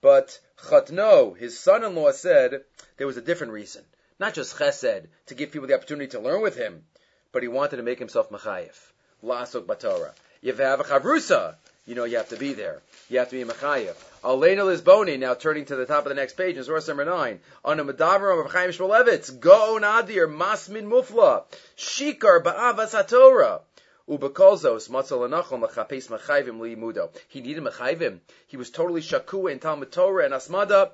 But 0.00 0.38
Chatno, 0.58 1.36
his 1.36 1.58
son-in-law, 1.58 2.12
said 2.12 2.64
there 2.96 3.06
was 3.06 3.16
a 3.16 3.22
different 3.22 3.52
reason. 3.52 3.84
Not 4.18 4.34
just 4.34 4.56
chesed, 4.56 5.06
to 5.26 5.34
give 5.34 5.52
people 5.52 5.68
the 5.68 5.74
opportunity 5.74 6.10
to 6.10 6.20
learn 6.20 6.42
with 6.42 6.56
him, 6.56 6.84
but 7.30 7.42
he 7.42 7.48
wanted 7.48 7.76
to 7.76 7.82
make 7.82 7.98
himself 7.98 8.30
mechayev. 8.30 8.76
Lasok. 9.22 10.12
If 10.42 10.58
you 10.58 10.64
have 10.64 10.80
a 10.80 10.84
chavrusa, 10.84 11.54
you 11.86 11.94
know 11.94 12.04
you 12.04 12.16
have 12.16 12.28
to 12.30 12.36
be 12.36 12.52
there. 12.52 12.82
You 13.08 13.20
have 13.20 13.30
to 13.30 13.36
be 13.36 13.42
a 13.42 13.46
mechayev. 13.46 13.96
Alena 14.22 14.64
Lisboni, 14.64 15.18
now 15.18 15.34
turning 15.34 15.64
to 15.64 15.74
the 15.74 15.84
top 15.84 16.04
of 16.04 16.08
the 16.08 16.14
next 16.14 16.36
page, 16.36 16.56
in 16.56 16.62
source 16.62 16.86
number 16.86 17.04
9. 17.04 17.40
On 17.64 17.80
a 17.80 17.84
medavar 17.84 18.44
of 18.44 18.52
Chaim 18.52 18.70
Shmulevitz, 18.70 19.40
Go 19.40 19.78
Nadir, 19.78 20.28
Masmin 20.28 20.84
Mufla, 20.84 21.42
Shikar 21.76 22.40
Ba'avas 22.40 22.94
HaTorah. 22.94 23.62
Ubekolzos 24.08 24.88
matzal 24.88 25.28
anachol 25.28 25.60
machapes 25.60 26.06
machayvim 26.06 26.60
limudo. 26.60 27.10
He 27.26 27.40
needed 27.40 27.64
machayvim. 27.64 28.20
He 28.46 28.56
was 28.56 28.70
totally 28.70 29.00
shakua 29.00 29.50
in 29.50 29.58
Talmud 29.58 29.90
Torah 29.90 30.24
and 30.24 30.34
Asmada. 30.34 30.92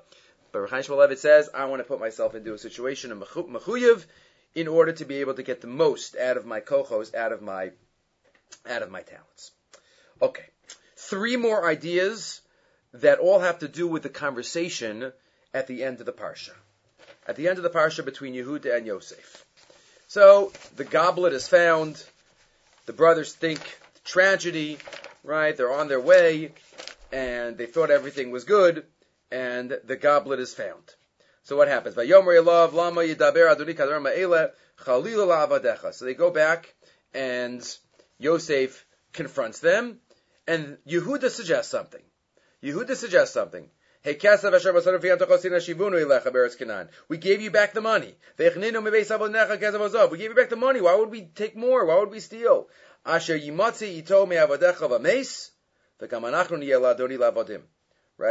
But 0.51 0.67
Rechaim 0.67 0.83
Shmulevitz 0.83 1.19
says, 1.19 1.51
I 1.53 1.65
want 1.65 1.81
to 1.81 1.87
put 1.87 1.99
myself 1.99 2.33
into 2.33 2.55
a 2.55 2.57
situation 2.57 3.11
of 3.11 3.19
mechuyev 3.19 4.05
in 4.55 4.67
order 4.67 4.93
to 4.93 5.05
be 5.05 5.17
able 5.17 5.35
to 5.35 5.43
get 5.43 5.61
the 5.61 5.67
most 5.67 6.15
out 6.17 6.37
of 6.37 6.47
my 6.47 6.61
kochos, 6.61 7.13
out 7.13 7.31
of 7.31 7.43
my, 7.43 7.73
out 8.67 8.81
of 8.81 8.89
my 8.89 9.03
talents. 9.03 9.51
Okay. 10.19 10.45
Three 10.95 11.37
more 11.37 11.69
ideas 11.69 12.41
that 12.93 13.19
all 13.19 13.39
have 13.39 13.59
to 13.59 13.67
do 13.67 13.87
with 13.87 14.03
the 14.03 14.09
conversation 14.09 15.11
at 15.53 15.67
the 15.67 15.83
end 15.83 15.99
of 15.99 16.05
the 16.05 16.13
parsha. 16.13 16.51
At 17.27 17.35
the 17.35 17.47
end 17.47 17.57
of 17.57 17.63
the 17.63 17.69
parsha 17.69 18.03
between 18.03 18.33
Yehuda 18.33 18.77
and 18.77 18.87
Yosef. 18.87 19.45
So 20.07 20.51
the 20.75 20.83
goblet 20.83 21.33
is 21.33 21.47
found. 21.47 22.03
The 22.85 22.93
brothers 22.93 23.33
think 23.33 23.59
tragedy, 24.03 24.79
right? 25.23 25.55
They're 25.55 25.71
on 25.71 25.87
their 25.87 25.99
way, 25.99 26.53
and 27.11 27.57
they 27.57 27.67
thought 27.67 27.91
everything 27.91 28.31
was 28.31 28.43
good, 28.43 28.85
and 29.31 29.77
the 29.83 29.95
goblet 29.95 30.39
is 30.39 30.53
found. 30.53 30.95
So 31.43 31.55
what 31.55 31.67
happens? 31.67 31.95
So 31.95 32.01
they 36.05 36.13
go 36.13 36.31
back, 36.31 36.73
and 37.13 37.77
Yosef 38.17 38.85
confronts 39.13 39.59
them, 39.59 39.99
and 40.47 40.77
Yehuda 40.87 41.29
suggests 41.29 41.71
something. 41.71 42.01
Yehuda 42.61 42.95
suggests 42.95 43.33
something. 43.33 43.71
We 44.05 44.13
gave 44.13 44.43
you 47.41 47.51
back 47.51 47.73
the 47.73 47.81
money. 47.81 48.15
We 48.37 48.47
gave 50.17 50.21
you 50.21 50.33
back 50.33 50.49
the 50.49 50.55
money. 50.57 50.81
Why 50.81 50.95
would 50.95 51.09
we 51.09 51.21
take 51.21 51.57
more? 51.57 51.85
Why 51.85 51.99
would 51.99 52.11
we 52.11 52.19
steal? 52.19 52.67
Right? 53.05 53.21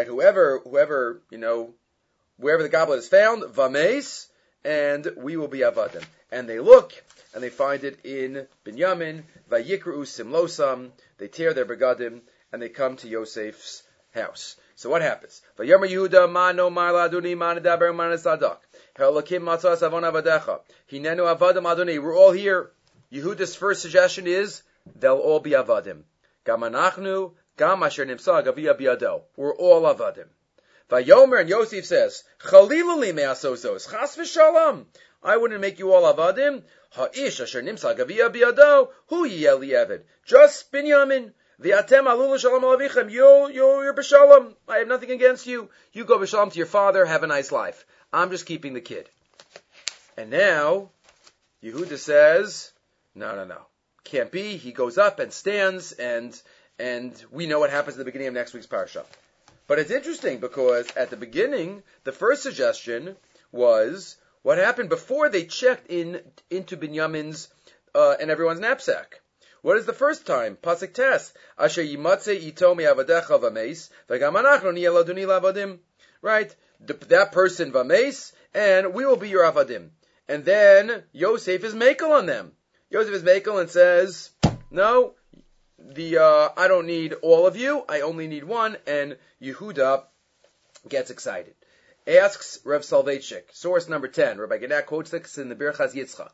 Whoever, 0.06 0.58
whoever, 0.58 1.22
you 1.30 1.38
know, 1.38 1.74
wherever 2.36 2.62
the 2.62 2.68
goblet 2.68 2.98
is 2.98 3.08
found, 3.08 3.42
v'meis, 3.42 4.28
and 4.64 5.12
we 5.16 5.36
will 5.36 5.48
be 5.48 5.60
avadim. 5.60 6.04
And 6.30 6.48
they 6.48 6.60
look, 6.60 6.92
and 7.34 7.42
they 7.42 7.50
find 7.50 7.84
it 7.84 7.98
in 8.04 8.46
Binyamin, 8.64 9.24
vayikru 9.50 10.04
simlosam, 10.04 10.90
they 11.18 11.28
tear 11.28 11.52
their 11.54 11.66
begadim, 11.66 12.20
and 12.52 12.62
they 12.62 12.68
come 12.68 12.96
to 12.96 13.08
Yosef's 13.08 13.82
house. 14.20 14.56
So 14.74 14.90
what 14.90 15.02
happens? 15.02 15.40
We're 15.56 15.76
all 22.16 22.32
here. 22.32 22.70
Yehuda's 23.10 23.56
first 23.56 23.82
suggestion 23.82 24.26
is 24.26 24.62
they'll 24.96 25.16
all 25.16 25.40
be 25.40 25.52
avadim. 25.52 26.02
We're 26.46 26.54
all 29.54 29.82
avadim. 29.82 30.28
Vayomer 30.90 31.40
and 31.40 31.50
Yosef 31.50 31.84
says, 31.84 32.24
Chaliluli 32.38 33.14
me'asozos, 33.14 33.90
chas 33.90 34.16
v'shalom. 34.16 34.86
I 35.22 35.36
wouldn't 35.36 35.60
make 35.60 35.78
you 35.78 35.92
all 35.92 36.14
avadim. 36.14 36.62
Ha'ish 36.92 37.40
asher 37.40 37.62
nimsa 37.62 37.94
gavia 37.94 38.30
biado, 38.30 38.88
hu 39.08 39.28
evid. 39.28 40.04
Just 40.24 40.72
Binyamin. 40.72 41.34
V'atem 41.60 42.06
alul 42.06 42.38
shalom 42.38 42.62
alavichem. 42.62 43.10
You, 43.10 43.48
you, 43.48 43.82
you're 43.82 43.94
b'shalom. 43.94 44.54
I 44.68 44.78
have 44.78 44.88
nothing 44.88 45.10
against 45.10 45.46
you. 45.46 45.68
You 45.92 46.04
go 46.04 46.18
b'shalom 46.18 46.52
to 46.52 46.56
your 46.56 46.66
father. 46.66 47.04
Have 47.04 47.24
a 47.24 47.26
nice 47.26 47.50
life. 47.50 47.84
I'm 48.12 48.30
just 48.30 48.46
keeping 48.46 48.74
the 48.74 48.80
kid. 48.80 49.08
And 50.16 50.30
now, 50.30 50.90
Yehuda 51.62 51.98
says, 51.98 52.72
no, 53.14 53.34
no, 53.34 53.44
no. 53.44 53.62
Can't 54.04 54.30
be. 54.30 54.56
He 54.56 54.72
goes 54.72 54.98
up 54.98 55.18
and 55.18 55.32
stands 55.32 55.92
and, 55.92 56.40
and 56.78 57.12
we 57.32 57.46
know 57.46 57.58
what 57.58 57.70
happens 57.70 57.96
at 57.96 57.98
the 57.98 58.04
beginning 58.04 58.28
of 58.28 58.34
next 58.34 58.54
week's 58.54 58.66
parsha. 58.66 59.04
But 59.66 59.78
it's 59.78 59.90
interesting 59.90 60.38
because 60.38 60.88
at 60.96 61.10
the 61.10 61.16
beginning, 61.16 61.82
the 62.04 62.12
first 62.12 62.42
suggestion 62.42 63.16
was 63.52 64.16
what 64.42 64.58
happened 64.58 64.88
before 64.88 65.28
they 65.28 65.44
checked 65.44 65.90
in 65.90 66.20
into 66.50 66.76
Binyamin's 66.76 67.48
uh, 67.94 68.14
and 68.20 68.30
everyone's 68.30 68.60
knapsack. 68.60 69.20
What 69.62 69.76
is 69.76 69.86
the 69.86 69.92
first 69.92 70.26
time? 70.26 70.56
Pasuk 70.56 70.94
Tes. 70.94 71.32
Asher 71.58 71.82
yimatze 71.82 72.40
ito 72.40 72.74
avadecha 72.74 73.40
v'meis, 73.40 73.90
v'gam 74.08 74.34
niyeladuni 74.34 75.26
lavadim. 75.26 75.78
Right? 76.22 76.54
That 76.80 77.32
person 77.32 77.72
v'meis, 77.72 78.32
and 78.54 78.94
we 78.94 79.04
will 79.04 79.16
be 79.16 79.28
your 79.28 79.50
avadim. 79.50 79.90
And 80.28 80.44
then 80.44 81.02
Yosef 81.12 81.64
is 81.64 81.74
makel 81.74 82.10
on 82.10 82.26
them. 82.26 82.52
Yosef 82.90 83.14
is 83.14 83.22
makel 83.22 83.60
and 83.60 83.70
says, 83.70 84.30
no, 84.70 85.14
the, 85.78 86.18
uh, 86.18 86.48
I 86.56 86.68
don't 86.68 86.86
need 86.86 87.14
all 87.14 87.46
of 87.46 87.56
you, 87.56 87.84
I 87.88 88.02
only 88.02 88.28
need 88.28 88.44
one, 88.44 88.76
and 88.86 89.16
Yehuda 89.42 90.04
gets 90.88 91.10
excited. 91.10 91.54
Asks 92.06 92.58
Rev 92.64 92.82
Soloveitchik, 92.82 93.54
source 93.54 93.88
number 93.88 94.08
10. 94.08 94.38
Rabbi 94.38 94.58
Genack 94.58 94.86
quotes 94.86 95.10
this 95.10 95.36
in 95.36 95.48
the 95.48 95.54
Birchas 95.54 95.94
Yitzchak. 95.94 96.30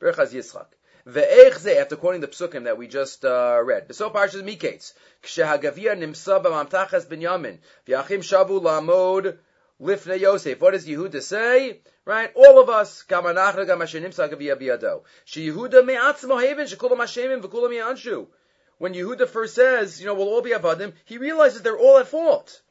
Birchas 0.00 0.32
Yitzchak. 0.32 0.66
Ve'ech 1.06 1.80
after 1.80 1.94
quoting 1.94 2.20
the 2.20 2.26
psukim 2.26 2.64
that 2.64 2.76
we 2.76 2.88
just 2.88 3.24
uh, 3.24 3.60
read. 3.64 3.88
Beso 3.88 4.12
parshas 4.12 4.42
Mikeitz. 4.42 4.92
Kshehagavia 5.22 5.96
nimsa 5.96 6.42
b'mamtachas 6.42 7.06
binyamin. 7.06 7.58
V'yachim 7.86 8.24
shavu 8.24 8.60
lamod 8.60 9.36
lifnei 9.80 10.18
Yosef. 10.18 10.60
What 10.60 10.72
does 10.72 10.84
Yehuda 10.84 11.22
say? 11.22 11.78
Right? 12.04 12.32
All 12.34 12.60
of 12.60 12.68
us. 12.68 13.04
Kamanachra 13.08 13.64
gamashe 13.66 14.02
nimsa 14.02 14.28
gavia 14.28 14.56
biyado. 14.56 15.02
She 15.24 15.48
Yehuda 15.48 15.84
me'atzmo 15.84 16.42
haven 16.42 16.66
shekulam 16.66 16.98
hashemim 16.98 17.40
v'kulam 17.40 17.70
yanshu. 17.70 18.26
When 18.78 18.92
Yehuda 18.92 19.28
first 19.28 19.54
says, 19.54 20.00
you 20.00 20.06
know, 20.06 20.14
we'll 20.14 20.28
all 20.28 20.42
be 20.42 20.50
avadim, 20.50 20.92
he 21.04 21.18
realizes 21.18 21.62
they're 21.62 21.78
all 21.78 21.98
at 21.98 22.08
fault. 22.08 22.62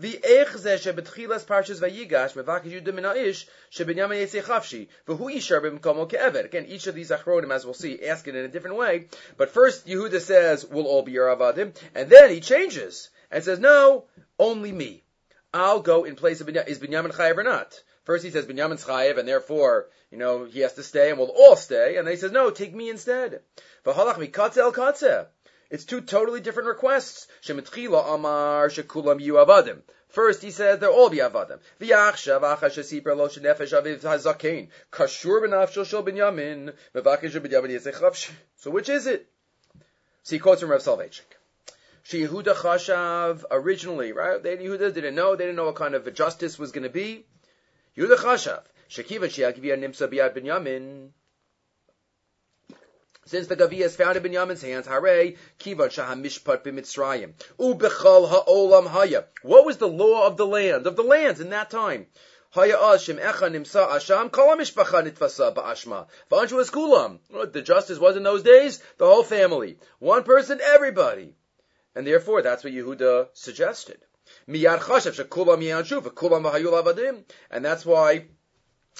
The 0.00 0.14
echze 0.14 0.78
shebetchilas 0.78 1.44
parshas 1.44 1.78
vayigash 1.78 2.32
mevakish 2.32 2.72
yudim 2.72 2.94
min 2.94 3.04
ha'ish 3.04 3.46
shebenyamin 3.70 4.22
yitzei 4.22 4.42
chafshi 4.42 4.88
v'hu 5.06 5.30
yishar 5.30 5.60
b'mkomo 5.60 6.10
ke'eved. 6.10 6.46
Again, 6.46 6.64
each 6.64 6.86
of 6.86 6.94
these 6.94 7.10
achronim, 7.10 7.52
as 7.52 7.66
we'll 7.66 7.74
see, 7.74 8.02
ask 8.06 8.26
it 8.26 8.34
in 8.34 8.46
a 8.46 8.48
different 8.48 8.78
way. 8.78 9.08
But 9.36 9.50
first, 9.50 9.86
Yehuda 9.86 10.22
says, 10.22 10.64
we'll 10.64 10.86
all 10.86 11.02
be 11.02 11.12
your 11.12 11.26
avadim, 11.26 11.76
and 11.94 12.08
then 12.08 12.30
he 12.30 12.40
changes 12.40 13.10
and 13.30 13.44
says, 13.44 13.58
no, 13.58 14.06
only 14.38 14.72
me. 14.72 15.04
I'll 15.52 15.80
go 15.80 16.04
in 16.04 16.16
place 16.16 16.40
of 16.40 16.46
Binyamin. 16.46 16.68
Is 16.68 16.78
Binyamin 16.78 17.12
chayev 17.12 17.36
or 17.36 17.42
not? 17.42 17.78
First 18.04 18.24
he 18.24 18.30
says 18.30 18.46
Binyamin's 18.46 18.86
chayev, 18.86 19.18
and 19.18 19.28
therefore, 19.28 19.88
you 20.10 20.16
know, 20.16 20.46
he 20.46 20.60
has 20.60 20.72
to 20.76 20.82
stay, 20.82 21.10
and 21.10 21.18
we'll 21.18 21.28
all 21.28 21.56
stay. 21.56 21.98
And 21.98 22.06
then 22.06 22.14
he 22.14 22.18
says, 22.18 22.32
no, 22.32 22.48
take 22.50 22.74
me 22.74 22.88
instead. 22.88 23.40
V'halach 23.84 24.14
mikatze 24.14 24.56
el 24.56 24.72
katze. 24.72 25.26
It's 25.70 25.84
two 25.84 26.00
totally 26.00 26.40
different 26.40 26.68
requests. 26.68 27.28
Amar 27.48 28.68
shekulam. 28.68 29.82
First, 30.08 30.42
he 30.42 30.50
says 30.50 30.80
they'll 30.80 30.90
all 30.90 31.08
be 31.08 31.18
avadim. 31.18 31.60
V'yachshav 31.80 32.40
achash 32.40 32.76
shesipra 32.76 33.16
lo 33.16 33.28
shenefesh 33.28 33.80
aviv 33.80 34.00
hazakein. 34.00 34.68
Kashur 34.90 35.86
shel 35.86 36.02
binyamin. 36.02 36.74
Mevakish 36.94 37.40
binyamin. 37.40 38.30
So 38.56 38.70
which 38.70 38.88
is 38.88 39.06
it? 39.06 39.28
So 40.24 40.36
he 40.36 40.40
quotes 40.40 40.60
from 40.60 40.70
Rav 40.70 40.80
Soloveitchik. 40.80 41.22
She 42.02 42.22
Yehuda 42.24 42.54
Chashav 42.54 43.44
originally, 43.50 44.12
right? 44.12 44.42
They 44.42 44.56
Yehuda 44.56 44.92
didn't 44.92 45.14
know. 45.14 45.36
They 45.36 45.44
didn't 45.44 45.56
know 45.56 45.66
what 45.66 45.76
kind 45.76 45.94
of 45.94 46.12
justice 46.12 46.58
was 46.58 46.72
going 46.72 46.84
to 46.84 46.90
be. 46.90 47.26
Yehuda 47.96 48.16
Chashav. 48.16 48.62
Shekiva 48.90 49.28
Shiakivia 49.28 49.78
Nimsa 49.78 50.08
Biad 50.08 50.36
Binyamin. 50.36 51.10
Since 53.30 53.46
the 53.46 53.54
Gavi 53.54 53.78
is 53.82 53.94
found 53.94 54.16
in 54.16 54.24
Binyamin's 54.24 54.60
hands, 54.60 54.88
Hare, 54.88 55.34
Kivan 55.60 55.88
Shahamishpat 55.88 56.64
b'Mitzrayim. 56.64 57.34
Ubechal 57.60 58.28
ha'olam 58.28 58.88
haya. 58.88 59.26
What 59.42 59.64
was 59.64 59.76
the 59.76 59.86
law 59.86 60.26
of 60.26 60.36
the 60.36 60.44
land, 60.44 60.88
of 60.88 60.96
the 60.96 61.04
lands 61.04 61.40
in 61.40 61.50
that 61.50 61.70
time? 61.70 62.08
The 62.52 62.72
justice 67.64 67.98
was 68.00 68.16
in 68.16 68.24
those 68.24 68.42
days, 68.42 68.82
the 68.98 69.06
whole 69.06 69.22
family. 69.22 69.78
One 70.00 70.24
person, 70.24 70.60
everybody. 70.60 71.36
And 71.94 72.04
therefore, 72.04 72.42
that's 72.42 72.64
what 72.64 72.72
Yehuda 72.72 73.28
suggested. 73.34 73.98
And 74.48 74.56
that's 77.64 77.86
why 77.86 78.24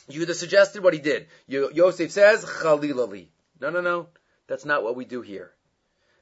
Yehuda 0.08 0.34
suggested 0.34 0.84
what 0.84 0.94
he 0.94 1.00
did. 1.00 1.26
Yosef 1.48 2.12
says, 2.12 2.44
chalilali. 2.44 3.30
No, 3.60 3.70
no, 3.70 3.80
no. 3.80 4.06
That's 4.50 4.64
not 4.64 4.82
what 4.82 4.96
we 4.96 5.04
do 5.04 5.20
here. 5.20 5.52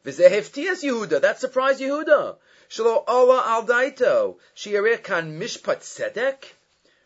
V'zeheftias 0.04 0.84
Yehuda. 0.84 1.22
That 1.22 1.40
surprised 1.40 1.80
Yehuda. 1.80 2.36
Shalo 2.68 3.02
Allah 3.08 3.42
al 3.46 3.66
daito. 3.66 4.36
Shiareh 4.54 5.02
kan 5.02 5.40
mishpat 5.40 5.78
tzedek. 5.78 6.44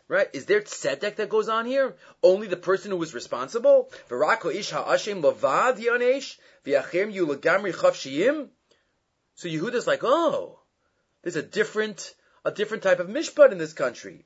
Right? 0.09 0.27
Is 0.33 0.47
there 0.47 0.59
tzedek 0.59 1.15
that 1.15 1.29
goes 1.29 1.47
on 1.47 1.65
here? 1.65 1.95
Only 2.21 2.47
the 2.47 2.57
person 2.57 2.91
who 2.91 2.97
was 2.97 3.13
responsible? 3.13 3.89
V'rako 4.09 4.53
ish 4.53 4.71
ha'ashem 4.71 5.21
lavad 5.23 5.77
yanesh. 5.77 6.35
V'yachem 6.65 7.13
yu 7.13 7.25
legamri 7.25 7.73
chavshiyim. 7.73 8.49
So 9.35 9.47
Yehuda's 9.47 9.87
like, 9.87 10.03
oh, 10.03 10.59
there's 11.21 11.37
a 11.37 11.41
different, 11.41 12.13
a 12.43 12.51
different 12.51 12.83
type 12.83 12.99
of 12.99 13.07
mishpat 13.07 13.53
in 13.53 13.57
this 13.57 13.71
country. 13.71 14.25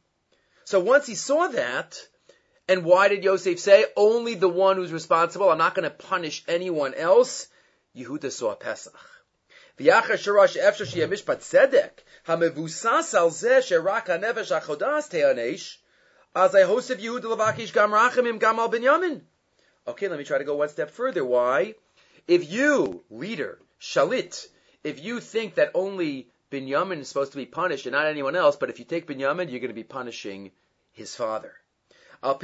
So 0.64 0.80
once 0.80 1.06
he 1.06 1.14
saw 1.14 1.48
that, 1.50 2.02
and 2.68 2.84
why 2.84 3.08
did 3.08 3.24
Yosef 3.24 3.60
say 3.60 3.86
only 3.96 4.36
the 4.36 4.50
one 4.50 4.76
who's 4.78 4.92
responsible? 4.92 5.50
I'm 5.50 5.58
not 5.58 5.76
going 5.76 5.90
to 5.90 5.90
punish 5.90 6.44
anyone 6.48 6.94
else. 6.94 7.48
Yehuda 7.96 8.32
saw 8.32 8.56
Pesach. 8.56 8.96
Gam 9.78 10.04
al 18.60 18.70
binyamin. 18.70 19.22
Okay, 19.88 20.08
let 20.08 20.18
me 20.20 20.26
try 20.26 20.38
to 20.38 20.44
go 20.44 20.56
one 20.56 20.70
step 20.70 20.92
further. 20.92 21.24
Why? 21.24 21.76
If 22.28 22.52
you, 22.52 23.04
leader, 23.10 23.60
shalit, 23.80 24.48
if 24.84 25.02
you 25.04 25.20
think 25.20 25.56
that 25.56 25.72
only 25.74 26.30
Binyamin 26.52 27.00
is 27.00 27.10
supposed 27.10 27.32
to 27.34 27.38
be 27.38 27.46
punished 27.46 27.86
and 27.86 27.94
not 27.94 28.06
anyone 28.08 28.36
else, 28.36 28.56
but 28.56 28.70
if 28.70 28.80
you 28.80 28.86
take 28.86 29.08
Binyamin, 29.08 29.50
you're 29.50 29.60
going 29.60 29.68
to 29.70 29.74
be 29.74 29.84
punishing 29.84 30.52
his 30.92 31.16
father. 31.16 31.54
What 32.22 32.40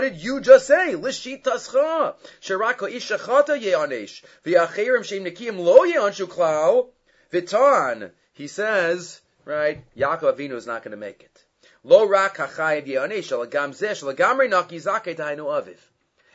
did 0.00 0.16
you 0.16 0.40
just 0.40 0.66
say? 0.66 0.94
Lishitascha. 0.94 2.14
Sherako 2.40 2.88
ishachata 2.88 3.60
ye'anesh. 3.60 4.24
V'yacherim 4.44 5.00
sheim 5.00 5.26
nekim 5.26 5.58
lo 5.58 5.84
ye'anshu 5.84 6.26
klau. 6.26 6.88
Vitan. 7.32 8.10
He 8.32 8.46
says, 8.46 9.20
right, 9.44 9.82
Yaakov 9.96 10.36
Avinu 10.36 10.52
is 10.52 10.66
not 10.66 10.84
going 10.84 10.92
to 10.92 10.96
make 10.96 11.22
it. 11.22 11.44
Lo 11.82 12.06
rak 12.06 12.36
hachayev 12.36 12.86
ye'anesh. 12.86 13.28
Shalagam 13.30 13.70
zeh. 13.70 13.90
Shalagamri 13.90 14.48
naki 14.48 14.76
zakei 14.76 15.16
tainu 15.16 15.46
aviv. 15.46 15.78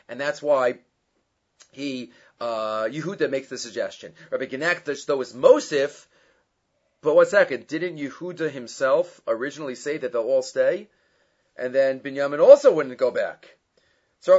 And 0.08 0.20
that's 0.20 0.42
why 0.42 0.74
he, 1.70 2.12
uh, 2.38 2.84
Yehuda 2.84 3.30
makes 3.30 3.48
the 3.48 3.56
suggestion. 3.56 4.12
Rabbi 4.30 4.46
Genektash, 4.46 5.06
though, 5.06 5.20
is 5.22 5.32
Mosif, 5.32 6.06
but 7.02 7.16
one 7.16 7.26
second, 7.26 7.66
didn't 7.66 7.98
Yehuda 7.98 8.50
himself 8.50 9.20
originally 9.26 9.74
say 9.74 9.98
that 9.98 10.12
they'll 10.12 10.22
all 10.22 10.42
stay? 10.42 10.88
And 11.56 11.74
then 11.74 12.00
Binyamin 12.00 12.40
also 12.40 12.72
wouldn't 12.72 12.96
go 12.96 13.10
back. 13.10 13.56
I 14.24 14.38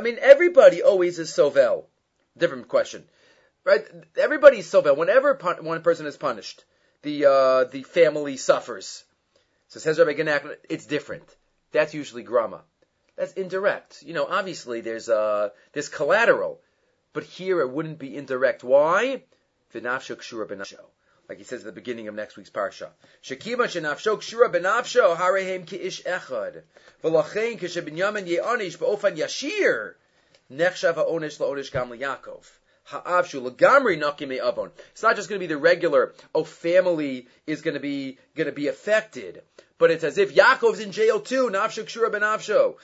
mean, 0.00 0.18
everybody 0.20 0.82
always 0.82 1.18
is 1.18 1.30
sovel. 1.30 1.86
Different 2.38 2.68
question. 2.68 3.04
Right? 3.64 3.84
Everybody's 4.16 4.70
sovel. 4.70 4.96
Whenever 4.96 5.34
one 5.62 5.82
person 5.82 6.06
is 6.06 6.16
punished, 6.16 6.64
the, 7.02 7.26
uh, 7.26 7.64
the 7.64 7.82
family 7.82 8.36
suffers. 8.36 9.02
So 9.68 9.80
says 9.80 9.98
Rabbi 9.98 10.12
Genack, 10.12 10.58
it's 10.70 10.86
different. 10.86 11.24
That's 11.72 11.92
usually 11.92 12.22
grama. 12.22 12.62
That's 13.16 13.32
indirect. 13.32 14.04
You 14.04 14.14
know, 14.14 14.26
obviously 14.26 14.80
there's, 14.80 15.08
uh, 15.08 15.48
there's 15.72 15.88
collateral. 15.88 16.60
But 17.16 17.24
here 17.24 17.62
it 17.62 17.70
wouldn't 17.70 17.98
be 17.98 18.14
indirect. 18.14 18.62
Why? 18.62 19.22
Like 19.72 21.38
he 21.38 21.44
says 21.44 21.60
at 21.60 21.64
the 21.64 21.72
beginning 21.72 22.08
of 22.08 22.14
next 22.14 22.36
week's 22.36 22.50
parsha. 22.50 22.90
Shenafsho 23.24 24.18
kshura 24.18 24.52
benafsho 24.52 25.16
harehem 25.16 25.66
ki 25.66 25.76
ish 25.76 26.02
echad. 26.02 26.64
V'lachein 27.02 27.58
kishe 27.58 28.26
ye'anish 28.26 28.76
ba'ofan 28.76 29.16
yashir. 29.16 29.94
Nechshav 30.52 30.96
gam 31.72 31.88
Yaakov. 31.88 32.44
Ha'avshu 32.84 33.50
lagamri 33.50 33.96
nakime 33.98 34.38
avon. 34.46 34.70
It's 34.92 35.02
not 35.02 35.16
just 35.16 35.30
going 35.30 35.40
to 35.40 35.42
be 35.42 35.46
the 35.46 35.56
regular, 35.56 36.12
oh, 36.34 36.44
family 36.44 37.28
is 37.46 37.62
going 37.62 37.72
to 37.72 37.80
be, 37.80 38.18
going 38.34 38.48
to 38.48 38.52
be 38.52 38.68
affected. 38.68 39.42
But 39.78 39.90
it's 39.90 40.04
as 40.04 40.16
if 40.16 40.34
Yaakov's 40.34 40.80
in 40.80 40.90
jail 40.90 41.20
too. 41.20 41.50
Nafsho 41.50 41.84
kshura 41.84 42.10
benafsho. 42.10 42.76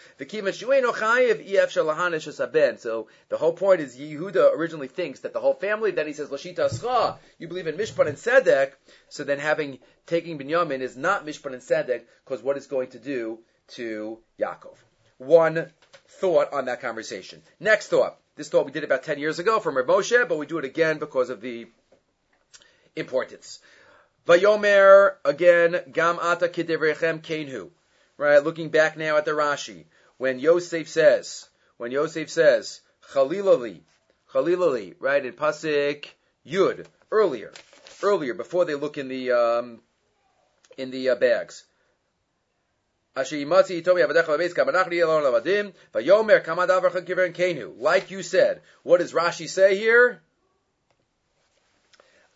So 2.78 3.08
the 3.28 3.36
whole 3.38 3.52
point 3.54 3.80
is 3.80 3.96
Yehuda 3.96 4.54
originally 4.54 4.88
thinks 4.88 5.20
that 5.20 5.32
the 5.32 5.40
whole 5.40 5.54
family, 5.54 5.92
then 5.92 6.06
he 6.06 6.12
says, 6.12 6.28
Lashita 6.28 6.70
Ascha, 6.70 7.16
you 7.38 7.48
believe 7.48 7.66
in 7.66 7.76
Mishpat 7.76 8.08
and 8.08 8.18
Sedek. 8.18 8.72
So 9.08 9.24
then 9.24 9.38
having, 9.38 9.78
taking 10.06 10.38
Binyamin 10.38 10.80
is 10.80 10.96
not 10.96 11.24
Mishpat 11.24 11.54
and 11.54 11.62
Sedek, 11.62 12.02
because 12.24 12.42
what 12.42 12.58
it's 12.58 12.66
going 12.66 12.90
to 12.90 12.98
do 12.98 13.38
to 13.68 14.18
Yaakov. 14.38 14.76
One 15.16 15.70
thought 16.08 16.52
on 16.52 16.66
that 16.66 16.82
conversation. 16.82 17.42
Next 17.58 17.88
thought. 17.88 18.18
This 18.36 18.48
thought 18.48 18.66
we 18.66 18.72
did 18.72 18.84
about 18.84 19.02
10 19.02 19.18
years 19.18 19.38
ago 19.38 19.60
from 19.60 19.76
Rav 19.76 19.86
Moshe, 19.86 20.28
but 20.28 20.38
we 20.38 20.46
do 20.46 20.58
it 20.58 20.64
again 20.64 20.98
because 20.98 21.30
of 21.30 21.40
the 21.40 21.66
importance. 22.96 23.60
Vayomer, 24.26 25.16
again, 25.24 25.80
Gam 25.92 26.18
ata 26.20 26.48
kidevrechem 26.48 27.22
kenhu. 27.22 27.70
Right, 28.16 28.44
looking 28.44 28.68
back 28.68 28.96
now 28.96 29.16
at 29.16 29.24
the 29.24 29.32
Rashi, 29.32 29.86
when 30.18 30.38
Yosef 30.38 30.88
says, 30.88 31.48
when 31.76 31.90
Yosef 31.90 32.30
says, 32.30 32.80
Chalilali, 33.12 33.80
Chalilali, 34.32 34.94
right, 35.00 35.24
in 35.24 35.32
Pasik 35.32 36.06
Yud, 36.46 36.86
earlier, 37.10 37.52
earlier, 38.02 38.34
before 38.34 38.64
they 38.64 38.76
look 38.76 38.96
in 38.96 39.08
the, 39.08 39.32
um, 39.32 39.80
in 40.78 40.92
the 40.92 41.08
uh, 41.08 41.16
bags. 41.16 41.64
Like 43.14 43.30
you 48.10 48.22
said, 48.22 48.60
what 48.82 48.98
does 49.00 49.12
Rashi 49.12 49.48
say 49.48 49.76
here? 49.76 50.22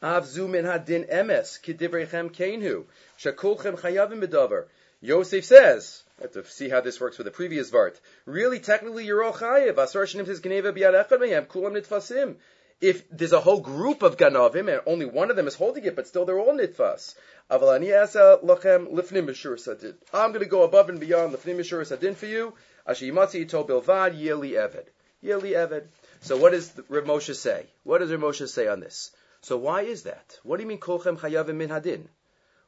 Avzu 0.02 0.48
min 0.48 0.64
hadin 0.64 1.08
emes 1.10 1.58
kidivrechem 1.62 2.30
kenhu 2.30 2.84
shakulchem 3.18 3.80
chayavim 3.80 4.22
bedavar. 4.22 4.66
Yosef 5.00 5.44
says, 5.44 6.02
I 6.18 6.22
have 6.22 6.32
to 6.32 6.44
see 6.44 6.68
how 6.68 6.80
this 6.80 7.00
works 7.00 7.18
with 7.18 7.26
the 7.26 7.30
previous 7.30 7.70
vart. 7.70 7.98
Really, 8.24 8.60
technically, 8.60 9.04
you're 9.04 9.22
all 9.22 9.32
chayiv. 9.32 9.78
Asar 9.78 10.04
shenim 10.04 10.26
says 10.26 10.40
geneva 10.40 10.72
biyad 10.72 10.94
echad 10.94 11.18
meyem 11.20 11.46
kulam 11.46 11.76
nitfasim. 11.76 12.36
If 12.80 13.08
there's 13.10 13.32
a 13.32 13.40
whole 13.40 13.60
group 13.60 14.02
of 14.02 14.18
ganavim 14.18 14.70
and 14.70 14.82
only 14.86 15.06
one 15.06 15.30
of 15.30 15.36
them 15.36 15.46
is 15.46 15.54
holding 15.54 15.84
it, 15.84 15.96
but 15.96 16.06
still 16.06 16.26
they're 16.26 16.38
all 16.38 16.52
nitfas. 16.52 17.14
Avalani 17.50 17.98
asa 17.98 18.38
lachem 18.44 18.92
lifnim 18.92 19.26
mishur 19.28 19.58
sadin. 19.58 19.94
I'm 20.12 20.32
going 20.32 20.44
to 20.44 20.50
go 20.50 20.62
above 20.62 20.90
and 20.90 21.00
beyond 21.00 21.32
lifnim 21.32 21.56
mishur 21.56 21.86
sadin 21.86 22.14
for 22.14 22.26
you. 22.26 22.52
Asher 22.86 23.06
yimatzi 23.06 23.48
to 23.48 23.64
bilvad 23.64 24.20
yeli 24.20 24.52
eved. 24.52 24.86
Yeli 25.24 25.52
eved. 25.52 25.86
So 26.20 26.36
what 26.36 26.52
does 26.52 26.72
Rav 26.90 27.04
Moshe 27.04 27.34
say? 27.34 27.66
What 27.84 27.98
does 27.98 28.10
Rav 28.10 28.20
Moshe 28.20 28.46
say 28.46 28.66
on 28.66 28.80
this? 28.80 29.10
So 29.46 29.56
why 29.56 29.82
is 29.82 30.02
that? 30.02 30.40
What 30.42 30.56
do 30.56 30.64
you 30.64 30.68
mean 30.68 30.80
kolchem 30.80 31.16
chayavim 31.16 31.54
min 31.54 31.68
hadin? 31.68 32.08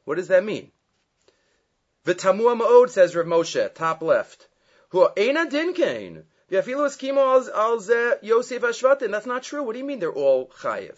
What 0.05 0.15
does 0.15 0.29
that 0.29 0.45
mean? 0.45 0.71
V'tamua 2.05 2.57
ma'od 2.57 2.89
says 2.89 3.13
Rav 3.17 3.25
Moshe, 3.25 3.73
top 3.73 4.01
left. 4.01 4.47
Hu 4.91 5.09
eina 5.17 5.49
din 5.49 5.73
kain. 5.73 6.23
V'afilu 6.49 6.87
eskimo 6.87 7.49
al 7.53 7.81
ze 7.81 8.13
Yosef 8.21 8.61
Ashvatin. 8.61 9.11
That's 9.11 9.25
not 9.25 9.43
true. 9.43 9.61
What 9.61 9.73
do 9.73 9.79
you 9.79 9.83
mean 9.83 9.99
they're 9.99 10.09
all 10.09 10.47
chayiv? 10.61 10.97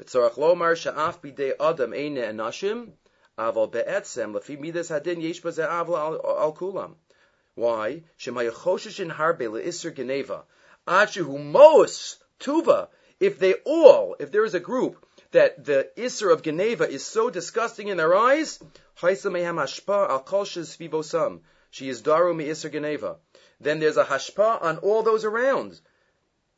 V'tzorach 0.00 0.36
lomar 0.38 0.74
sha'af 0.74 1.20
bidei 1.20 1.52
adam 1.60 1.92
eine 1.92 2.22
enashim. 2.22 2.92
Aval 3.38 3.70
be'etzem 3.70 4.32
lefi 4.32 4.58
midas 4.58 4.88
hadin 4.88 5.20
yesh 5.20 5.42
bazeh 5.42 5.68
avla 5.68 6.18
al 6.24 6.54
kulam. 6.54 6.94
Why? 7.56 8.04
Shemayachoshishin 8.18 9.12
harbe 9.12 9.50
le'isr 9.50 9.94
geneva. 9.94 10.44
Achihu 10.86 11.38
Moos 11.38 12.16
Tuva. 12.40 12.88
If 13.20 13.38
they 13.38 13.54
all, 13.64 14.16
if 14.18 14.30
there 14.30 14.44
is 14.44 14.54
a 14.54 14.60
group 14.60 15.04
that 15.32 15.64
the 15.64 15.90
Isser 15.96 16.32
of 16.32 16.42
Geneva 16.42 16.88
is 16.88 17.04
so 17.04 17.30
disgusting 17.30 17.88
in 17.88 17.96
their 17.96 18.14
eyes, 18.14 18.58
she 18.96 19.08
is 21.88 22.02
daru 22.02 22.34
mi 22.34 22.44
Isser 22.46 22.72
Geneva. 22.72 23.16
Then 23.60 23.80
there's 23.80 23.96
a 23.96 24.04
hashpa 24.04 24.62
on 24.62 24.78
all 24.78 25.02
those 25.02 25.24
around. 25.24 25.80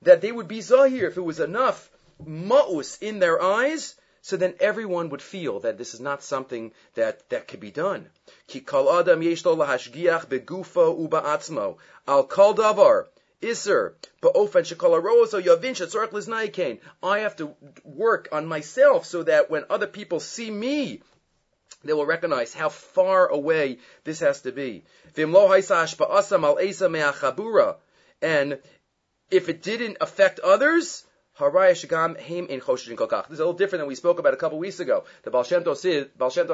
That 0.03 0.21
they 0.21 0.33
would 0.33 0.49
be 0.49 0.61
zahir 0.61 1.09
if 1.09 1.17
it 1.17 1.23
was 1.23 1.41
enough 1.41 1.91
ma'us 2.27 3.01
in 3.03 3.19
their 3.19 3.41
eyes, 3.43 3.95
so 4.23 4.37
then 4.37 4.55
everyone 4.61 5.09
would 5.09 5.23
feel 5.23 5.61
that 5.61 5.79
this 5.79 5.95
is 5.95 6.01
not 6.01 6.23
something 6.23 6.73
that, 6.95 7.29
that 7.31 7.49
could 7.49 7.61
be 7.61 7.71
done. 7.71 8.11
Ki 8.47 8.61
kol 8.61 8.93
adam 8.93 9.23
yesh 9.23 9.45
lo 9.45 9.57
lahashgiach 9.57 10.27
begufa 10.27 10.99
uba 10.99 11.23
atzmo. 11.23 11.79
Al 12.07 12.25
kol 12.25 12.55
davar. 12.55 13.07
Isser, 13.43 13.95
ba'ofen 14.23 14.65
shekol 14.65 15.01
arozo 15.01 15.41
yavin 15.43 15.75
shetzorach 15.75 16.11
liznaikain. 16.11 16.79
I 17.03 17.21
have 17.21 17.37
to 17.37 17.55
work 17.85 18.29
on 18.33 18.47
myself 18.47 19.07
so 19.07 19.23
that 19.23 19.51
when 19.51 19.65
other 19.71 19.87
people 19.87 20.21
see 20.21 20.51
me, 20.51 21.01
they 21.83 21.95
will 21.95 22.05
recognize 22.05 22.53
how 22.53 22.69
far 22.69 23.29
away 23.29 23.79
this 24.05 24.21
has 24.21 24.43
to 24.43 24.53
be. 24.53 24.85
And 28.23 28.59
if 29.31 29.49
it 29.49 29.63
didn't 29.63 29.97
affect 30.01 30.41
others, 30.41 31.05
this 31.39 31.49
is 31.49 31.85
a 31.89 31.89
little 33.31 33.53
different 33.55 33.81
than 33.81 33.89
we 33.89 33.95
spoke 33.95 34.19
about 34.19 34.35
a 34.35 34.37
couple 34.37 34.59
weeks 34.59 34.81
ago. 34.81 35.05
The 35.23 35.31
Baal 35.31 35.45
says, 35.45 36.09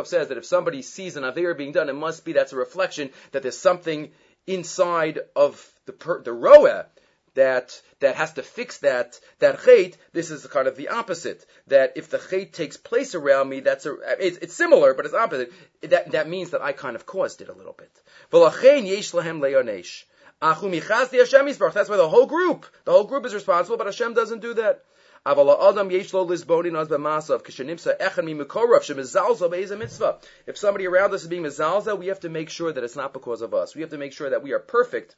says 0.04 0.28
that 0.28 0.38
if 0.38 0.44
somebody 0.44 0.82
sees 0.82 1.16
an 1.16 1.24
Avir 1.24 1.58
being 1.58 1.72
done, 1.72 1.88
it 1.88 1.94
must 1.94 2.24
be 2.24 2.34
that's 2.34 2.52
a 2.52 2.56
reflection 2.56 3.10
that 3.32 3.42
there's 3.42 3.58
something 3.58 4.12
inside 4.46 5.20
of 5.34 5.70
the 5.86 5.92
per, 5.92 6.22
the 6.22 6.32
roa 6.32 6.86
that 7.34 7.80
that 8.00 8.16
has 8.16 8.32
to 8.34 8.42
fix 8.42 8.78
that 8.78 9.20
that 9.38 9.58
chait. 9.58 9.94
This 10.12 10.30
is 10.30 10.46
kind 10.46 10.66
of 10.66 10.76
the 10.76 10.88
opposite. 10.88 11.46
That 11.68 11.92
if 11.96 12.10
the 12.10 12.18
chait 12.18 12.52
takes 12.52 12.76
place 12.76 13.14
around 13.14 13.48
me, 13.48 13.60
that's 13.60 13.86
a 13.86 13.96
it's, 14.18 14.38
it's 14.38 14.54
similar, 14.54 14.94
but 14.94 15.04
it's 15.04 15.14
opposite. 15.14 15.52
That 15.82 16.10
that 16.12 16.28
means 16.28 16.50
that 16.50 16.62
I 16.62 16.72
kind 16.72 16.96
of 16.96 17.06
caused 17.06 17.40
it 17.40 17.48
a 17.48 17.54
little 17.54 17.74
bit. 17.74 17.90
That's 21.74 21.88
why 21.90 21.96
the 21.96 22.08
whole 22.08 22.26
group, 22.26 22.66
the 22.84 22.92
whole 22.92 23.04
group 23.04 23.24
is 23.24 23.34
responsible, 23.34 23.78
but 23.78 23.86
Hashem 23.86 24.14
doesn't 24.14 24.40
do 24.40 24.54
that. 24.54 24.84
If 25.26 25.36
somebody 30.56 30.86
around 30.86 31.14
us 31.14 31.22
is 31.22 31.28
being 31.28 31.42
mezalza, 31.42 31.98
we 31.98 32.06
have 32.06 32.20
to 32.20 32.28
make 32.28 32.48
sure 32.48 32.72
that 32.72 32.84
it's 32.84 32.94
not 32.94 33.12
because 33.12 33.42
of 33.42 33.52
us. 33.52 33.74
We 33.74 33.80
have 33.80 33.90
to 33.90 33.98
make 33.98 34.12
sure 34.12 34.30
that 34.30 34.44
we 34.44 34.52
are 34.52 34.60
perfect 34.60 35.16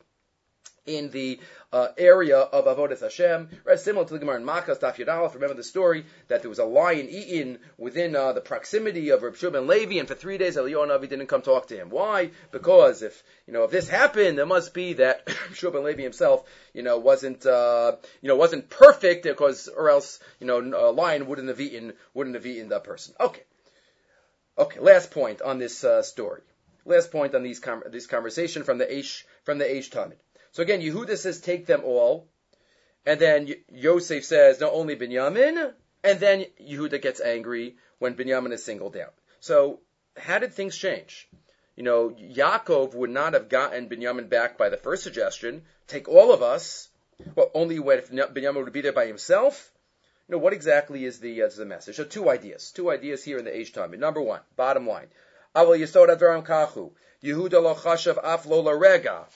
in 0.89 1.11
the 1.11 1.39
uh, 1.72 1.89
area 1.99 2.39
of 2.39 2.64
Avodah 2.64 2.99
Hashem, 2.99 3.49
right? 3.64 3.78
Similar 3.78 4.07
to 4.07 4.14
the 4.14 4.18
Gemara 4.18 4.36
in 4.36 4.45
Makkah, 4.45 4.74
Daf 4.76 4.97
Yud 4.97 5.34
Remember 5.34 5.55
the 5.55 5.62
story 5.62 6.07
that 6.28 6.41
there 6.41 6.49
was 6.49 6.59
a 6.59 6.64
lion 6.64 7.09
eaten 7.11 7.59
within 7.76 8.16
uh, 8.16 8.32
the 8.32 8.41
proximity 8.41 9.11
of 9.11 9.22
Reb 9.22 9.36
Shimon 9.36 9.66
Levi, 9.66 9.99
and 9.99 10.09
for 10.09 10.14
three 10.14 10.39
days 10.39 10.57
Eliyahu 10.57 10.89
Navi 10.89 11.09
didn't 11.09 11.26
come 11.26 11.43
talk 11.43 11.68
to 11.68 11.76
him. 11.76 11.91
Why? 11.91 12.30
Because 12.51 13.03
if 13.03 13.22
you 13.47 13.53
know 13.53 13.64
if 13.64 13.70
this 13.70 13.89
happened, 13.89 14.39
it 14.39 14.47
must 14.47 14.72
be 14.72 14.95
that 14.95 15.28
Shimon 15.53 15.84
Levi 15.84 16.03
himself, 16.03 16.49
you 16.72 16.82
know, 16.82 16.99
wasn't 16.99 17.45
uh, 17.45 17.97
you 18.22 18.28
know 18.28 18.36
wasn't 18.36 18.70
perfect, 18.70 19.24
because 19.24 19.68
or 19.68 19.91
else 19.91 20.20
you 20.41 20.47
know 20.47 20.59
a 20.59 20.91
lion 20.91 21.26
wouldn't 21.26 21.49
have 21.49 21.61
eaten 21.61 21.93
wouldn't 22.14 22.36
have 22.36 22.47
eaten 22.47 22.70
that 22.70 22.84
person. 22.84 23.14
Okay, 23.20 23.43
okay. 24.57 24.80
Last 24.80 25.11
point 25.11 25.43
on 25.43 25.59
this 25.59 25.84
uh, 25.84 26.03
story. 26.03 26.43
Last 26.86 27.12
point 27.12 27.34
on 27.34 27.43
these 27.43 27.61
com- 27.61 27.82
this 27.91 28.07
conversation 28.07 28.64
from 28.64 28.78
the 28.78 28.86
Aish 28.86 29.24
from 29.45 29.59
the 29.59 29.64
Aish 29.66 29.91
Talmud. 29.91 30.16
So 30.59 30.63
again, 30.63 30.81
Yehuda 30.81 31.17
says, 31.17 31.41
take 31.41 31.67
them 31.67 31.83
all. 31.85 32.27
And 33.07 33.21
then 33.21 33.49
Yosef 33.73 34.25
says, 34.25 34.59
not 34.59 34.73
only 34.73 34.97
Binyamin. 34.97 35.73
And 36.03 36.19
then 36.19 36.47
Yehuda 36.61 37.01
gets 37.01 37.21
angry 37.21 37.77
when 38.01 38.17
Binyamin 38.17 38.53
is 38.53 38.65
singled 38.65 38.97
out. 38.97 39.15
So 39.39 39.79
how 40.17 40.41
did 40.41 40.53
things 40.53 40.77
change? 40.77 41.29
You 41.77 41.85
know, 41.85 42.11
Yaakov 42.11 42.93
would 42.95 43.11
not 43.11 43.35
have 43.35 43.49
gotten 43.49 43.89
Binyamin 43.89 44.29
back 44.29 44.59
by 44.59 44.69
the 44.69 44.77
first 44.77 45.05
suggestion. 45.05 45.63
Take 45.87 46.09
all 46.09 46.33
of 46.33 46.43
us. 46.43 46.89
Well, 47.37 47.53
only 47.55 47.77
if 47.77 48.11
Binyamin 48.11 48.65
would 48.65 48.73
be 48.73 48.81
there 48.81 48.93
by 48.93 49.07
himself. 49.07 49.71
You 50.27 50.33
know, 50.33 50.39
what 50.39 50.55
exactly 50.55 51.05
is 51.05 51.21
the, 51.21 51.43
uh, 51.43 51.51
the 51.57 51.67
message? 51.67 51.95
So 51.95 52.03
two 52.03 52.29
ideas. 52.29 52.73
Two 52.73 52.91
ideas 52.91 53.23
here 53.23 53.39
in 53.39 53.45
the 53.45 53.57
age 53.57 53.73
time. 53.73 53.93
Number 53.93 54.21
one, 54.21 54.41
bottom 54.57 54.89
line. 54.89 55.07
Kachu. 55.55 56.91
Yehuda 57.23 57.63
lo 57.63 57.77
chashav 57.77 58.19
af 58.25 58.45
lo 58.47 58.73
rega. 58.73 59.27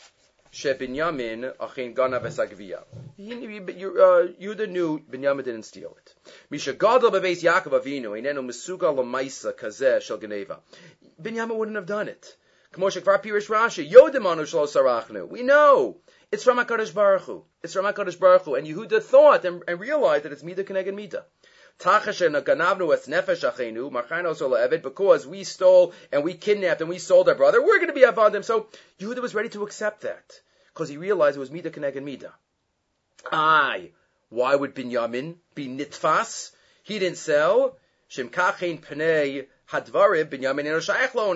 Shebinyamin 0.53 1.55
achin 1.59 1.95
gana 1.95 2.21
v'sagviya. 2.21 2.85
Yehuda 3.19 4.69
knew 4.69 4.97
uh, 4.97 5.11
Binyamin 5.11 5.45
didn't 5.45 5.63
steal 5.63 5.97
it. 5.99 6.15
Misha 6.51 6.75
gadol 6.75 7.11
bebeis 7.11 7.43
Yaakov 7.43 7.81
Avinu 7.81 8.11
inenu 8.21 8.45
mesuga 8.45 8.95
lamaisa 8.95 9.55
kazeh 9.55 10.03
shel 10.03 10.19
geneva. 10.19 10.61
Binyamin 11.23 11.57
wouldn't 11.57 11.77
have 11.77 11.87
done 11.87 12.09
it. 12.09 12.37
K'moshe 12.75 13.01
kvar 13.01 13.23
pirish 13.23 13.49
Rashi 13.49 13.91
yodemanu 13.91 14.43
shlo 14.43 14.67
sarachnu. 14.67 15.27
We 15.27 15.43
know 15.43 15.97
it's 16.31 16.45
from 16.45 16.59
Hakadosh 16.59 16.93
Baruch 16.93 17.23
Hu. 17.23 17.45
It's 17.63 17.73
from 17.73 17.87
Hakadosh 17.87 18.19
Baruch 18.21 18.43
Hu, 18.43 18.55
and 18.55 18.67
Yehuda 18.67 19.03
thought 19.03 19.47
and, 19.47 19.63
and 19.67 19.81
realized 19.81 20.25
that 20.25 20.33
it's 20.33 20.43
mida 20.43 20.65
keneged 20.65 20.95
mida 20.95 21.25
Because 21.80 22.22
we 25.28 25.44
stole 25.44 25.94
and 26.12 26.24
we 26.24 26.34
kidnapped 26.34 26.82
and 26.82 26.90
we 26.90 26.98
sold 26.98 27.30
our 27.30 27.36
brother, 27.36 27.62
we're 27.62 27.78
going 27.78 27.88
to 27.88 27.94
be 27.94 28.02
avadim. 28.02 28.44
So 28.44 28.68
Yehuda 29.00 29.22
was 29.22 29.36
ready 29.36 29.50
to 29.50 29.62
accept 29.64 30.02
that 30.02 30.42
because 30.74 30.90
he 30.90 30.98
realized 30.98 31.38
it 31.38 31.40
was 31.40 31.52
mida 31.52 31.70
keneged 31.70 32.02
mida. 32.02 32.34
Aye, 33.32 33.92
why 34.30 34.56
would 34.56 34.74
Binyamin 34.74 35.36
be 35.54 35.68
nitfas? 35.68 36.52
He 36.82 36.98
didn't 36.98 37.18
sell. 37.18 37.78
Shemkachein 38.10 38.82
pnei 38.82 39.46
hadvarim 39.70 40.30
Binyamin 40.30 40.66
eno 40.66 40.80
lo 41.14 41.36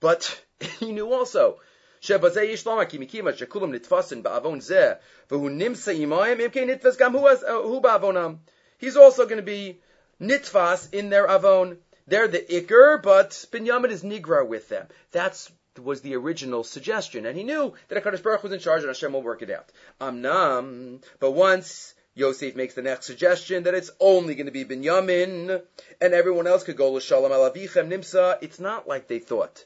But 0.00 0.40
he 0.80 0.92
knew 0.92 1.12
also. 1.12 1.60
שבזה 2.00 2.42
יש 2.42 2.66
לומר 2.66 2.84
כי 2.84 2.98
מכיוון 2.98 3.36
שכולם 3.36 3.74
נתפסים 3.74 4.22
בעוון 4.22 4.60
זה 4.60 4.92
והוא 5.30 5.50
נמצא 5.50 5.90
עמהם 5.90 6.40
אם 6.40 6.50
כן 6.50 6.70
נתפס 6.70 6.96
גם 6.96 7.12
הוא 7.46 7.82
בעוונם 7.82 8.34
he's 8.81 8.97
also 8.97 9.23
going 9.23 9.37
to 9.37 9.43
be 9.43 9.79
nitfas 10.19 10.93
in 10.93 11.09
their 11.09 11.29
avon. 11.29 11.77
They're 12.07 12.27
the 12.27 12.39
ikr, 12.39 13.01
but 13.01 13.29
Binyamin 13.51 13.91
is 13.91 14.03
nigra 14.03 14.45
with 14.45 14.67
them. 14.67 14.87
That's 15.11 15.49
was 15.81 16.01
the 16.01 16.15
original 16.17 16.65
suggestion, 16.65 17.25
and 17.25 17.37
he 17.37 17.45
knew 17.45 17.73
that 17.87 18.03
Hakadosh 18.03 18.21
Baruch 18.21 18.43
was 18.43 18.51
in 18.51 18.59
charge, 18.59 18.81
and 18.81 18.89
Hashem 18.89 19.13
will 19.13 19.21
work 19.21 19.41
it 19.41 19.49
out. 19.49 19.71
Amnam, 20.01 21.01
but 21.21 21.31
once 21.31 21.93
Yosef 22.13 22.57
makes 22.57 22.73
the 22.73 22.81
next 22.81 23.05
suggestion 23.05 23.63
that 23.63 23.73
it's 23.73 23.89
only 24.01 24.35
going 24.35 24.47
to 24.47 24.51
be 24.51 24.65
Binyamin, 24.65 25.61
and 26.01 26.13
everyone 26.13 26.45
else 26.45 26.65
could 26.65 26.75
go 26.75 26.91
l'shalom 26.91 27.31
alavichem 27.31 27.87
nimsa. 27.87 28.37
It's 28.41 28.59
not 28.59 28.85
like 28.85 29.07
they 29.07 29.19
thought. 29.19 29.63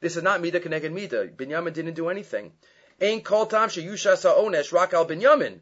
This 0.00 0.16
is 0.16 0.22
not 0.22 0.40
mida 0.40 0.60
keneged 0.60 0.92
mida. 0.92 1.26
Binyamin 1.26 1.72
didn't 1.72 1.94
do 1.94 2.08
anything. 2.08 2.52
Ain't 3.00 3.24
kol 3.24 3.46
tam 3.46 3.70
sheyusha 3.70 4.16
sa'onesh 4.16 4.72
rak 4.72 4.94
al 4.94 5.06
Binyamin. 5.06 5.58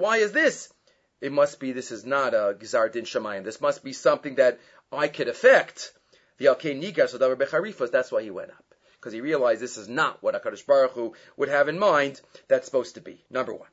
Why 0.00 0.16
is 0.16 0.32
this? 0.32 0.72
It 1.20 1.32
must 1.32 1.60
be 1.60 1.72
this 1.72 1.90
is 1.90 2.04
not 2.04 2.34
a 2.34 2.56
Gizar 2.58 2.92
Din 2.92 3.04
Shemayim. 3.04 3.44
This 3.44 3.60
must 3.60 3.82
be 3.82 3.92
something 3.92 4.36
that 4.36 4.60
I 4.92 5.08
could 5.08 5.28
affect. 5.28 5.92
The 6.38 6.46
Alkei 6.46 6.78
Nigar 6.78 7.08
Sodavar 7.08 7.36
Becharifos, 7.36 7.90
that's 7.90 8.12
why 8.12 8.22
he 8.22 8.30
went 8.30 8.50
up. 8.50 8.64
Because 8.94 9.12
he 9.14 9.20
realized 9.20 9.60
this 9.62 9.78
is 9.78 9.88
not 9.88 10.22
what 10.22 10.34
HaKadosh 10.34 10.66
Baruch 10.66 10.92
Hu 10.92 11.14
would 11.36 11.48
have 11.48 11.68
in 11.68 11.78
mind 11.78 12.20
that's 12.48 12.66
supposed 12.66 12.96
to 12.96 13.00
be. 13.00 13.24
Number 13.30 13.54
one. 13.54 13.68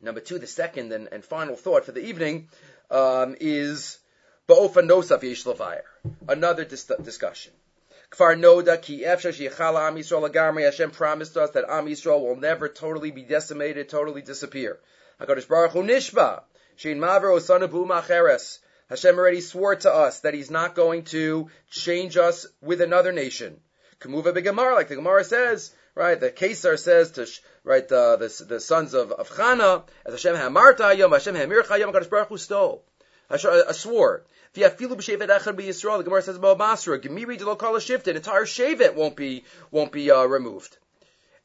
Number 0.00 0.20
two, 0.20 0.38
the 0.38 0.46
second 0.46 0.92
and, 0.92 1.08
and 1.12 1.22
final 1.22 1.56
thought 1.56 1.84
for 1.84 1.92
the 1.92 2.04
evening, 2.04 2.48
um, 2.90 3.36
is 3.40 3.98
ba'ofa 4.48 4.82
nosaf 4.82 5.22
yesh 5.22 5.44
Another 6.26 6.64
dis- 6.64 6.90
discussion. 7.02 7.52
Kfar 8.10 8.40
Noda 8.40 8.80
ki 8.80 9.02
efsha 9.02 9.30
sheyichala 9.30 9.88
Am 9.88 9.96
Yisrael. 9.96 10.64
Hashem 10.64 10.90
promised 10.90 11.36
us 11.36 11.50
that 11.50 11.64
Am 11.68 11.86
Yisrael 11.86 12.20
will 12.20 12.36
never 12.36 12.68
totally 12.68 13.10
be 13.10 13.22
decimated, 13.22 13.88
totally 13.88 14.22
disappear. 14.22 14.80
Hakadosh 15.20 15.48
Baruch 15.48 15.72
Hu 15.72 15.82
nishba 15.82 16.42
shein 16.78 16.98
maver 16.98 17.38
osanu. 17.38 18.58
Hashem 18.88 19.18
already 19.18 19.40
swore 19.40 19.76
to 19.76 19.92
us 19.92 20.20
that 20.20 20.34
He's 20.34 20.50
not 20.50 20.74
going 20.74 21.04
to 21.04 21.48
change 21.70 22.16
us 22.16 22.46
with 22.60 22.80
another 22.80 23.12
nation. 23.12 23.60
Kamuva 24.00 24.34
like 24.74 24.88
the 24.88 24.96
Gemara 24.96 25.24
says, 25.24 25.72
right? 25.94 26.18
The 26.18 26.30
Kesar 26.30 26.78
says 26.78 27.12
to 27.12 27.28
right 27.64 27.86
the 27.86 28.16
the, 28.16 28.44
the 28.44 28.60
sons 28.60 28.94
of, 28.94 29.12
of 29.12 29.28
Chana, 29.28 29.84
as 30.06 30.14
Hashem 30.14 30.36
hamarta 30.36 30.96
yom, 30.96 31.12
Hashem 31.12 31.34
hamircha 31.34 31.78
yom, 31.78 31.92
Hakadosh 31.92 32.10
Baruch 32.10 32.28
Hu 32.28 32.38
stole. 32.38 32.84
I 33.28 33.36
swore. 33.36 34.24
The 34.52 34.62
Gemara 36.04 36.22
says 36.22 36.36
about 36.36 36.58
Gemiri 36.58 37.38
de 37.38 37.44
lo 37.44 37.78
shift, 37.78 38.08
an 38.08 38.16
entire 38.16 38.44
shevet 38.44 38.94
won't 38.94 39.14
be 39.14 39.44
won't 39.70 39.92
be 39.92 40.10
uh, 40.10 40.24
removed. 40.24 40.76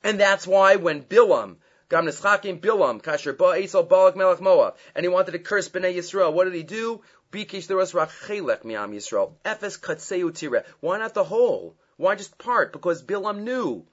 And 0.04 0.20
that's 0.20 0.48
why 0.48 0.78
when 0.78 1.04
Bilam, 1.04 1.58
Gam 1.88 2.08
Bilam, 2.08 3.02
Kasher 3.02 3.38
Ba 3.38 3.56
Esau 3.56 3.84
Balak 3.84 4.16
Melech 4.16 4.42
Moab, 4.42 4.76
and 4.96 5.04
he 5.04 5.08
wanted 5.08 5.34
to 5.34 5.40
curse 5.40 5.70
Bnei 5.70 5.96
Yisrael, 5.96 6.34
what 6.34 6.46
did 6.46 6.54
he 6.54 6.64
do? 6.64 7.02
Bikish 7.32 7.68
the 7.68 7.76
Rachelech 7.76 8.64
Miam 8.64 8.92
Yisrael. 8.92 9.34
Ephes 9.44 9.78
Katseu 9.78 10.34
Tire. 10.34 10.64
Why 10.80 10.98
not 10.98 11.14
the 11.14 11.24
whole? 11.24 11.76
Why 11.98 12.16
just 12.16 12.38
part? 12.38 12.74
Because 12.74 13.04
Bilam 13.04 13.42
knew 13.42 13.86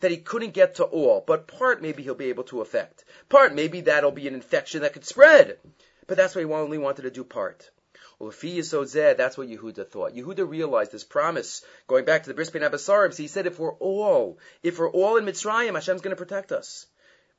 that 0.00 0.10
he 0.10 0.18
couldn't 0.18 0.54
get 0.54 0.76
to 0.76 0.84
all, 0.84 1.24
but 1.26 1.46
part 1.46 1.82
maybe 1.82 2.02
he'll 2.02 2.14
be 2.14 2.28
able 2.28 2.44
to 2.44 2.60
affect. 2.60 3.04
Part 3.28 3.54
maybe 3.54 3.82
that'll 3.82 4.12
be 4.12 4.28
an 4.28 4.34
infection 4.34 4.82
that 4.82 4.92
could 4.92 5.04
spread. 5.04 5.58
But 6.06 6.16
that's 6.16 6.34
why 6.34 6.42
he 6.42 6.52
only 6.52 6.78
wanted 6.78 7.02
to 7.02 7.10
do 7.10 7.24
part. 7.24 7.70
Well, 8.18 8.30
if 8.30 8.42
he 8.42 8.58
is 8.58 8.68
so 8.68 8.84
zed, 8.84 9.16
that's 9.16 9.38
what 9.38 9.48
Yehuda 9.48 9.88
thought. 9.88 10.14
Yehuda 10.14 10.48
realized 10.48 10.92
this 10.92 11.04
promise, 11.04 11.64
going 11.86 12.04
back 12.04 12.22
to 12.22 12.28
the 12.28 12.34
Bris 12.34 12.50
Bein 12.50 12.62
Abasarim, 12.62 13.16
he 13.16 13.28
said, 13.28 13.46
if 13.46 13.58
we're 13.58 13.72
all, 13.72 14.38
if 14.62 14.78
we're 14.78 14.90
all 14.90 15.16
in 15.16 15.24
Mitzrayim, 15.24 15.72
Hashem's 15.72 16.02
going 16.02 16.14
to 16.14 16.22
protect 16.22 16.52
us. 16.52 16.86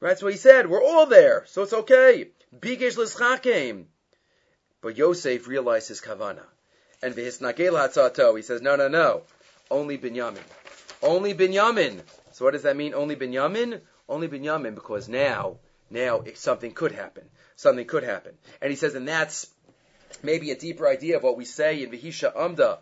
Right? 0.02 0.10
That's 0.10 0.24
what 0.24 0.34
he 0.34 0.38
said. 0.38 0.68
We're 0.68 0.84
all 0.84 1.06
there, 1.06 1.46
so 1.46 1.62
it's 1.62 1.74
okay. 1.74 2.30
L'schakim. 2.52 3.86
But 4.82 4.98
Yosef 4.98 5.48
realized 5.48 5.90
his 5.90 6.02
kavana. 6.02 6.44
And 7.04 7.16
v'hisnagel 7.16 7.74
hatzato, 7.74 8.36
he 8.36 8.42
says, 8.42 8.62
no, 8.62 8.76
no, 8.76 8.88
no. 8.88 9.22
Only 9.70 10.00
Binyamin. 10.00 10.42
Only 11.04 11.36
Binyamin. 11.36 12.02
So 12.32 12.46
what 12.46 12.52
does 12.52 12.64
that 12.64 12.76
mean? 12.76 12.96
Only 12.96 13.16
Binyamin? 13.16 13.80
Only 14.10 14.28
Binyamin, 14.28 14.74
because 14.74 15.08
now, 15.08 15.58
now 15.92 16.24
something 16.34 16.72
could 16.72 16.92
happen. 16.92 17.24
Something 17.56 17.86
could 17.86 18.04
happen. 18.04 18.34
And 18.60 18.72
he 18.72 18.76
says, 18.76 18.96
and 18.96 19.08
that's 19.08 19.48
maybe 20.24 20.50
a 20.50 20.56
deeper 20.56 20.88
idea 20.88 21.18
of 21.18 21.24
what 21.24 21.38
we 21.38 21.46
say 21.46 21.84
in 21.84 21.92
Vihisha 21.92 22.36
Amda. 22.36 22.80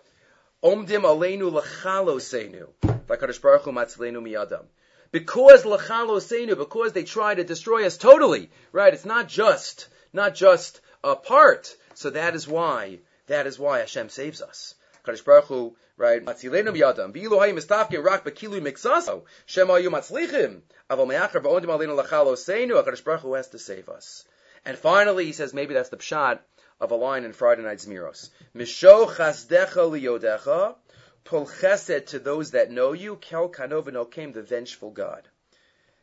Omdim 0.64 1.04
aleinu 1.04 1.62
lachalosenu. 1.62 2.68
Vakadosh 3.08 3.42
Baruch 3.42 3.64
Hu 3.64 3.72
miyadam. 3.72 4.64
Because 5.12 5.64
lachalosenu, 5.64 6.58
because 6.58 6.94
they 6.94 7.04
try 7.04 7.34
to 7.34 7.44
destroy 7.44 7.86
us 7.86 7.98
totally, 7.98 8.50
right? 8.72 8.94
It's 8.94 9.06
not 9.06 9.28
just, 9.28 9.88
not 10.14 10.36
just 10.36 10.82
a 11.04 11.16
part. 11.16 11.76
So 11.96 12.12
that 12.12 12.36
is 12.36 12.48
why, 12.48 13.00
that 13.28 13.48
is 13.48 13.58
why 13.58 13.80
Hashem 13.80 14.10
saves 14.10 14.42
us. 14.42 14.76
Kadosh 15.06 15.26
Baruch 15.26 15.46
Hu, 15.46 15.76
right? 15.98 16.24
Matzilenu 16.24 16.76
miyadam. 16.76 17.14
V'ilu 17.14 17.40
hayim 17.40 17.58
mistafkin 17.58 18.04
rak 18.04 18.24
bekilu 18.24 18.62
mixaso. 18.62 19.24
Shema 19.46 19.78
yu 19.78 19.90
matzlichim. 19.90 20.62
Aval 20.90 21.08
me'achar 21.08 21.42
v'ondim 21.42 21.66
aleinu 21.66 22.02
lachalosenu. 22.02 22.84
HaKadosh 22.84 23.04
Baruch 23.04 23.22
Hu 23.22 23.34
has 23.34 23.48
to 23.50 23.60
save 23.60 23.90
us. 23.90 24.26
And 24.66 24.78
finally, 24.78 25.26
he 25.26 25.32
says 25.32 25.54
maybe 25.54 25.74
that's 25.74 25.90
the 25.90 25.98
pshat 25.98 26.40
of 26.80 26.92
a 26.92 26.96
line 26.96 27.24
in 27.24 27.34
Friday 27.34 27.64
Night 27.64 27.80
Zmiros. 27.80 28.30
Misho 28.56 29.08
chasdecha 29.08 29.90
liyodecha, 29.90 30.76
pull 31.24 31.46
chesed 31.46 32.08
to 32.08 32.20
those 32.20 32.52
that 32.52 32.72
know 32.72 32.94
you, 32.94 33.16
kel 33.18 33.50
kanovino 33.50 34.10
came 34.10 34.32
the 34.32 34.42
vengeful 34.42 34.92
God. 34.92 35.28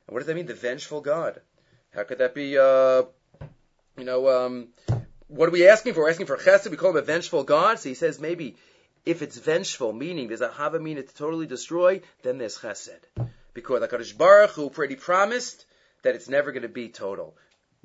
And 0.06 0.14
what 0.14 0.20
does 0.20 0.26
that 0.26 0.36
mean, 0.36 0.46
the 0.46 0.54
vengeful 0.54 1.00
God? 1.00 1.40
How 1.94 2.04
could 2.04 2.18
that 2.18 2.34
be, 2.34 2.58
uh, 2.58 3.02
you 3.96 4.04
know, 4.04 4.28
um, 4.28 4.68
what 5.28 5.48
are 5.48 5.52
we 5.52 5.68
asking 5.68 5.94
for? 5.94 6.00
We're 6.00 6.10
asking 6.10 6.26
for 6.26 6.36
chesed, 6.36 6.70
we 6.70 6.76
call 6.76 6.90
him 6.90 6.96
a 6.96 7.02
vengeful 7.02 7.44
God? 7.44 7.78
So 7.78 7.88
he 7.88 7.94
says 7.94 8.20
maybe 8.20 8.56
if 9.04 9.22
it's 9.22 9.38
vengeful, 9.38 9.92
meaning 9.92 10.28
there's 10.28 10.40
a 10.40 10.80
mean? 10.80 10.96
to 10.96 11.02
totally 11.02 11.46
destroy, 11.46 12.02
then 12.22 12.38
there's 12.38 12.58
chesed. 12.58 13.00
Because 13.54 13.80
the 13.80 13.88
Kadosh 13.88 14.16
Baruch 14.16 14.50
Hu 14.50 14.70
pretty 14.70 14.96
promised 14.96 15.64
that 16.02 16.14
it's 16.14 16.28
never 16.28 16.52
going 16.52 16.62
to 16.62 16.68
be 16.68 16.88
total 16.88 17.36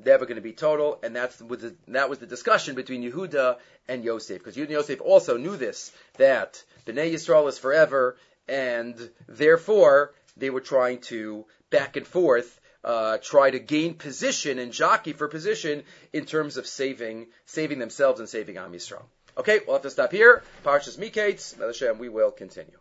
never 0.05 0.25
going 0.25 0.35
to 0.35 0.41
be 0.41 0.53
total, 0.53 0.99
and 1.03 1.15
that's 1.15 1.37
the, 1.37 1.75
that 1.89 2.09
was 2.09 2.19
the 2.19 2.25
discussion 2.25 2.75
between 2.75 3.03
Yehuda 3.03 3.57
and 3.87 4.03
Yosef, 4.03 4.39
because 4.39 4.55
Yehuda 4.55 4.63
and 4.63 4.71
Yosef 4.71 5.01
also 5.01 5.37
knew 5.37 5.57
this 5.57 5.91
that 6.17 6.63
Bnei 6.85 7.13
Yisrael 7.13 7.47
is 7.47 7.57
forever, 7.57 8.17
and 8.47 8.95
therefore 9.27 10.13
they 10.37 10.49
were 10.49 10.61
trying 10.61 10.99
to 11.01 11.45
back 11.69 11.95
and 11.95 12.07
forth. 12.07 12.59
Uh, 12.83 13.19
try 13.19 13.51
to 13.51 13.59
gain 13.59 13.93
position 13.93 14.57
and 14.57 14.73
jockey 14.73 15.13
for 15.13 15.27
position 15.27 15.83
in 16.13 16.25
terms 16.25 16.57
of 16.57 16.65
saving 16.65 17.27
saving 17.45 17.77
themselves 17.77 18.19
and 18.19 18.27
saving 18.27 18.57
Am 18.57 18.73
Yisrael. 18.73 19.03
Okay, 19.37 19.59
we'll 19.65 19.75
have 19.75 19.83
to 19.83 19.91
stop 19.91 20.11
here. 20.11 20.41
Parshas 20.65 20.97
Mikeitz. 20.97 21.99
we 21.99 22.09
will 22.09 22.31
continue. 22.31 22.80